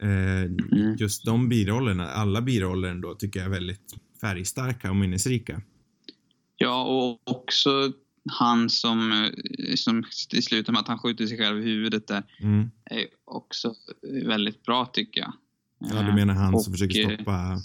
Mm. 0.04 0.96
just 0.98 1.24
de 1.24 1.48
birollerna, 1.48 2.08
alla 2.08 2.40
biroller 2.42 2.88
ändå, 2.88 3.14
tycker 3.14 3.40
jag 3.40 3.46
är 3.46 3.50
väldigt 3.50 3.94
färgstarka 4.20 4.90
och 4.90 4.96
minnesrika. 4.96 5.62
Ja, 6.56 6.84
och 6.84 7.36
också 7.36 7.92
han 8.30 8.70
som, 8.70 9.12
eh, 9.12 9.74
som 9.74 10.04
i 10.32 10.42
slutet 10.42 10.72
med 10.72 10.80
att 10.80 10.88
han 10.88 10.98
skjuter 10.98 11.26
sig 11.26 11.38
själv 11.38 11.58
i 11.58 11.62
huvudet 11.62 12.06
där 12.06 12.22
Mm. 12.40 12.70
är 12.84 13.06
också 13.24 13.74
väldigt 14.26 14.62
bra 14.62 14.86
tycker 14.86 15.20
jag. 15.20 15.32
Ja, 15.78 16.02
du 16.02 16.12
menar 16.12 16.34
han 16.34 16.60
som 16.60 16.72
och, 16.72 16.78
försöker 16.78 17.10
eh, 17.10 17.14
stoppa 17.16 17.58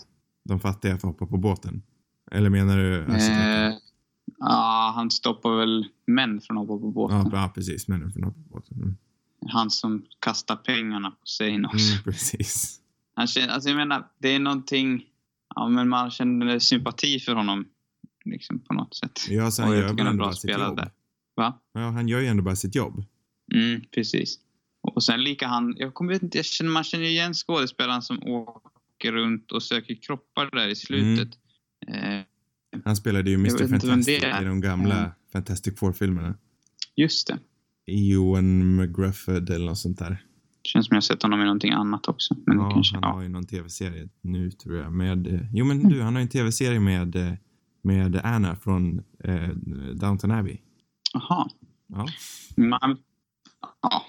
de 0.45 0.59
fattiga 0.59 0.97
från 0.97 1.09
att 1.11 1.19
hoppa 1.19 1.31
på 1.31 1.37
båten? 1.37 1.81
Eller 2.31 2.49
menar 2.49 2.77
du 2.77 2.95
arkitekten? 3.01 3.67
Eh, 3.71 3.73
ja, 4.39 4.91
han 4.95 5.11
stoppar 5.11 5.57
väl 5.57 5.85
män 6.07 6.41
från 6.41 6.57
att 6.57 6.67
hoppa 6.67 6.81
på 6.81 6.91
båten. 6.91 7.29
ja, 7.31 7.51
precis. 7.55 7.87
Männen 7.87 8.11
från 8.11 8.23
att 8.23 8.29
hoppa 8.35 8.41
på 8.49 8.55
båten. 8.55 8.77
Mm. 8.77 8.95
Han 9.47 9.71
som 9.71 10.05
kastar 10.19 10.55
pengarna 10.55 11.11
på 11.11 11.25
sig 11.25 11.65
också. 11.65 11.77
Mm, 11.91 12.03
precis. 12.03 12.79
Han 13.13 13.27
känner, 13.27 13.47
alltså 13.47 13.69
jag 13.69 13.75
menar, 13.75 14.07
det 14.17 14.29
är 14.35 14.39
någonting... 14.39 15.05
Ja, 15.55 15.67
men 15.67 15.89
man 15.89 16.11
känner 16.11 16.59
sympati 16.59 17.19
för 17.19 17.35
honom. 17.35 17.65
Liksom 18.25 18.59
på 18.59 18.73
något 18.73 18.95
sätt. 18.95 19.25
Ja, 19.29 19.51
så 19.51 19.61
Och 19.63 19.67
han 19.67 19.77
gör 19.77 19.83
är 19.83 19.89
ändå 19.89 20.03
bra 20.03 20.25
bara 20.25 20.33
sitt 20.33 20.51
jobb. 20.51 20.75
där. 20.77 20.91
Va? 21.35 21.59
Ja, 21.73 21.79
han 21.89 22.07
gör 22.07 22.19
ju 22.19 22.27
ändå 22.27 22.43
bara 22.43 22.55
sitt 22.55 22.75
jobb. 22.75 23.03
Mm, 23.53 23.81
precis. 23.91 24.39
Och 24.81 25.03
sen 25.03 25.23
lika 25.23 25.47
han... 25.47 25.75
Jag 25.77 25.93
kommer 25.93 26.13
vet 26.13 26.23
inte, 26.23 26.37
jag 26.37 26.45
känner, 26.45 26.71
man 26.71 26.83
känner 26.83 27.03
ju 27.05 27.09
igen 27.09 27.33
skådespelaren 27.33 28.01
som 28.01 28.23
åker 28.23 29.11
runt 29.11 29.51
och 29.51 29.63
söker 29.63 29.95
kroppar 29.95 30.49
där 30.51 30.67
i 30.67 30.75
slutet. 30.75 31.29
Eh, 31.87 32.19
Han 32.85 32.95
spelade 32.95 33.29
ju 33.29 33.35
Mr 33.35 33.67
Fantastic 33.67 34.23
i 34.23 34.45
de 34.45 34.61
gamla 34.61 34.97
Mm. 34.99 35.11
Fantastic 35.33 35.79
Four-filmerna. 35.79 36.35
just 36.95 37.27
det. 37.27 37.39
Ewan 37.89 38.75
McGrufford 38.75 39.49
eller 39.49 39.65
något 39.65 39.77
sånt 39.77 39.99
där. 39.99 40.23
Känns 40.63 40.85
som 40.87 40.95
jag 40.95 41.03
sett 41.03 41.23
honom 41.23 41.41
i 41.41 41.43
någonting 41.43 41.71
annat 41.71 42.07
också. 42.07 42.35
Men 42.45 42.57
Ja, 42.57 42.71
kanske, 42.71 42.95
han 42.95 43.03
ja. 43.03 43.09
har 43.13 43.21
ju 43.21 43.29
någon 43.29 43.45
tv-serie 43.45 44.09
nu 44.21 44.51
tror 44.51 44.77
jag 44.77 44.93
med... 44.93 45.27
eh, 45.27 45.39
Jo 45.53 45.65
men 45.65 45.89
du, 45.89 46.01
han 46.01 46.13
har 46.15 46.19
ju 46.21 46.23
en 46.23 46.29
tv-serie 46.29 46.79
med, 46.79 47.15
eh, 47.15 47.33
med 47.81 48.15
Anna 48.23 48.55
från 48.55 49.01
eh, 49.23 49.49
Downton 49.93 50.31
Abbey. 50.31 50.57
Jaha. 51.13 51.49
Ja. 51.87 52.07
Man, 52.57 52.97
ja. 53.81 54.05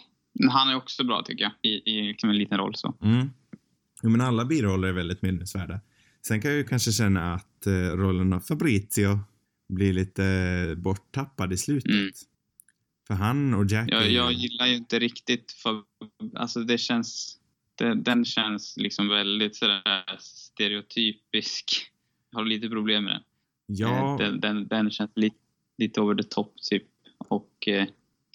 Han 0.51 0.69
är 0.69 0.77
också 0.77 1.05
bra 1.05 1.23
tycker 1.25 1.43
jag. 1.45 1.53
I, 1.63 1.69
i 1.91 2.03
liksom 2.09 2.31
en 2.31 2.39
liten 2.39 2.59
roll 2.59 2.75
så. 2.75 2.95
Mm. 3.03 3.31
Jo, 4.03 4.11
men 4.11 4.21
alla 4.21 4.45
biroller 4.45 4.89
är 4.89 4.93
väldigt 4.93 5.23
minnesvärda. 5.23 5.81
Sen 6.27 6.41
kan 6.41 6.51
jag 6.51 6.59
ju 6.59 6.65
kanske 6.65 6.93
känna 6.93 7.35
att 7.35 7.67
eh, 7.67 7.73
rollen 7.73 8.33
av 8.33 8.41
Fabrizio 8.41 9.19
blir 9.69 9.93
lite 9.93 10.25
eh, 10.71 10.75
borttappad 10.83 11.53
i 11.53 11.57
slutet. 11.57 11.91
Mm. 11.91 12.11
För 13.11 13.15
han 13.15 13.55
och 13.55 13.67
Jack 13.71 13.89
Jag, 13.93 14.11
jag 14.11 14.33
gillar 14.33 14.67
ju 14.67 14.75
inte 14.77 14.99
riktigt 14.99 15.53
för, 15.53 15.83
alltså 16.35 16.61
det 16.61 16.79
känns, 16.79 17.39
det, 17.75 17.95
den 17.95 18.25
känns 18.25 18.77
liksom 18.77 19.09
väldigt 19.09 19.57
sådär 19.57 20.17
stereotypisk. 20.19 21.91
Jag 22.31 22.39
har 22.39 22.45
lite 22.45 22.69
problem 22.69 23.05
med 23.05 23.13
den. 23.13 23.23
Ja, 23.67 24.13
Eh, 24.13 24.17
Den, 24.19 24.41
den, 24.41 24.69
den 24.69 24.91
känns 24.91 25.11
lite, 25.17 25.37
lite 25.79 26.01
over 26.01 26.15
the 26.23 26.29
top 26.29 26.55
typ. 26.71 26.83
Och 27.19 27.69
eh, 27.69 27.87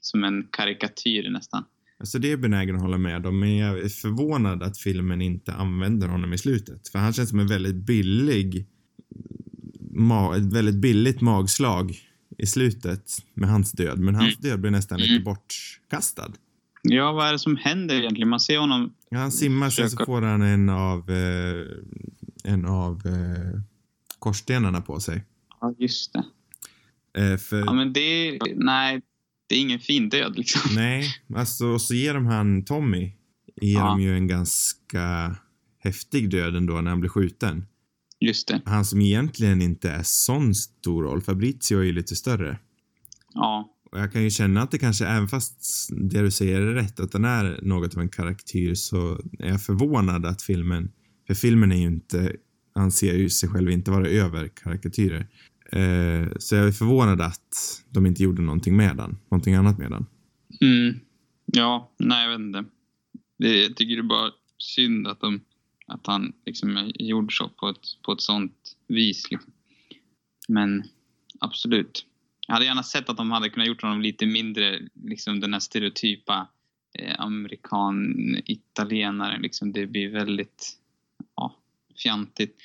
som 0.01 0.23
en 0.23 0.47
karikatyr 0.51 1.29
nästan. 1.29 1.63
alltså 1.99 2.19
det 2.19 2.31
är 2.31 2.37
benägen 2.37 2.75
att 2.75 2.81
hålla 2.81 2.97
med 2.97 3.25
om. 3.25 3.39
Men 3.39 3.55
jag 3.57 3.79
är 3.79 3.89
förvånad 3.89 4.63
att 4.63 4.77
filmen 4.77 5.21
inte 5.21 5.53
använder 5.53 6.07
honom 6.07 6.33
i 6.33 6.37
slutet. 6.37 6.87
För 6.87 6.99
han 6.99 7.13
känns 7.13 7.29
som 7.29 7.39
en 7.39 7.47
väldigt 7.47 7.75
billig 7.75 8.65
ma- 9.95 10.35
ett 10.37 10.53
väldigt 10.53 10.75
billigt 10.75 11.21
magslag 11.21 11.95
i 12.37 12.45
slutet 12.45 13.11
med 13.33 13.49
hans 13.49 13.71
död. 13.71 13.99
Men 13.99 14.15
hans 14.15 14.37
död 14.37 14.59
blir 14.61 14.71
nästan 14.71 14.99
lite 14.99 15.11
Mm. 15.13 15.23
bortkastad. 15.23 16.31
Ja, 16.81 17.11
vad 17.11 17.27
är 17.27 17.31
det 17.31 17.39
som 17.39 17.55
händer 17.57 17.95
egentligen? 17.95 18.29
Man 18.29 18.39
ser 18.39 18.57
honom... 18.57 18.93
Ja, 19.09 19.17
han 19.17 19.31
simmar 19.31 19.69
sen 19.69 19.89
så 19.89 20.05
får 20.05 20.21
han 20.21 20.41
en 20.41 20.69
av, 20.69 21.11
eh, 21.11 21.65
en 22.43 22.65
av 22.65 23.01
eh, 23.05 23.61
korsstenarna 24.19 24.81
på 24.81 24.99
sig. 24.99 25.23
Ja, 25.61 25.75
just 25.77 26.13
det. 26.13 26.23
Eh, 27.21 27.37
för, 27.37 27.59
Ja, 27.59 27.73
men 27.73 27.93
det... 27.93 28.39
Nej, 28.55 29.01
det 29.49 29.55
är 29.55 29.59
ingen 29.59 29.79
fin 29.79 30.09
död 30.09 30.33
liksom. 30.37 30.61
Nej, 30.75 31.07
alltså 31.35 31.65
och 31.65 31.81
så 31.81 31.93
ger 31.93 32.13
de 32.13 32.25
han 32.25 32.65
Tommy, 32.65 33.11
ger 33.61 33.73
Ja. 33.79 33.85
de 33.85 34.01
ju 34.01 34.15
en 34.15 34.27
ganska 34.27 35.35
häftig 35.79 36.29
död 36.29 36.55
ändå 36.55 36.73
när 36.81 36.89
han 36.91 36.99
blir 36.99 37.09
skjuten. 37.09 37.65
Just 38.25 38.47
det. 38.47 38.61
Han 38.65 38.85
som 38.85 39.01
egentligen 39.01 39.61
inte 39.61 39.89
är 39.89 40.03
sån 40.03 40.55
stor 40.55 41.03
roll, 41.03 41.21
Fabrizio 41.21 41.79
är 41.79 41.83
ju 41.83 41.91
lite 41.91 42.15
större. 42.15 42.59
Ja. 43.33 43.71
Och 43.91 43.99
jag 43.99 44.11
kan 44.11 44.23
ju 44.23 44.29
känna 44.29 44.61
att 44.61 44.71
det 44.71 44.77
kanske, 44.77 45.05
även 45.05 45.27
fast 45.27 45.89
det 45.91 46.21
du 46.21 46.31
säger 46.31 46.61
är 46.61 46.73
rätt, 46.73 46.99
att 46.99 47.11
den 47.11 47.25
är 47.25 47.59
något 47.61 47.95
av 47.95 48.01
en 48.01 48.09
karaktär, 48.09 48.75
så 48.75 49.21
är 49.39 49.49
jag 49.49 49.61
förvånad 49.61 50.25
att 50.25 50.41
filmen, 50.41 50.91
för 51.27 51.33
filmen 51.33 51.71
är 51.71 51.75
ju 51.75 51.87
inte, 51.87 52.35
anser 52.75 53.13
ju 53.13 53.29
sig 53.29 53.49
själv 53.49 53.69
inte 53.69 53.91
vara 53.91 54.07
över 54.07 54.47
karikatyrer. 54.47 55.27
Eh, 55.71 56.27
så 56.39 56.55
jag 56.55 56.67
är 56.67 56.71
förvånad 56.71 57.21
att 57.21 57.83
de 57.89 58.05
inte 58.05 58.23
gjorde 58.23 58.41
någonting 58.41 58.77
med 58.77 58.97
den, 58.97 59.17
någonting 59.31 59.53
annat 59.53 59.77
med 59.77 59.91
den. 59.91 60.05
Mm. 60.61 60.99
Ja, 61.45 61.91
nej 61.99 62.23
jag 62.23 62.31
vet 62.31 62.45
inte. 62.45 62.65
Det, 63.39 63.63
jag 63.63 63.75
tycker 63.75 63.95
det 63.95 64.01
är 64.01 64.03
bara 64.03 64.31
synd 64.57 65.07
att, 65.07 65.21
de, 65.21 65.41
att 65.87 66.07
han 66.07 66.33
liksom 66.45 66.77
är 66.77 67.01
gjord 67.01 67.37
så 67.37 67.49
på 67.49 67.69
ett, 67.69 68.01
på 68.01 68.11
ett 68.11 68.21
sånt 68.21 68.77
vis. 68.87 69.31
Liksom. 69.31 69.51
Men 70.47 70.83
absolut. 71.39 72.05
Jag 72.47 72.53
hade 72.53 72.65
gärna 72.65 72.83
sett 72.83 73.09
att 73.09 73.17
de 73.17 73.31
hade 73.31 73.49
kunnat 73.49 73.67
gjort 73.67 73.81
honom 73.81 74.01
lite 74.01 74.25
mindre, 74.25 74.79
liksom 74.93 75.39
den 75.39 75.53
här 75.53 75.59
stereotypa 75.59 76.47
eh, 76.99 77.19
amerikan-italienaren. 77.19 79.41
Liksom, 79.41 79.73
det 79.73 79.87
blir 79.87 80.09
väldigt 80.09 80.77
ja, 81.35 81.55
fjantigt 82.03 82.61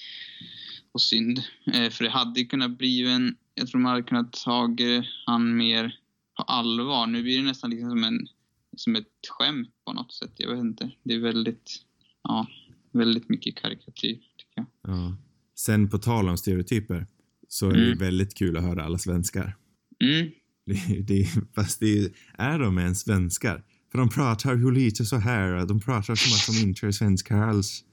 och 0.92 1.02
synd. 1.02 1.42
Eh, 1.66 1.90
för 1.90 2.04
det 2.04 2.10
hade 2.10 2.44
kunnat 2.44 2.70
bli 2.70 3.06
en... 3.06 3.36
Jag 3.54 3.68
tror 3.68 3.80
man 3.80 3.90
hade 3.90 4.02
kunnat 4.02 4.32
ta 4.32 4.64
eh, 4.64 5.04
han 5.26 5.56
mer 5.56 5.98
på 6.36 6.42
allvar. 6.42 7.06
Nu 7.06 7.22
blir 7.22 7.38
det 7.38 7.44
nästan 7.44 7.70
liksom 7.70 7.90
som, 7.90 8.04
en, 8.04 8.28
som 8.76 8.96
ett 8.96 9.28
skämt 9.28 9.70
på 9.84 9.92
något 9.92 10.12
sätt. 10.12 10.32
Jag 10.36 10.50
vet 10.50 10.60
inte. 10.60 10.90
Det 11.02 11.14
är 11.14 11.18
väldigt, 11.18 11.84
ja, 12.22 12.46
väldigt 12.92 13.28
mycket 13.28 13.56
karikatyr, 13.56 14.14
tycker 14.14 14.54
jag. 14.54 14.66
Ja. 14.82 15.16
Sen 15.54 15.88
på 15.88 15.98
tal 15.98 16.28
om 16.28 16.36
stereotyper 16.36 17.06
så 17.48 17.66
är 17.70 17.74
mm. 17.74 17.88
det 17.88 18.04
väldigt 18.04 18.34
kul 18.34 18.56
att 18.56 18.62
höra 18.62 18.84
alla 18.84 18.98
svenskar. 18.98 19.56
Mm. 20.00 20.30
Det, 20.66 21.02
det, 21.02 21.26
fast 21.54 21.80
det 21.80 22.12
är 22.38 22.58
de 22.58 22.78
ens 22.78 23.00
svenskar? 23.00 23.64
För 23.92 23.98
de 23.98 24.08
pratar 24.08 24.54
ju 24.54 24.70
lite 24.70 25.04
så 25.04 25.16
här, 25.16 25.66
de 25.66 25.80
pratar 25.80 26.14
som 26.14 26.32
att 26.32 26.58
de 26.58 26.66
inte 26.68 26.86
är 26.86 26.92
svenskar 26.92 27.38
alls. 27.38 27.84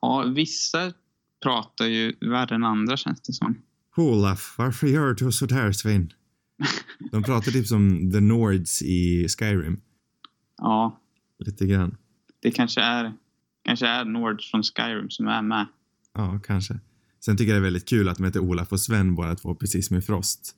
Ja, 0.00 0.32
vissa 0.36 0.92
pratar 1.42 1.86
ju 1.86 2.14
värre 2.20 2.54
än 2.54 2.64
andra 2.64 2.96
känns 2.96 3.20
det 3.20 3.32
som. 3.32 3.62
Olaf, 3.96 4.54
varför 4.58 4.86
gör 4.86 5.14
du 5.14 5.32
sådär 5.32 5.72
Sven? 5.72 6.12
De 7.10 7.22
pratar 7.22 7.52
typ 7.52 7.66
som 7.66 8.12
The 8.12 8.20
Nords 8.20 8.82
i 8.82 9.28
Skyrim. 9.28 9.80
Ja. 10.56 11.00
Lite 11.38 11.66
grann. 11.66 11.96
Det 12.40 12.50
kanske 12.50 12.80
är, 12.80 13.12
kanske 13.68 13.86
är 13.86 14.04
Nords 14.04 14.50
från 14.50 14.62
Skyrim 14.62 15.10
som 15.10 15.28
är 15.28 15.42
med. 15.42 15.66
Ja, 16.14 16.40
kanske. 16.46 16.80
Sen 17.24 17.36
tycker 17.36 17.52
jag 17.52 17.56
det 17.56 17.60
är 17.60 17.70
väldigt 17.70 17.88
kul 17.88 18.08
att 18.08 18.16
de 18.16 18.24
heter 18.24 18.40
Olaf 18.40 18.72
och 18.72 18.80
Sven 18.80 19.14
båda 19.14 19.34
två, 19.34 19.54
precis 19.54 19.88
som 19.88 19.96
i 19.96 20.00
Frost. 20.00 20.54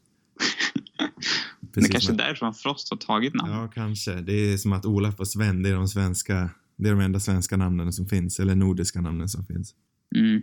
det 1.60 1.80
är 1.80 1.88
kanske 1.88 2.12
är 2.12 2.16
därifrån 2.16 2.54
Frost 2.54 2.90
har 2.90 2.96
tagit 2.96 3.34
namn. 3.34 3.52
Ja, 3.52 3.68
kanske. 3.74 4.14
Det 4.14 4.32
är 4.32 4.56
som 4.56 4.72
att 4.72 4.86
Olaf 4.86 5.20
och 5.20 5.28
Sven, 5.28 5.62
det 5.62 5.68
är 5.68 5.74
de 5.74 5.88
svenska, 5.88 6.50
det 6.76 6.88
är 6.88 6.92
de 6.92 7.00
enda 7.00 7.20
svenska 7.20 7.56
namnen 7.56 7.92
som 7.92 8.06
finns, 8.06 8.40
eller 8.40 8.54
nordiska 8.54 9.00
namnen 9.00 9.28
som 9.28 9.46
finns. 9.46 9.74
Mm. 10.16 10.42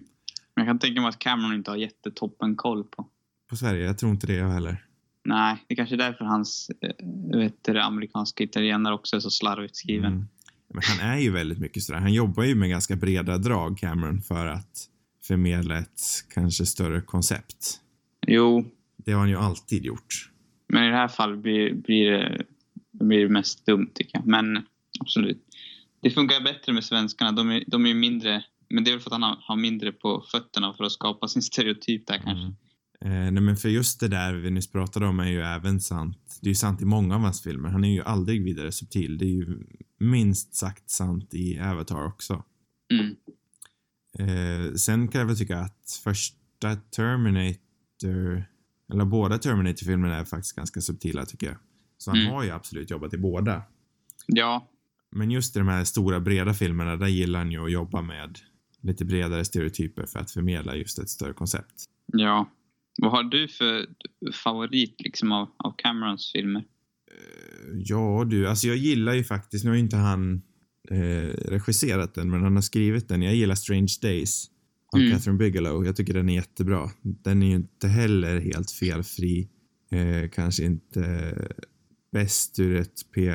Jag 0.54 0.66
kan 0.66 0.80
tänka 0.80 1.02
mig 1.02 1.10
att 1.10 1.20
Cameron 1.20 1.54
inte 1.54 1.72
har 1.72 1.78
jättetoppen 1.78 2.56
koll 2.56 2.84
på. 2.84 3.08
På 3.50 3.56
Sverige? 3.56 3.86
Jag 3.86 3.98
tror 3.98 4.12
inte 4.12 4.28
det 4.28 4.34
jag 4.34 4.50
heller. 4.50 4.84
Nej, 5.26 5.64
det 5.68 5.74
är 5.74 5.76
kanske 5.76 5.96
är 5.96 5.98
därför 5.98 6.26
hans 6.26 6.72
äh, 6.82 7.38
vet 7.38 7.64
du, 7.64 7.80
amerikanska 7.80 8.44
italienare 8.44 8.94
också 8.94 9.16
är 9.16 9.20
så 9.20 9.30
slarvigt 9.30 9.76
skriven. 9.76 10.14
Mm. 10.14 10.28
Men 10.74 10.84
han 10.84 11.10
är 11.12 11.20
ju 11.20 11.32
väldigt 11.32 11.60
mycket 11.60 11.84
sådär. 11.84 12.00
Han 12.00 12.14
jobbar 12.14 12.44
ju 12.44 12.56
med 12.56 12.70
ganska 12.70 12.96
breda 12.96 13.38
drag, 13.38 13.78
Cameron, 13.78 14.22
för 14.22 14.48
att 14.48 14.90
förmedla 15.28 15.78
ett 15.78 16.02
kanske 16.34 16.66
större 16.66 17.02
koncept. 17.02 17.80
Jo. 18.28 18.66
Det 18.98 19.12
har 19.12 19.20
han 19.20 19.30
ju 19.30 19.38
alltid 19.38 19.86
gjort. 19.86 20.32
Men 20.68 20.84
i 20.84 20.88
det 20.88 20.96
här 20.96 21.08
fallet 21.08 21.40
blir, 21.40 21.74
blir, 21.74 22.12
det, 22.92 23.06
blir 23.06 23.20
det 23.20 23.30
mest 23.30 23.66
dumt 23.66 23.90
tycker 23.94 24.18
jag. 24.18 24.28
Men 24.28 24.66
absolut. 25.00 25.44
Det 26.02 26.10
funkar 26.10 26.44
bättre 26.44 26.74
med 26.74 26.84
svenskarna. 26.84 27.32
De 27.32 27.52
är, 27.52 27.64
de 27.68 27.86
är 27.86 27.94
mindre, 27.94 28.44
men 28.70 28.84
det 28.84 28.92
är 28.92 28.94
väl 28.94 29.02
för 29.02 29.10
att 29.16 29.22
han 29.22 29.38
har, 29.42 29.56
mindre 29.56 29.92
på 29.92 30.26
fötterna 30.32 30.74
för 30.74 30.84
att 30.84 30.92
skapa 30.92 31.28
sin 31.28 31.42
stereotyp 31.42 32.08
där 32.08 32.18
kanske. 32.18 32.54
Eh, 33.06 33.12
nej 33.12 33.32
men 33.32 33.58
för 33.58 33.70
just 33.70 34.00
det 34.00 34.08
där 34.08 34.34
vi 34.34 34.52
nyss 34.52 34.72
pratade 34.72 35.06
om 35.06 35.20
är 35.20 35.30
ju 35.30 35.42
även 35.42 35.80
sant. 35.80 36.40
Det 36.42 36.48
är 36.48 36.52
ju 36.52 36.56
sant 36.56 36.82
i 36.82 36.86
många 36.86 37.16
av 37.16 37.22
hans 37.22 37.44
filmer. 37.44 37.70
Han 37.70 37.84
är 37.84 37.94
ju 37.94 38.02
aldrig 38.02 38.44
vidare 38.44 38.72
subtil. 38.72 39.18
Det 39.18 39.26
är 39.26 39.30
ju 39.30 39.64
minst 40.00 40.56
sagt 40.56 40.90
sant 40.90 41.34
i 41.34 41.60
Avatar 41.60 42.06
också. 42.06 42.44
Mm. 42.94 43.16
Eh, 44.20 44.74
sen 44.74 45.08
kan 45.08 45.20
jag 45.20 45.26
väl 45.26 45.38
tycka 45.38 45.60
att 45.60 46.02
första 46.04 46.76
Terminator, 46.76 48.46
eller 48.94 49.06
båda 49.06 49.38
Terminator-filmerna 49.38 50.16
är 50.16 50.26
faktiskt 50.26 50.56
ganska 50.56 50.82
subtila 50.82 51.26
tycker 51.26 51.48
jag. 51.48 51.58
Så 51.98 52.12
han 52.12 52.20
mm. 52.20 52.34
har 52.34 52.44
ju 52.44 52.52
absolut 52.52 52.90
jobbat 52.90 53.14
i 53.14 53.18
båda. 53.18 53.64
Ja. 54.28 54.68
Men 55.12 55.32
just 55.32 55.56
i 55.56 55.60
de 55.60 55.68
här 55.68 55.84
stora 55.84 56.20
breda 56.20 56.54
filmerna, 56.54 56.96
där 56.96 57.08
gillar 57.08 57.40
han 57.40 57.52
ju 57.52 57.66
att 57.66 57.72
jobba 57.72 58.02
med 58.02 58.40
lite 58.82 59.06
bredare 59.06 59.46
stereotyper 59.46 60.06
för 60.06 60.20
att 60.20 60.32
förmedla 60.32 60.76
just 60.76 61.00
ett 61.00 61.10
större 61.10 61.34
koncept. 61.34 61.84
Ja. 62.06 62.50
Vad 62.98 63.12
har 63.12 63.24
du 63.24 63.48
för 63.48 63.86
favorit 64.34 65.02
liksom 65.02 65.32
av, 65.32 65.50
av 65.58 65.74
Camerons 65.78 66.32
filmer? 66.32 66.64
Eh, 67.12 67.78
ja 67.78 68.26
du, 68.30 68.48
alltså 68.48 68.68
jag 68.68 68.78
gillar 68.78 69.14
ju 69.14 69.24
faktiskt, 69.24 69.66
nu 69.66 69.72
har 69.72 69.76
ju 69.76 69.82
inte 69.82 69.98
han 69.98 70.42
eh, 70.92 71.34
regisserat 71.48 72.14
den, 72.14 72.30
men 72.30 72.44
han 72.44 72.56
har 72.56 72.62
skrivit 72.62 73.10
den. 73.10 73.22
Jag 73.22 73.36
gillar 73.36 73.56
Strange 73.56 73.94
Days 74.02 74.50
av 74.94 75.00
mm. 75.00 75.12
Catherine 75.12 75.38
Bigelow. 75.38 75.86
Jag 75.86 75.96
tycker 75.96 76.14
den 76.14 76.30
är 76.30 76.36
jättebra. 76.36 76.90
Den 77.02 77.44
är 77.44 77.48
ju 77.48 77.56
inte 77.56 77.88
heller 77.88 78.40
helt 78.40 78.72
felfri. 78.72 79.50
Eh, 79.92 80.30
kanske 80.30 80.64
inte 80.64 81.34
bäst 82.12 82.60
ur 82.60 82.76
ett 82.76 83.12
P 83.16 83.32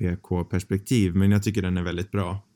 PK-perspektiv, 0.00 1.14
men 1.14 1.30
jag 1.30 1.42
tycker 1.42 1.62
den 1.62 1.76
är 1.76 1.82
väldigt 1.82 2.10
bra. 2.10 2.46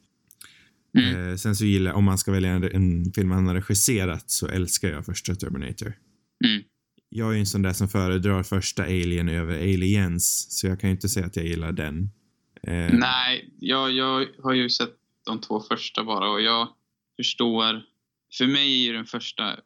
Mm. 0.99 1.31
Eh, 1.31 1.37
sen 1.37 1.57
så 1.57 1.65
gillar 1.65 1.91
jag, 1.91 1.99
om 1.99 2.05
man 2.05 2.19
ska 2.19 2.33
välja 2.33 2.51
en, 2.51 2.65
en, 2.65 3.13
film 3.13 3.31
han 3.31 3.47
har 3.47 3.55
regisserat, 3.55 4.31
så 4.31 4.49
älskar 4.49 4.89
jag 4.89 5.07
första 5.07 5.35
Terminator. 5.35 5.93
Mm. 6.45 6.63
Jag 7.09 7.29
är 7.29 7.33
ju 7.33 7.41
en 7.41 7.47
sån 7.47 7.63
där 7.63 7.73
som 7.73 7.89
föredrar 7.89 8.43
första 8.43 8.83
Alien 8.83 9.29
över 9.29 9.55
Aliens, 9.55 10.47
så 10.51 10.67
jag 10.67 10.81
kan 10.81 10.91
ju 10.91 10.95
inte 10.95 11.09
säga 11.09 11.27
att 11.27 11.37
jag 11.37 11.47
gillar 11.47 11.73
den. 11.73 12.11
Eh. 12.63 12.93
Nej, 12.93 13.55
jag, 13.61 13.93
jag 13.93 14.27
har 14.43 14.53
ju 14.53 14.71
sett 14.71 14.95
de 15.27 15.41
två 15.41 15.61
första 15.61 16.05
bara 16.05 16.31
och 16.31 16.43
jag 16.43 16.69
förstår. 17.17 17.83
För 18.39 18.47
mig 18.47 18.73
är 18.73 18.87
ju 18.87 18.93
den 18.93 19.07
första 19.07 19.57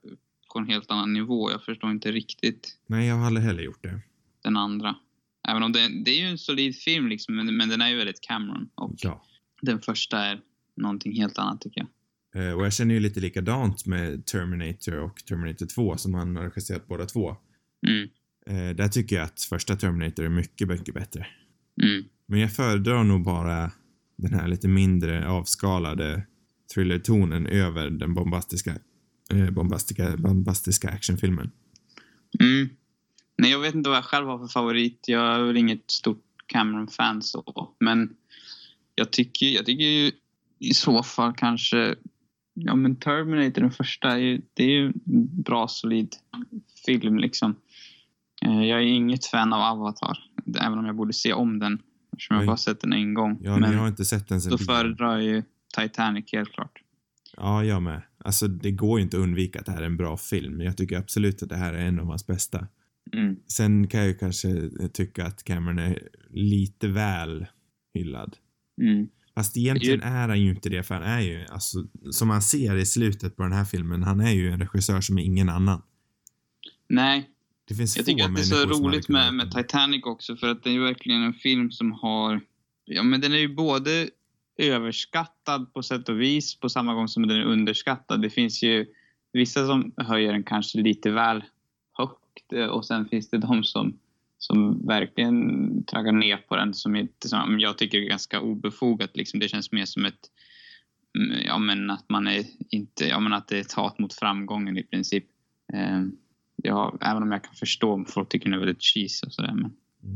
på 0.53 0.59
en 0.59 0.69
helt 0.69 0.91
annan 0.91 1.13
nivå. 1.13 1.51
Jag 1.51 1.65
förstår 1.65 1.91
inte 1.91 2.13
riktigt. 2.13 2.79
Nej, 2.87 3.09
jag 3.09 3.15
har 3.15 3.27
aldrig 3.27 3.47
heller 3.47 3.63
gjort 3.63 3.83
det. 3.83 4.01
Den 4.43 4.57
andra. 4.57 4.97
Även 5.49 5.63
om 5.63 5.73
det, 5.73 5.89
det 6.05 6.11
är 6.11 6.21
ju 6.21 6.27
en 6.27 6.39
solid 6.39 6.77
film 6.77 7.09
liksom, 7.09 7.37
men, 7.37 7.57
men 7.57 7.69
den 7.69 7.81
är 7.81 7.89
ju 7.89 7.97
väldigt 7.97 8.21
Cameron. 8.21 8.69
Och 8.75 8.95
ja. 8.99 9.25
den 9.63 9.81
första 9.81 10.19
är 10.19 10.41
någonting 10.77 11.13
helt 11.21 11.39
annat 11.39 11.61
tycker 11.61 11.81
jag. 11.81 11.89
Eh, 12.39 12.53
och 12.53 12.65
jag 12.65 12.73
känner 12.73 12.95
ju 12.95 13.01
lite 13.01 13.21
likadant 13.21 13.87
med 13.87 14.27
Terminator 14.27 14.99
och 14.99 15.25
Terminator 15.25 15.67
2 15.67 15.97
som 15.97 16.15
han 16.15 16.37
har 16.37 16.43
regisserat 16.43 16.89
båda 16.89 17.07
två. 17.07 17.37
Mm. 17.87 18.09
Eh, 18.47 18.77
där 18.77 18.89
tycker 18.89 19.17
jag 19.17 19.25
att 19.25 19.43
första 19.43 19.77
Terminator 19.77 20.25
är 20.25 20.29
mycket, 20.29 20.69
mycket 20.69 20.95
bättre. 20.95 21.27
Mm. 21.83 22.05
Men 22.27 22.41
jag 22.41 22.53
föredrar 22.53 23.05
nog 23.05 23.25
bara 23.25 23.71
den 24.17 24.35
här 24.35 24.49
lite 24.49 24.69
mindre 24.69 25.29
avskalade 25.29 26.23
thrillertonen 26.75 27.47
över 27.47 27.91
den 27.91 28.15
bombastiska, 28.15 28.79
eh, 29.31 29.51
bombastiska, 29.51 30.17
bombastiska 30.17 30.89
actionfilmen. 30.89 31.51
Mm. 32.41 32.69
Nej, 33.39 33.51
jag 33.51 33.61
vet 33.61 33.75
inte 33.75 33.91
vad 33.91 33.97
jag 33.97 34.05
själv 34.05 34.27
har 34.27 34.39
för 34.39 34.47
favorit. 34.47 35.05
Jag 35.07 35.35
är 35.35 35.43
väl 35.43 35.57
inget 35.57 35.91
stort 35.91 36.25
Cameron-fan 36.47 37.23
så, 37.23 37.75
men 37.81 38.17
jag 38.95 39.11
tycker, 39.11 39.47
jag 39.47 39.67
tycker 39.67 39.85
ju 39.85 40.13
i 40.59 40.75
så 40.75 41.03
fall 41.03 41.35
kanske 41.37 41.95
Ja 42.65 42.75
men 42.75 42.97
Terminator, 42.97 43.61
den 43.61 43.71
första, 43.71 44.11
är 44.11 44.17
ju, 44.17 44.41
det 44.55 44.63
är 44.63 44.69
ju 44.69 44.87
en 44.87 45.43
bra 45.43 45.69
solid 45.69 46.17
film 46.87 47.19
liksom. 47.19 47.57
Eh, 48.47 48.63
jag 48.65 48.79
är 48.83 48.87
inget 48.87 49.27
fan 49.27 49.53
av 49.53 49.61
Avatar, 49.61 50.19
även 50.61 50.79
om 50.79 50.87
jag 50.87 50.97
borde 50.97 51.13
se 51.13 51.33
om 51.33 51.59
den. 51.59 51.83
Eftersom 52.13 52.37
jag 52.37 52.47
bara 52.47 52.57
sett 52.57 52.81
den 52.81 52.93
en 52.93 53.15
gång. 53.15 53.39
Ja, 53.43 53.59
men 53.59 53.73
jag 53.73 53.79
har 53.79 53.89
inte 53.89 54.05
sett 54.05 54.29
den 54.29 54.41
sen 54.41 54.51
Då 54.51 54.59
föredrar 54.59 55.13
jag 55.13 55.25
ju 55.25 55.43
Titanic 55.77 56.33
helt 56.33 56.53
klart. 56.53 56.83
Ja, 57.37 57.65
jag 57.65 57.83
med. 57.83 58.03
Alltså 58.25 58.49
det 58.49 58.71
går 58.71 58.99
ju 58.99 59.05
inte 59.05 59.17
att 59.17 59.23
undvika 59.23 59.61
att 59.61 59.67
det 59.67 59.73
här 59.73 59.83
är 59.83 59.87
en 59.87 59.97
bra 59.97 60.17
film. 60.17 60.61
Jag 60.61 60.77
tycker 60.77 60.99
absolut 60.99 61.43
att 61.43 61.49
det 61.49 61.57
här 61.57 61.75
är 61.75 61.87
en 61.87 62.01
av 62.01 62.07
hans 62.07 62.27
bästa. 62.27 62.67
Mm. 63.13 63.37
Sen 63.47 63.87
kan 63.87 64.01
jag 64.01 64.09
ju 64.09 64.15
kanske 64.15 64.71
tycka 64.93 65.27
att 65.27 65.45
Cameron 65.45 65.79
är 65.79 66.09
lite 66.31 66.89
väl 66.89 67.47
hyllad. 67.95 68.37
Mm. 68.81 69.09
Fast 69.39 69.57
egentligen 69.57 70.03
är 70.03 70.29
han 70.29 70.41
ju 70.41 70.51
inte 70.51 70.69
det, 70.69 70.83
för 70.83 70.95
han 70.95 71.05
är 71.05 71.21
ju, 71.21 71.47
alltså, 71.51 71.79
som 72.11 72.29
man 72.29 72.43
ser 72.43 72.77
i 72.77 72.87
slutet 72.87 73.37
på 73.37 73.43
den 73.43 73.53
här 73.53 73.65
filmen, 73.65 74.03
han 74.03 74.21
är 74.21 74.31
ju 74.31 74.51
en 74.51 74.61
regissör 74.61 75.01
som 75.01 75.19
är 75.19 75.23
ingen 75.23 75.49
annan. 75.49 75.83
Nej. 76.89 77.31
Det 77.69 77.75
finns 77.75 77.97
jag 77.97 78.07
tycker 78.07 78.25
att 78.25 78.35
det 78.35 78.41
är 78.41 78.45
så 78.45 78.67
roligt 78.67 79.09
med, 79.09 79.35
med 79.35 79.51
Titanic 79.53 80.05
också, 80.05 80.37
för 80.37 80.49
att 80.51 80.63
det 80.63 80.71
är 80.71 80.75
ju 80.75 80.81
verkligen 80.85 81.23
en 81.23 81.35
film 81.35 81.71
som 81.71 81.93
har, 81.93 82.41
ja 82.85 83.03
men 83.03 83.21
den 83.21 83.33
är 83.33 83.39
ju 83.39 83.55
både 83.55 84.11
överskattad 84.57 85.73
på 85.73 85.83
sätt 85.83 86.09
och 86.09 86.21
vis, 86.21 86.61
på 86.61 86.69
samma 86.69 86.95
gång 86.95 87.09
som 87.09 87.29
den 87.29 87.37
är 87.37 87.45
underskattad. 87.45 88.23
Det 88.23 88.31
finns 88.31 88.63
ju 88.63 88.87
vissa 89.33 89.67
som 89.67 89.93
höjer 89.97 90.33
den 90.33 90.45
kanske 90.45 90.79
lite 90.79 91.11
väl 91.11 91.45
högt 91.93 92.53
eh, 92.53 92.67
och 92.67 92.87
sen 92.87 93.09
finns 93.09 93.31
det 93.31 93.39
de 93.39 93.65
som 93.65 93.99
som 94.39 94.87
verkligen 94.87 95.85
traggar 95.85 96.13
ner 96.13 96.37
på 96.37 96.57
den 96.57 96.75
som, 96.75 96.97
inte, 96.97 97.29
som 97.29 97.61
jag 97.61 97.79
tycker 97.79 97.99
är 97.99 98.09
ganska 98.09 98.41
obefogat. 98.41 99.17
Liksom. 99.17 99.41
Det 99.41 99.49
känns 99.49 99.73
mer 99.73 99.85
som 99.85 100.05
ett 100.05 100.31
mm, 101.19 101.47
ja, 101.47 101.59
men 101.59 101.91
att 101.91 102.09
man 102.09 102.27
är 102.27 102.45
inte, 102.71 103.05
ja, 103.05 103.21
men 103.21 103.33
att 103.33 103.49
det 103.49 103.57
är 103.57 103.61
ett 103.61 103.73
hat 103.73 103.99
mot 103.99 104.15
framgången 104.15 104.79
i 104.79 104.83
princip. 104.83 105.25
Eh, 105.73 106.03
ja, 106.57 106.99
även 107.01 107.23
om 107.23 107.33
jag 107.33 107.45
kan 107.45 107.55
förstå 107.55 107.93
om 107.93 108.05
folk 108.05 108.29
tycker 108.29 108.51
det 108.51 108.57
är 108.57 108.61
väldigt 108.61 108.83
cheesy 108.83 109.27
och 109.27 109.33
sådär. 109.33 109.55
Men... 109.55 109.73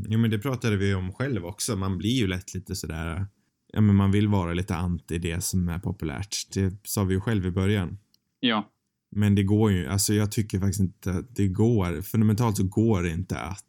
Jo 0.09 0.19
men 0.19 0.31
det 0.31 0.39
pratade 0.39 0.77
vi 0.77 0.95
om 0.95 1.13
själv 1.13 1.47
också. 1.47 1.77
Man 1.77 1.99
blir 1.99 2.21
ju 2.21 2.27
lätt 2.27 2.55
lite 2.55 2.77
sådär, 2.77 3.27
ja 3.73 3.81
men 3.81 3.95
man 3.97 4.13
vill 4.13 4.29
vara 4.29 4.55
lite 4.55 4.77
anti 4.77 5.19
det 5.19 5.45
som 5.45 5.69
är 5.69 5.79
populärt. 5.79 6.37
Det 6.55 6.77
sa 6.85 7.05
vi 7.05 7.15
ju 7.15 7.21
själv 7.21 7.47
i 7.47 7.51
början. 7.51 7.99
Ja. 8.41 8.69
Men 9.11 9.35
det 9.35 9.43
går 9.43 9.73
ju, 9.73 9.87
alltså 9.87 10.15
jag 10.15 10.33
tycker 10.33 10.59
faktiskt 10.59 10.81
inte 10.81 11.11
att 11.11 11.37
det 11.37 11.49
går, 11.49 12.03
fundamentalt 12.03 12.57
så 12.57 12.65
går 12.65 13.03
det 13.03 13.11
inte 13.11 13.39
att 13.39 13.65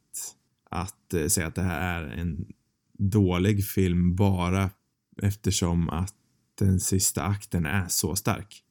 att 0.73 1.13
eh, 1.13 1.27
säga 1.27 1.47
att 1.47 1.55
det 1.55 1.61
här 1.61 2.03
är 2.03 2.07
en 2.07 2.45
dålig 2.97 3.65
film 3.65 4.15
bara 4.15 4.69
eftersom 5.21 5.89
att 5.89 6.15
den 6.59 6.79
sista 6.79 7.23
akten 7.23 7.65
är 7.65 7.87
så 7.87 8.15
stark. 8.15 8.63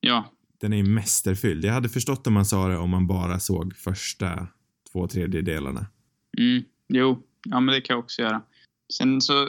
Ja, 0.00 0.32
Den 0.60 0.72
är 0.72 0.76
ju 0.76 0.84
mästerfylld. 0.84 1.64
Jag 1.64 1.72
hade 1.72 1.88
förstått 1.88 2.26
om 2.26 2.32
man 2.32 2.46
sa 2.46 2.68
det 2.68 2.76
om 2.76 2.90
man 2.90 3.06
bara 3.06 3.40
såg 3.40 3.76
första 3.76 4.46
två 4.92 5.08
tredjedelarna. 5.08 5.86
mm, 6.38 6.64
jo, 6.88 7.22
ja 7.44 7.60
men 7.60 7.74
det 7.74 7.80
kan 7.80 7.94
jag 7.94 8.04
också 8.04 8.22
göra. 8.22 8.42
Sen 8.92 9.20
så, 9.20 9.48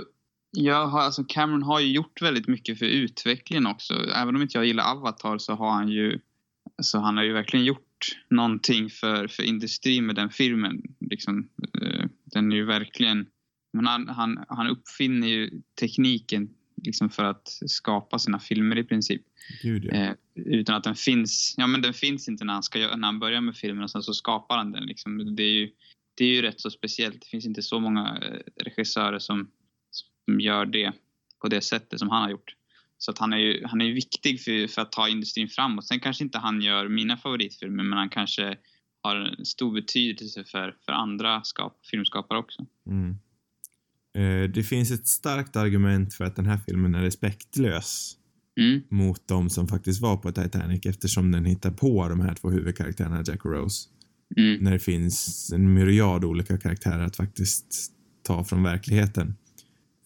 jag 0.52 0.88
har, 0.88 1.02
alltså 1.02 1.24
Cameron 1.24 1.64
har 1.64 1.80
ju 1.80 1.92
gjort 1.92 2.22
väldigt 2.22 2.48
mycket 2.48 2.80
för 2.80 2.86
utvecklingen 2.86 3.68
också. 3.68 3.94
Även 3.94 4.36
om 4.36 4.42
inte 4.42 4.58
jag 4.58 4.66
gillar 4.66 4.92
Avatar 4.92 5.38
så 5.38 5.54
har 5.54 5.72
han 5.72 5.90
ju, 5.90 6.20
så 6.82 7.00
han 7.00 7.18
har 7.18 7.24
ju 7.24 7.34
verkligen 7.34 7.66
gjort 7.66 7.86
någonting 8.30 8.90
för, 8.90 9.28
för 9.28 9.44
industrin 9.44 10.06
med 10.06 10.16
den 10.16 10.30
filmen. 10.30 10.82
Liksom, 11.00 11.50
eh, 11.82 12.06
den 12.26 12.52
är 12.52 12.56
ju 12.56 12.66
verkligen, 12.66 13.28
han, 13.86 14.10
han, 14.10 14.46
han 14.48 14.68
uppfinner 14.68 15.28
ju 15.28 15.62
tekniken 15.80 16.50
liksom 16.84 17.10
för 17.10 17.24
att 17.24 17.48
skapa 17.66 18.20
sina 18.20 18.40
filmer 18.40 18.78
i 18.78 18.84
princip. 18.84 19.22
Gud 19.62 19.86
ja. 19.86 19.96
Eh, 19.96 20.14
utan 20.36 20.76
att 20.76 20.84
den 20.84 20.96
finns, 20.96 21.56
ja 21.58 21.68
men 21.68 21.82
den 21.82 21.94
finns 21.94 22.28
inte 22.28 22.46
när 22.46 22.54
han, 22.54 22.64
ska, 22.64 22.80
när 22.80 23.06
han 23.06 23.20
börjar 23.20 23.42
med 23.42 23.56
filmen 23.56 23.84
och 23.84 23.92
sen 23.92 24.04
så 24.04 24.14
skapar 24.14 24.58
han 24.58 24.72
den. 24.72 24.86
Liksom. 24.86 25.36
Det, 25.36 25.44
är 25.44 25.54
ju, 25.54 25.70
det 26.16 26.26
är 26.26 26.30
ju 26.30 26.42
rätt 26.42 26.62
så 26.62 26.70
speciellt. 26.70 27.22
Det 27.22 27.28
finns 27.28 27.46
inte 27.46 27.62
så 27.62 27.80
många 27.80 28.20
eh, 28.22 28.64
regissörer 28.64 29.20
som, 29.20 29.52
som 29.92 30.40
gör 30.40 30.66
det 30.66 30.92
på 31.42 31.48
det 31.48 31.62
sättet 31.62 32.00
som 32.00 32.10
han 32.10 32.22
har 32.22 32.30
gjort. 32.30 32.56
Så 33.02 33.12
att 33.12 33.18
han 33.18 33.34
är 33.34 33.38
ju, 33.38 33.66
han 33.66 33.82
är 33.82 33.86
ju 33.86 33.94
viktig 33.94 34.42
för, 34.42 34.68
för 34.68 34.82
att 34.82 34.92
ta 34.92 35.10
industrin 35.10 35.48
framåt. 35.48 35.88
Sen 35.88 36.00
kanske 36.00 36.24
inte 36.24 36.38
han 36.38 36.62
gör 36.62 36.88
mina 36.88 37.18
favoritfilmer 37.18 37.84
men 37.84 37.98
han 37.98 38.10
kanske 38.10 38.58
har 39.04 39.16
en 39.16 39.46
stor 39.46 39.74
betydelse 39.74 40.44
för, 40.44 40.76
för 40.86 40.92
andra 40.92 41.44
skap, 41.44 41.80
filmskapare 41.92 42.40
också. 42.40 42.66
Mm. 42.88 43.18
Eh, 44.16 44.50
det 44.50 44.64
finns 44.64 44.92
ett 44.92 45.08
starkt 45.08 45.56
argument 45.56 46.14
för 46.14 46.26
att 46.26 46.36
den 46.36 46.46
här 46.46 46.58
filmen 46.68 46.96
är 46.96 47.02
respektlös 47.02 48.18
Mm, 48.60 48.82
mot 48.90 49.28
de 49.28 49.50
som 49.50 49.68
faktiskt 49.68 50.02
var 50.02 50.18
på 50.18 50.32
Titanic 50.32 50.86
eftersom 50.86 51.32
den 51.32 51.46
hittar 51.46 51.72
på 51.72 52.10
de 52.10 52.22
här 52.22 52.36
två 52.36 52.50
huvudkaraktärerna, 52.50 53.24
Jack 53.28 53.46
och 53.46 53.52
Rose. 53.52 53.90
mm, 54.38 54.64
När 54.64 54.72
det 54.72 54.80
finns 54.80 55.50
en 55.54 55.74
myriad 55.74 56.26
olika 56.26 56.58
karaktärer 56.58 57.06
att 57.06 57.16
faktiskt 57.16 57.92
ta 58.24 58.44
från 58.44 58.64
verkligheten. 58.64 59.36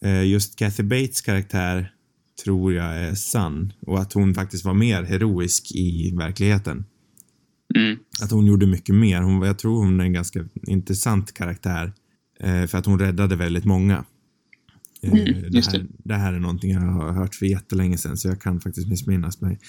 Eh, 0.01 0.23
just 0.23 0.55
Kathy 0.55 0.84
Bates 0.84 1.21
karaktär 1.21 1.94
tror 2.43 2.74
jag 2.74 2.98
är 2.98 3.15
sann 3.15 3.74
och 3.82 4.00
att 4.00 4.13
hon 4.13 4.34
faktiskt 4.34 4.65
var 4.65 4.74
mer 4.74 5.04
heroisk 5.04 5.71
i 5.76 6.15
verkligheten. 6.17 6.86
mm, 7.76 7.98
Att 8.21 8.32
hon 8.32 8.45
gjorde 8.45 8.65
mycket 8.67 8.95
mer. 8.95 9.21
Hon, 9.21 9.41
jag 9.41 9.60
tror 9.60 9.78
hon 9.84 10.00
är 10.00 10.04
en 10.04 10.13
ganska 10.13 10.45
intressant 10.67 11.34
karaktär. 11.34 11.93
Eh, 12.39 12.65
för 12.65 12.78
att 12.78 12.86
hon 12.86 13.00
räddade 13.00 13.36
väldigt 13.36 13.65
många. 13.65 14.06
Eh, 15.02 15.12
Mm, 15.12 15.24
det, 15.52 15.65
här, 15.65 15.80
det. 15.80 15.86
det 15.98 16.15
här 16.15 16.34
är 16.34 16.39
någonting 16.39 16.71
jag 16.71 16.82
har 16.82 17.13
hört 17.13 17.36
för 17.36 17.45
jättelänge 17.45 17.98
sedan 17.98 18.17
så 18.17 18.28
jag 18.28 18.41
kan 18.41 18.60
faktiskt 18.62 18.88
missminnas 18.88 19.41
mig. 19.41 19.60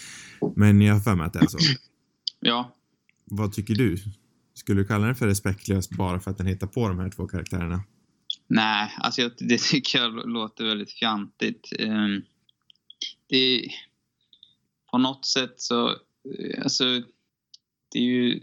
Men 0.56 0.80
jag 0.82 0.94
har 0.94 1.00
för 1.00 1.14
mig 1.14 1.26
att 1.26 1.32
det 1.32 1.38
är 1.38 1.46
så. 1.46 1.58
ja, 2.40 2.74
Vad 3.24 3.52
tycker 3.52 3.74
du? 3.74 3.96
Skulle 4.54 4.80
du 4.80 4.84
kalla 4.86 5.06
den 5.06 5.14
för 5.14 5.26
respektlös 5.26 5.90
bara 5.90 6.20
för 6.20 6.30
att 6.30 6.38
den 6.38 6.46
hittar 6.46 6.66
på 6.66 6.88
de 6.88 6.98
här 6.98 7.10
två 7.10 7.26
karaktärerna? 7.26 7.82
Nej, 8.48 8.90
alltså 8.98 9.20
jag, 9.22 9.30
det 9.38 9.60
tycker 9.60 9.98
jag 9.98 10.28
låter 10.28 10.64
väldigt 10.64 10.92
fjantigt. 10.92 11.72
Ehm, 11.78 12.22
det, 13.26 13.68
på 14.90 14.98
något 14.98 15.24
sätt 15.24 15.60
så, 15.60 15.88
eh, 15.88 16.62
alltså, 16.62 16.84
det 17.92 17.98
är 17.98 18.02
ju, 18.02 18.40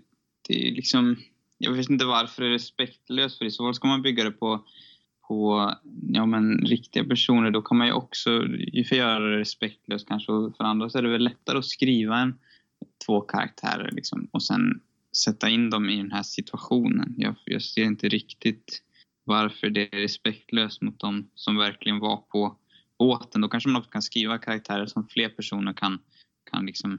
det 0.47 0.67
är 0.67 0.71
liksom, 0.71 1.17
jag 1.58 1.71
vet 1.71 1.89
inte 1.89 2.06
varför 2.06 2.41
det 2.41 2.47
är 2.47 2.52
respektlöst 2.52 3.38
för 3.38 3.45
i 3.45 3.52
så 3.52 3.63
fall 3.63 3.73
ska 3.73 3.88
man 3.88 4.02
bygga 4.02 4.23
det 4.23 4.32
på, 4.32 4.65
på 5.28 5.73
ja, 6.10 6.26
men, 6.26 6.58
riktiga 6.58 7.04
personer. 7.04 7.52
Då 7.52 7.62
kan 7.62 7.78
man 7.78 7.88
ju 7.88 7.93
också 7.93 8.30
ju 8.47 8.84
göra 8.91 9.19
det 9.19 9.39
respektlöst 9.39 10.08
kanske. 10.08 10.32
Och 10.32 10.58
för 10.58 10.63
andra 10.63 10.89
så 10.89 10.97
är 10.97 11.02
det 11.02 11.10
väl 11.10 11.23
lättare 11.23 11.58
att 11.58 11.65
skriva 11.65 12.19
en, 12.19 12.39
två 13.06 13.21
karaktärer 13.21 13.91
liksom, 13.91 14.28
och 14.32 14.43
sen 14.43 14.82
sätta 15.17 15.49
in 15.49 15.69
dem 15.69 15.89
i 15.89 15.97
den 15.97 16.12
här 16.12 16.23
situationen. 16.23 17.15
Jag, 17.17 17.36
jag 17.45 17.62
ser 17.62 17.84
inte 17.84 18.10
riktigt 18.10 18.84
varför 19.23 19.69
det 19.69 19.95
är 19.95 19.99
respektlöst 19.99 20.82
mot 20.82 20.99
dem 20.99 21.30
som 21.36 21.58
verkligen 21.58 21.99
var 21.99 22.17
på 22.17 22.58
båten. 22.99 23.41
Då 23.41 23.47
kanske 23.47 23.69
man 23.69 23.79
också 23.79 23.91
kan 23.91 24.01
skriva 24.01 24.38
karaktärer 24.38 24.86
som 24.86 25.08
fler 25.08 25.29
personer 25.29 25.73
kan, 25.73 25.99
kan 26.51 26.65
liksom, 26.65 26.97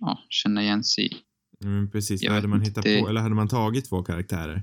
ja, 0.00 0.18
känna 0.28 0.62
igen 0.62 0.84
sig 0.84 1.06
i. 1.06 1.16
Mm, 1.64 1.90
precis, 1.90 2.28
hade 2.28 2.48
man 2.48 2.60
hittat 2.62 2.84
det- 2.84 3.02
på, 3.02 3.08
eller 3.08 3.20
hade 3.20 3.34
man 3.34 3.48
tagit 3.48 3.88
två 3.88 4.02
karaktärer, 4.02 4.62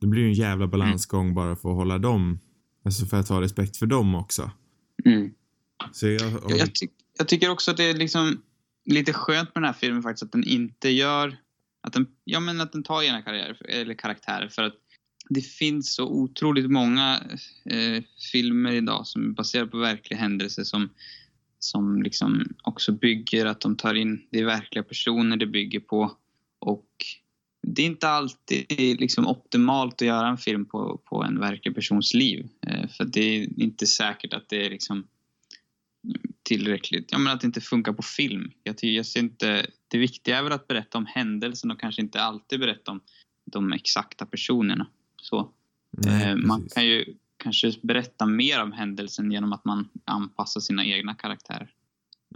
det 0.00 0.06
blir 0.06 0.22
ju 0.22 0.28
en 0.28 0.34
jävla 0.34 0.66
balansgång 0.66 1.34
bara 1.34 1.56
för 1.56 1.68
att 1.70 1.76
hålla 1.76 1.98
dem, 1.98 2.40
alltså 2.84 3.06
för 3.06 3.20
att 3.20 3.28
ha 3.28 3.40
respekt 3.40 3.76
för 3.76 3.86
dem 3.86 4.14
också. 4.14 4.50
Mm. 5.04 5.30
Så 5.92 6.06
jag, 6.06 6.20
Jag, 6.20 6.58
jag, 6.58 6.74
ty 6.74 6.86
jag 7.18 7.28
tycker 7.28 7.50
också 7.50 7.70
att 7.70 7.76
det 7.76 7.84
är 7.84 7.94
liksom 7.94 8.42
lite 8.84 9.12
skönt 9.12 9.54
med 9.54 9.62
den 9.62 9.64
här 9.64 9.72
filmen 9.72 10.02
faktiskt 10.02 10.22
att 10.22 10.32
den 10.32 10.44
inte 10.44 10.88
gör 10.88 11.36
att 11.82 11.92
den, 11.92 12.06
ja, 12.24 12.40
men 12.40 12.60
att 12.60 12.72
den 12.72 12.82
tar 12.82 13.02
ena 13.02 13.22
karriär, 13.22 13.56
eller 13.68 13.94
karaktärer 13.94 14.48
för 14.48 14.62
att 14.62 14.74
det 15.28 15.40
finns 15.40 15.94
så 15.94 16.04
otroligt 16.04 16.70
många 16.70 17.22
eh, 17.64 18.02
filmer 18.32 18.72
idag 18.72 19.06
som 19.06 19.24
är 19.24 19.34
baserade 19.34 19.70
på 19.70 19.78
verkliga 19.78 20.20
händelser 20.20 20.64
som, 20.64 20.88
som 21.58 22.02
liksom 22.02 22.54
också 22.62 22.92
bygger 22.92 23.46
att 23.46 23.60
de 23.60 23.76
tar 23.76 23.94
in, 23.94 24.26
det 24.30 24.38
är 24.38 24.44
verkliga 24.44 24.82
personer 24.82 25.36
det 25.36 25.46
bygger 25.46 25.80
på 25.80 26.16
och 26.58 26.88
det 27.66 27.82
är 27.82 27.86
inte 27.86 28.08
alltid 28.08 29.00
liksom 29.00 29.26
optimalt 29.26 29.94
att 29.94 30.08
göra 30.08 30.28
en 30.28 30.38
film 30.38 30.64
på, 30.64 31.00
på 31.04 31.22
en 31.22 31.40
verklig 31.40 31.74
persons 31.74 32.14
liv. 32.14 32.48
Eh, 32.66 32.88
för 32.88 33.04
det 33.04 33.20
är 33.20 33.60
inte 33.60 33.86
säkert 33.86 34.32
att 34.32 34.48
det 34.48 34.66
är 34.66 34.70
liksom 34.70 35.06
tillräckligt. 36.42 37.12
Jag 37.12 37.20
menar 37.20 37.34
att 37.34 37.40
det 37.40 37.46
inte 37.46 37.60
funkar 37.60 37.92
på 37.92 38.02
film. 38.02 38.50
Jag 38.62 38.78
tycker, 38.78 38.96
jag 38.96 39.06
ser 39.06 39.20
inte, 39.20 39.66
det 39.88 39.98
viktiga 39.98 40.38
är 40.38 40.42
väl 40.42 40.52
att 40.52 40.68
berätta 40.68 40.98
om 40.98 41.06
händelsen 41.06 41.70
och 41.70 41.80
kanske 41.80 42.02
inte 42.02 42.22
alltid 42.22 42.60
berätta 42.60 42.90
om 42.90 43.00
de 43.44 43.72
exakta 43.72 44.26
personerna. 44.26 44.86
Så. 45.24 45.50
nej, 45.90 46.30
eh, 46.30 46.36
man 46.36 46.60
precis. 46.60 46.74
kan 46.74 46.86
ju 46.86 47.04
kanske 47.36 47.72
berätta 47.82 48.26
mer 48.26 48.62
om 48.62 48.72
händelsen 48.72 49.32
genom 49.32 49.52
att 49.52 49.64
man 49.64 49.88
anpassar 50.04 50.60
sina 50.60 50.84
egna 50.84 51.14
karaktärer. 51.14 51.70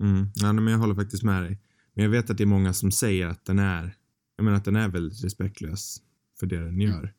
Mm. 0.00 0.26
Ja, 0.34 0.52
men 0.52 0.66
jag 0.66 0.78
håller 0.78 0.94
faktiskt 0.94 1.22
med 1.22 1.42
dig. 1.42 1.58
Men 1.94 2.04
jag 2.04 2.10
vet 2.10 2.30
att 2.30 2.38
det 2.38 2.44
är 2.44 2.46
många 2.46 2.72
som 2.72 2.90
säger 2.90 3.26
att 3.26 3.44
den 3.44 3.58
är, 3.58 3.94
jag 4.36 4.44
menar 4.44 4.56
att 4.56 4.64
den 4.64 4.76
är 4.76 4.88
väldigt 4.88 5.24
respektlös 5.24 6.02
för 6.40 6.46
det 6.46 6.64
den 6.64 6.80
gör. 6.80 7.12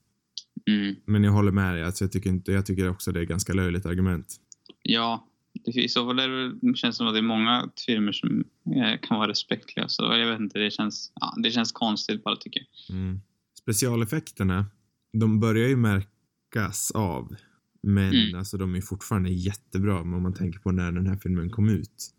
Mm. 0.67 0.95
Men 1.05 1.23
jag 1.23 1.31
håller 1.31 1.51
med 1.51 1.73
dig, 1.75 1.83
alltså 1.83 2.03
jag 2.03 2.11
tycker, 2.11 2.29
inte, 2.29 2.51
jag 2.51 2.65
tycker 2.65 2.89
också 2.89 3.11
det 3.11 3.19
är 3.19 3.25
ganska 3.25 3.53
löjligt 3.53 3.85
argument. 3.85 4.35
Ja, 4.83 5.27
i 5.65 5.89
så 5.89 6.05
fall 6.05 6.19
är 6.19 6.27
det, 6.27 6.75
känns 6.75 6.97
som 6.97 7.07
att 7.07 7.13
det 7.13 7.19
är 7.19 7.21
många 7.21 7.69
filmer 7.85 8.11
som 8.11 8.43
eh, 8.75 8.99
kan 9.01 9.17
vara 9.17 9.29
respektlösa. 9.29 10.17
Jag 10.17 10.27
vet 10.27 10.39
inte, 10.39 10.59
det 10.59 10.71
känns, 10.71 11.11
ja, 11.15 11.35
det 11.43 11.51
känns 11.51 11.71
konstigt 11.71 12.23
bara 12.23 12.35
tycker 12.35 12.59
jag. 12.59 12.95
Mm. 12.95 13.21
Specialeffekterna, 13.61 14.65
de 15.13 15.39
börjar 15.39 15.67
ju 15.67 15.75
märkas 15.75 16.91
av. 16.91 17.35
Men 17.83 18.13
Mm. 18.13 18.39
alltså 18.39 18.57
de 18.57 18.75
är 18.75 18.81
fortfarande 18.81 19.29
jättebra 19.29 20.01
om 20.01 20.23
man 20.23 20.33
tänker 20.33 20.59
på 20.59 20.71
när 20.71 20.91
den 20.91 21.07
här 21.07 21.17
filmen 21.17 21.49
kom 21.49 21.69
ut. 21.69 22.11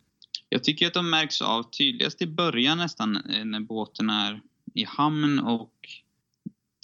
Jag 0.48 0.64
tycker 0.64 0.86
att 0.86 0.94
de 0.94 1.10
märks 1.10 1.42
av 1.42 1.62
tydligast 1.70 2.22
i 2.22 2.26
början 2.26 2.78
nästan 2.78 3.16
eh, 3.16 3.44
när 3.44 3.60
båten 3.60 4.10
är 4.10 4.40
i 4.74 4.84
hamn 4.84 5.38
och 5.38 5.74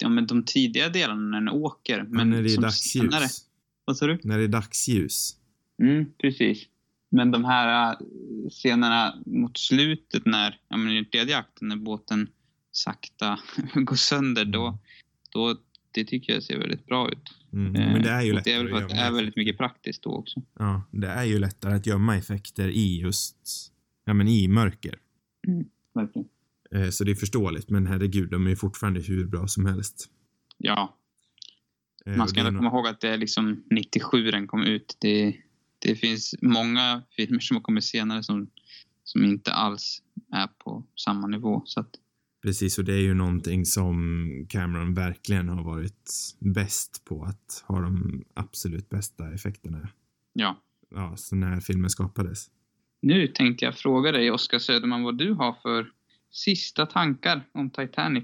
ja, 0.01 0.09
men 0.09 0.27
de 0.27 0.43
tidiga 0.43 0.89
delarna 0.89 1.21
när 1.21 1.37
den 1.39 1.49
åker. 1.49 1.97
Men 2.03 2.11
Men 2.11 2.29
när 2.29 2.43
det 2.43 2.53
är 2.53 2.61
dagsljus. 2.61 3.03
senare- 3.13 3.27
Vad 3.85 3.97
sa 3.97 4.07
du? 4.07 4.19
När 4.23 4.37
det 4.37 4.43
är 4.43 4.47
dagsljus. 4.47 5.35
Mm, 5.81 6.05
precis. 6.21 6.63
Men 7.09 7.31
de 7.31 7.45
här 7.45 7.91
äh, 7.91 7.97
scenerna 8.49 9.15
mot 9.25 9.57
slutet 9.57 10.25
när, 10.25 10.59
ja 10.69 10.77
men 10.77 10.97
i 10.97 11.05
tredje 11.05 11.37
akten 11.37 11.67
när 11.67 11.75
båten 11.75 12.29
sakta 12.71 13.39
går 13.73 13.95
sönder 13.95 14.45
då, 14.45 14.77
då, 15.33 15.57
det 15.97 16.05
tycker 16.05 16.33
jag 16.33 16.43
ser 16.43 16.59
väldigt 16.59 16.85
bra 16.85 17.09
ut. 17.09 17.33
Mm. 17.53 17.75
Eh, 17.75 17.91
Men 17.93 18.01
det 18.01 18.09
är 18.09 18.21
ju 18.21 18.33
lättare 18.33 18.53
det 18.53 18.59
är 18.59 18.63
väl 18.63 18.71
för 18.73 18.81
att 18.83 18.89
det 18.89 18.95
är 18.95 19.11
väldigt 19.11 19.35
mycket 19.35 19.57
praktiskt 19.57 20.03
då 20.03 20.09
också. 20.09 20.41
Ja, 20.59 20.83
det 20.91 21.07
är 21.07 21.23
ju 21.23 21.39
lättare 21.39 21.73
att 21.75 21.85
gömma 21.85 22.17
effekter 22.17 22.69
i 22.69 23.01
just, 23.01 23.71
ja 24.05 24.13
men 24.13 24.27
i 24.27 24.47
mörker. 24.47 24.95
Verkligen. 25.93 26.27
Eh, 26.71 26.89
Så 26.89 27.03
det 27.03 27.11
är 27.11 27.15
förståeligt, 27.15 27.69
men 27.69 27.87
herregud, 27.87 28.29
de 28.29 28.45
är 28.45 28.49
ju 28.49 28.55
fortfarande 28.55 28.99
hur 28.99 29.25
bra 29.27 29.47
som 29.47 29.65
helst. 29.65 30.09
Ja, 30.57 30.93
Eh, 32.07 32.17
man 32.17 32.27
ska 32.27 32.39
ändå 32.39 32.59
komma 32.59 32.69
ihåg 32.69 32.87
att 32.87 32.99
det 33.01 33.09
är 33.09 33.17
liksom 33.17 33.63
97 33.71 34.31
den 34.31 34.47
kom 34.47 34.63
ut. 34.63 34.97
Det, 34.99 35.35
det 35.79 35.95
finns 35.95 36.35
många 36.41 37.03
filmer 37.15 37.39
som 37.39 37.55
har 37.57 37.61
kommit 37.61 37.83
senare 37.83 38.23
som, 38.23 38.49
som 39.03 39.23
inte 39.23 39.53
alls 39.53 40.01
är 40.33 40.47
på 40.47 40.83
samma 40.95 41.27
nivå. 41.27 41.61
Så 41.65 41.79
att, 41.79 41.89
Precis, 42.43 42.77
och 42.77 42.85
det 42.85 42.93
är 42.93 43.01
ju 43.01 43.13
någonting 43.13 43.65
som 43.65 44.45
Cameron 44.49 44.93
verkligen 44.93 45.49
har 45.49 45.63
varit 45.63 46.11
bäst 46.39 47.05
på 47.05 47.23
att 47.23 47.63
ha 47.67 47.81
de 47.81 48.23
absolut 48.33 48.89
bästa 48.89 49.33
effekterna. 49.33 49.89
ja. 50.33 50.63
Ja, 50.89 51.13
så 51.17 51.35
när 51.35 51.59
filmen 51.59 51.89
skapades. 51.89 52.47
Nu 53.01 53.27
tänkte 53.27 53.65
jag 53.65 53.75
fråga 53.75 54.11
dig, 54.11 54.31
Oskar 54.31 54.59
Söderman, 54.59 55.03
vad 55.03 55.17
du 55.17 55.33
har 55.33 55.53
för 55.61 55.91
sista 56.31 56.85
tankar 56.85 57.47
om 57.51 57.69
Titanic. 57.69 58.23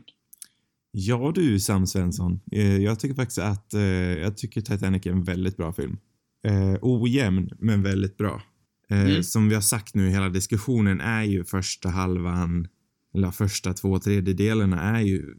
Ja 0.92 1.32
du 1.36 1.60
Sam 1.60 1.88
Svensson, 1.88 2.40
eh, 2.52 2.78
jag 2.78 3.00
tycker 3.00 3.16
faktiskt 3.16 3.40
att 3.40 3.74
eh, 3.74 3.82
jag 3.82 4.38
tycker 4.38 4.62
Titanic 4.62 5.06
är 5.06 5.12
en 5.12 5.24
väldigt 5.24 5.58
bra 5.58 5.74
film. 5.74 5.98
Eh, 6.44 6.76
ojämn, 6.82 7.50
men 7.60 7.84
väldigt 7.84 8.18
bra. 8.18 8.42
Mm. 8.90 9.24
Som 9.24 9.50
vi 9.50 9.56
har 9.56 9.62
sagt 9.62 9.96
nu, 9.96 10.10
hela 10.10 10.30
diskussionen 10.30 11.02
är 11.02 11.24
ju 11.24 11.44
första 11.44 11.90
halvan, 11.90 12.68
eller 13.14 13.32
första 13.32 13.74
två 13.74 14.00
tredjedelarna 14.00 14.82
är 14.82 15.02
ju 15.02 15.36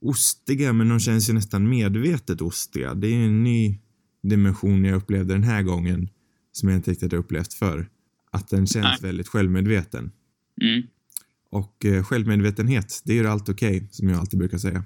ostiga, 0.00 0.72
men 0.72 0.88
de 0.88 1.00
känns 1.00 1.30
ju 1.30 1.32
nästan 1.32 1.68
medvetet 1.68 2.42
ostiga. 2.42 2.94
Det 2.94 3.08
är 3.08 3.24
en 3.24 3.44
ny 3.44 3.78
dimension 4.22 4.84
jag 4.84 4.96
upplevde 4.96 5.34
den 5.34 5.42
här 5.42 5.62
gången 5.62 6.08
som 6.52 6.68
jag 6.68 6.78
inte 6.78 6.90
riktigt 6.90 7.12
har 7.12 7.18
upplevt 7.18 7.54
förr. 7.54 7.88
Att 8.30 8.48
den 8.48 8.66
känns 8.66 8.84
Nej. 8.84 8.98
väldigt 9.02 9.28
självmedveten. 9.28 10.10
Mm. 10.62 10.82
Och 11.50 11.84
eh, 11.84 12.04
självmedvetenhet, 12.04 13.02
det 13.04 13.12
är 13.12 13.16
ju 13.16 13.26
allt 13.26 13.48
okej, 13.48 13.88
som 13.90 14.08
jag 14.08 14.18
alltid 14.18 14.38
brukar 14.38 14.58
säga. 14.58 14.84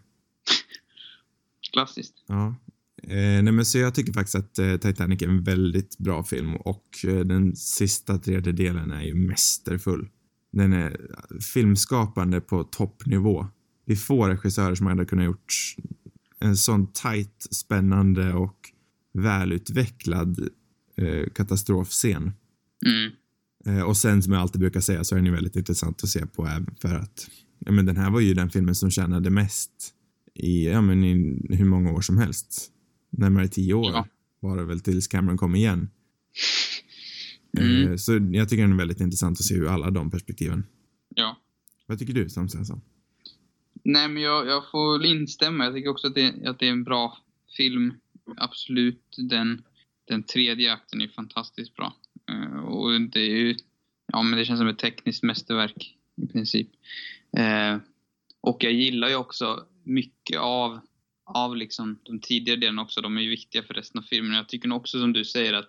Klassiskt. 1.73 2.14
Ja. 2.27 2.55
Eh, 3.03 3.43
nej 3.43 3.53
men 3.53 3.64
så 3.64 3.79
jag 3.79 3.95
tycker 3.95 4.12
faktiskt 4.12 4.35
att 4.35 4.59
eh, 4.59 4.77
Titanic 4.77 5.23
är 5.23 5.29
en 5.29 5.43
väldigt 5.43 5.99
bra 5.99 6.25
film 6.25 6.57
och 6.57 6.85
eh, 7.05 7.20
den 7.20 7.57
sista 7.57 8.18
tredjedelen 8.18 8.91
är 8.91 9.03
ju 9.03 9.14
mästerfull. 9.14 10.09
Den 10.53 10.72
är 10.72 10.96
filmskapande 11.40 12.40
på 12.40 12.64
toppnivå. 12.64 13.46
Det 13.86 13.92
är 13.92 13.96
få 13.96 14.28
regissörer 14.28 14.74
som 14.74 14.86
hade 14.86 15.05
kunnat 15.05 15.24
gjort 15.24 15.55
en 16.38 16.57
sån 16.57 16.86
tight, 16.92 17.46
spännande 17.50 18.34
och 18.34 18.57
välutvecklad 19.14 20.48
eh, 20.96 21.28
katastrofscen. 21.34 22.32
Mm. 22.86 23.12
Eh, 23.66 23.82
och 23.82 23.96
sen 23.96 24.22
som 24.22 24.32
jag 24.32 24.42
alltid 24.42 24.61
brukar 24.61 24.80
säga 24.80 25.05
så 25.05 25.14
är 25.14 25.16
den 25.16 25.26
ju 25.26 25.32
väldigt 25.32 25.57
intressant 25.57 26.03
att 26.05 26.09
se 26.09 26.26
på 26.26 26.46
även 26.46 26.74
för 26.80 26.94
att 26.94 27.28
ja, 27.59 27.72
men 27.72 27.86
den 27.86 27.96
här 27.96 28.11
var 28.11 28.20
ju 28.20 28.34
den 28.34 28.50
filmen 28.50 28.74
som 28.74 28.90
tjänade 28.90 29.30
mest 29.30 29.70
i, 30.34 30.68
ja 30.68 30.80
men 30.80 31.05
i 31.05 31.40
hur 31.57 31.64
många 31.64 31.92
år 31.92 32.00
som 32.00 32.18
helst. 32.18 32.68
Närmare 33.11 33.48
tio 33.48 33.74
år 33.74 33.90
Ja. 33.92 34.07
var 34.40 34.57
det 34.57 34.64
väl 34.64 34.80
tills 34.80 35.09
Cameron 35.09 35.38
kom 35.38 35.55
igen. 35.55 35.90
Mm. 37.59 37.90
Eh, 37.90 37.96
så 37.96 38.12
jag 38.32 38.48
tycker 38.48 38.62
den 38.62 38.72
är 38.72 38.76
väldigt 38.76 39.00
intressant 39.00 39.38
att 39.38 39.44
se 39.44 39.55
hur 39.55 39.68
alla 39.68 39.90
de 39.90 40.11
perspektiven. 40.11 40.66
Ja. 41.14 41.36
Vad 41.86 41.98
tycker 41.98 42.12
du 42.12 42.28
Sam 42.28 42.48
Svensson? 42.48 42.80
Nej, 43.84 44.09
men 44.09 44.22
jag, 44.22 44.46
jag 44.46 44.70
får 44.70 45.05
instämma. 45.05 45.64
Jag 45.64 45.74
tycker 45.74 45.90
också 45.90 46.07
att 46.07 46.14
det, 46.14 46.34
att 46.46 46.59
det 46.59 46.66
är 46.66 46.72
en 46.72 46.84
bra 46.84 47.18
film. 47.57 47.94
Absolut. 48.36 49.16
Den, 49.16 49.62
den 50.09 50.22
tredje 50.22 50.72
akten 50.72 51.00
är 51.00 51.09
fantastiskt 51.09 51.76
bra. 51.76 51.96
Eh, 52.28 52.59
och 52.59 53.00
det 53.00 53.20
är 53.20 53.36
ju... 53.36 53.57
Ja, 54.12 54.22
men 54.22 54.38
det 54.38 54.44
känns 54.44 54.61
som 54.61 54.68
ett 54.68 54.78
tekniskt 54.78 55.22
mästerverk 55.22 55.96
i 56.22 56.26
princip. 56.26 56.68
Eh, 57.36 57.76
och 58.40 58.64
jag 58.64 58.72
gillar 58.72 59.09
ju 59.09 59.14
också 59.14 59.66
mycket 59.84 60.38
av, 60.38 60.80
av 61.24 61.57
liksom 61.57 61.98
de 62.03 62.20
tidigare 62.20 62.61
delarna 62.61 62.82
också. 62.82 63.00
De 63.00 63.16
är 63.16 63.20
ju 63.20 63.30
viktiga 63.30 63.62
för 63.62 63.74
resten 63.74 63.98
av 63.98 64.03
filmen. 64.03 64.32
Jag 64.32 64.48
tycker 64.48 64.72
också 64.72 65.00
som 65.00 65.12
du 65.12 65.24
säger 65.24 65.53
att, 65.53 65.68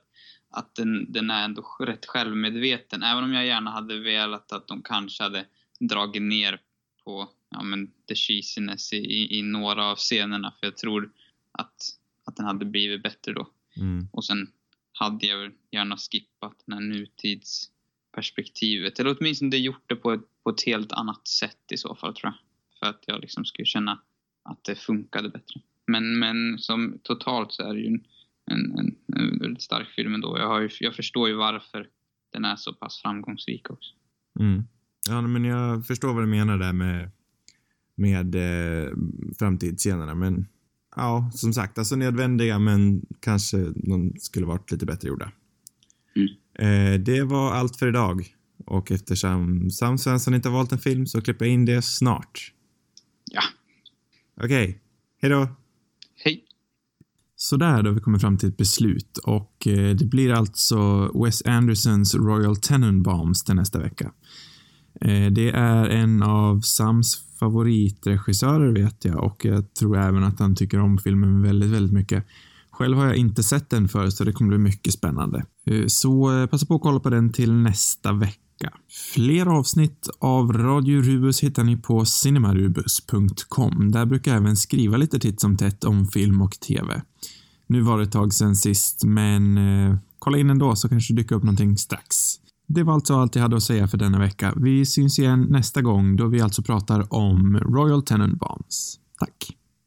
att 0.53 0.75
den, 0.75 1.11
den 1.11 1.29
är 1.29 1.45
ändå 1.45 1.61
rätt 1.79 2.05
självmedveten. 2.05 3.03
Även 3.03 3.23
om 3.23 3.33
jag 3.33 3.45
gärna 3.45 3.71
hade 3.71 3.99
velat 3.99 4.51
att 4.51 4.67
de 4.67 4.81
kanske 4.81 5.23
hade 5.23 5.45
dragit 5.79 6.21
ner 6.21 6.61
på 7.03 7.29
ja, 7.49 7.63
men 7.63 7.91
the 8.07 8.15
cheesiness 8.15 8.93
i, 8.93 8.97
i, 8.97 9.39
i 9.39 9.41
några 9.41 9.85
av 9.85 9.95
scenerna. 9.95 10.53
För 10.59 10.67
jag 10.67 10.77
tror 10.77 11.11
att, 11.51 11.75
att 12.25 12.35
den 12.35 12.45
hade 12.45 12.65
blivit 12.65 13.03
bättre 13.03 13.33
då. 13.33 13.47
Mm. 13.77 14.07
Och 14.11 14.25
sen 14.25 14.47
hade 14.91 15.25
jag 15.25 15.51
gärna 15.71 15.97
skippat 15.97 16.63
den 16.65 16.73
här 16.73 16.81
nutidsperspektivet. 16.81 18.99
Eller 18.99 19.17
åtminstone 19.19 19.57
gjort 19.57 19.89
det 19.89 19.95
på 19.95 20.13
ett, 20.13 20.43
på 20.43 20.49
ett 20.49 20.65
helt 20.65 20.91
annat 20.91 21.27
sätt 21.27 21.71
i 21.71 21.77
så 21.77 21.95
fall 21.95 22.15
tror 22.15 22.33
jag. 22.33 22.35
För 22.79 22.85
att 22.85 23.03
jag 23.07 23.21
liksom 23.21 23.45
skulle 23.45 23.65
känna 23.65 24.01
att 24.43 24.63
det 24.63 24.75
funkade 24.75 25.29
bättre. 25.29 25.61
Men, 25.87 26.19
men 26.19 26.59
som 26.59 26.99
totalt 27.03 27.53
så 27.53 27.63
är 27.63 27.73
det 27.73 27.79
ju 27.79 27.87
en, 27.87 28.03
en, 28.51 28.79
en 28.79 28.95
väldigt 29.53 29.63
stark 29.63 29.89
film 29.89 30.13
ändå. 30.13 30.37
Jag, 30.37 30.47
har 30.47 30.61
ju, 30.61 30.69
jag 30.79 30.95
förstår 30.95 31.29
ju 31.29 31.35
varför 31.35 31.87
den 32.33 32.45
är 32.45 32.55
så 32.55 32.73
pass 32.73 33.01
framgångsrik 33.01 33.69
också. 33.69 33.91
Mm. 34.39 34.63
Ja, 35.09 35.21
men 35.21 35.45
jag 35.45 35.85
förstår 35.85 36.13
vad 36.13 36.23
du 36.23 36.27
menar 36.27 36.57
där 36.57 36.73
med, 36.73 37.11
med 37.95 38.35
eh, 38.35 38.91
framtidsscenerna, 39.39 40.15
men 40.15 40.47
ja, 40.95 41.31
som 41.33 41.53
sagt, 41.53 41.77
alltså 41.77 41.95
nödvändiga, 41.95 42.59
men 42.59 43.05
kanske 43.19 43.57
de 43.75 44.13
skulle 44.19 44.45
varit 44.45 44.71
lite 44.71 44.85
bättre 44.85 45.07
gjorda. 45.07 45.31
Mm. 46.15 46.27
Eh, 46.59 46.99
det 46.99 47.23
var 47.23 47.51
allt 47.53 47.75
för 47.75 47.87
idag. 47.87 48.35
Och 48.65 48.91
eftersom 48.91 49.69
Sam 49.69 49.97
Svensson 49.97 50.33
inte 50.33 50.49
har 50.49 50.57
valt 50.57 50.71
en 50.71 50.79
film 50.79 51.05
så 51.05 51.21
klipper 51.21 51.45
jag 51.45 51.53
in 51.53 51.65
det 51.65 51.81
snart. 51.81 52.53
Ja, 53.31 53.41
Okej, 54.43 54.81
hejdå! 55.21 55.39
hej! 55.39 55.62
Så 57.43 57.57
där 57.57 57.83
då 57.83 57.89
har 57.89 57.95
vi 57.95 58.01
kommit 58.01 58.21
fram 58.21 58.37
till 58.37 58.49
ett 58.49 58.57
beslut 58.57 59.17
och 59.17 59.67
eh, 59.67 59.95
det 59.95 60.05
blir 60.05 60.33
alltså 60.33 61.11
Wes 61.23 61.41
Andersons 61.45 62.15
Royal 62.15 62.55
Tenenbaums 62.55 63.43
till 63.43 63.55
nästa 63.55 63.79
vecka. 63.79 64.11
Eh, 65.01 65.31
det 65.31 65.49
är 65.49 65.89
en 65.89 66.23
av 66.23 66.61
Sams 66.61 67.15
favoritregissörer 67.39 68.71
vet 68.71 69.05
jag 69.05 69.23
och 69.23 69.45
jag 69.45 69.73
tror 69.73 69.97
även 69.97 70.23
att 70.23 70.39
han 70.39 70.55
tycker 70.55 70.79
om 70.79 70.97
filmen 70.97 71.41
väldigt, 71.41 71.69
väldigt 71.69 71.93
mycket. 71.93 72.25
Själv 72.71 72.97
har 72.97 73.05
jag 73.05 73.15
inte 73.15 73.43
sett 73.43 73.69
den 73.69 73.87
förut, 73.87 74.13
så 74.13 74.23
det 74.23 74.33
kommer 74.33 74.49
bli 74.49 74.57
mycket 74.57 74.93
spännande. 74.93 75.45
Eh, 75.65 75.85
så 75.87 76.47
passa 76.51 76.65
på 76.65 76.75
att 76.75 76.81
kolla 76.81 76.99
på 76.99 77.09
den 77.09 77.31
till 77.33 77.53
nästa 77.53 78.13
vecka. 78.13 78.42
Fler 79.13 79.45
avsnitt 79.45 80.09
av 80.19 80.53
Radio 80.53 81.01
Rubus 81.01 81.43
hittar 81.43 81.63
ni 81.63 81.77
på 81.77 82.05
cinemarubus.com. 82.05 83.91
Där 83.91 84.05
brukar 84.05 84.31
jag 84.31 84.41
även 84.41 84.57
skriva 84.57 84.97
lite 84.97 85.19
titt 85.19 85.41
som 85.41 85.57
tätt 85.57 85.83
om 85.83 86.07
film 86.07 86.41
och 86.41 86.51
TV. 86.51 87.01
Nu 87.67 87.81
var 87.81 87.97
det 87.97 88.03
ett 88.03 88.11
tag 88.11 88.33
sedan 88.33 88.55
sist, 88.55 89.03
men 89.03 89.57
eh, 89.57 89.95
kolla 90.19 90.37
in 90.37 90.49
ändå 90.49 90.75
så 90.75 90.89
kanske 90.89 91.13
det 91.13 91.21
dyker 91.21 91.35
upp 91.35 91.43
någonting 91.43 91.77
strax. 91.77 92.15
Det 92.67 92.83
var 92.83 92.93
alltså 92.93 93.15
allt 93.15 93.35
jag 93.35 93.41
hade 93.41 93.55
att 93.55 93.63
säga 93.63 93.87
för 93.87 93.97
denna 93.97 94.19
vecka. 94.19 94.53
Vi 94.55 94.85
syns 94.85 95.19
igen 95.19 95.47
nästa 95.49 95.81
gång 95.81 96.15
då 96.15 96.27
vi 96.27 96.41
alltså 96.41 96.61
pratar 96.61 97.13
om 97.13 97.57
Royal 97.57 98.03
Tenenbaums. 98.03 98.99
Tack! 99.19 99.57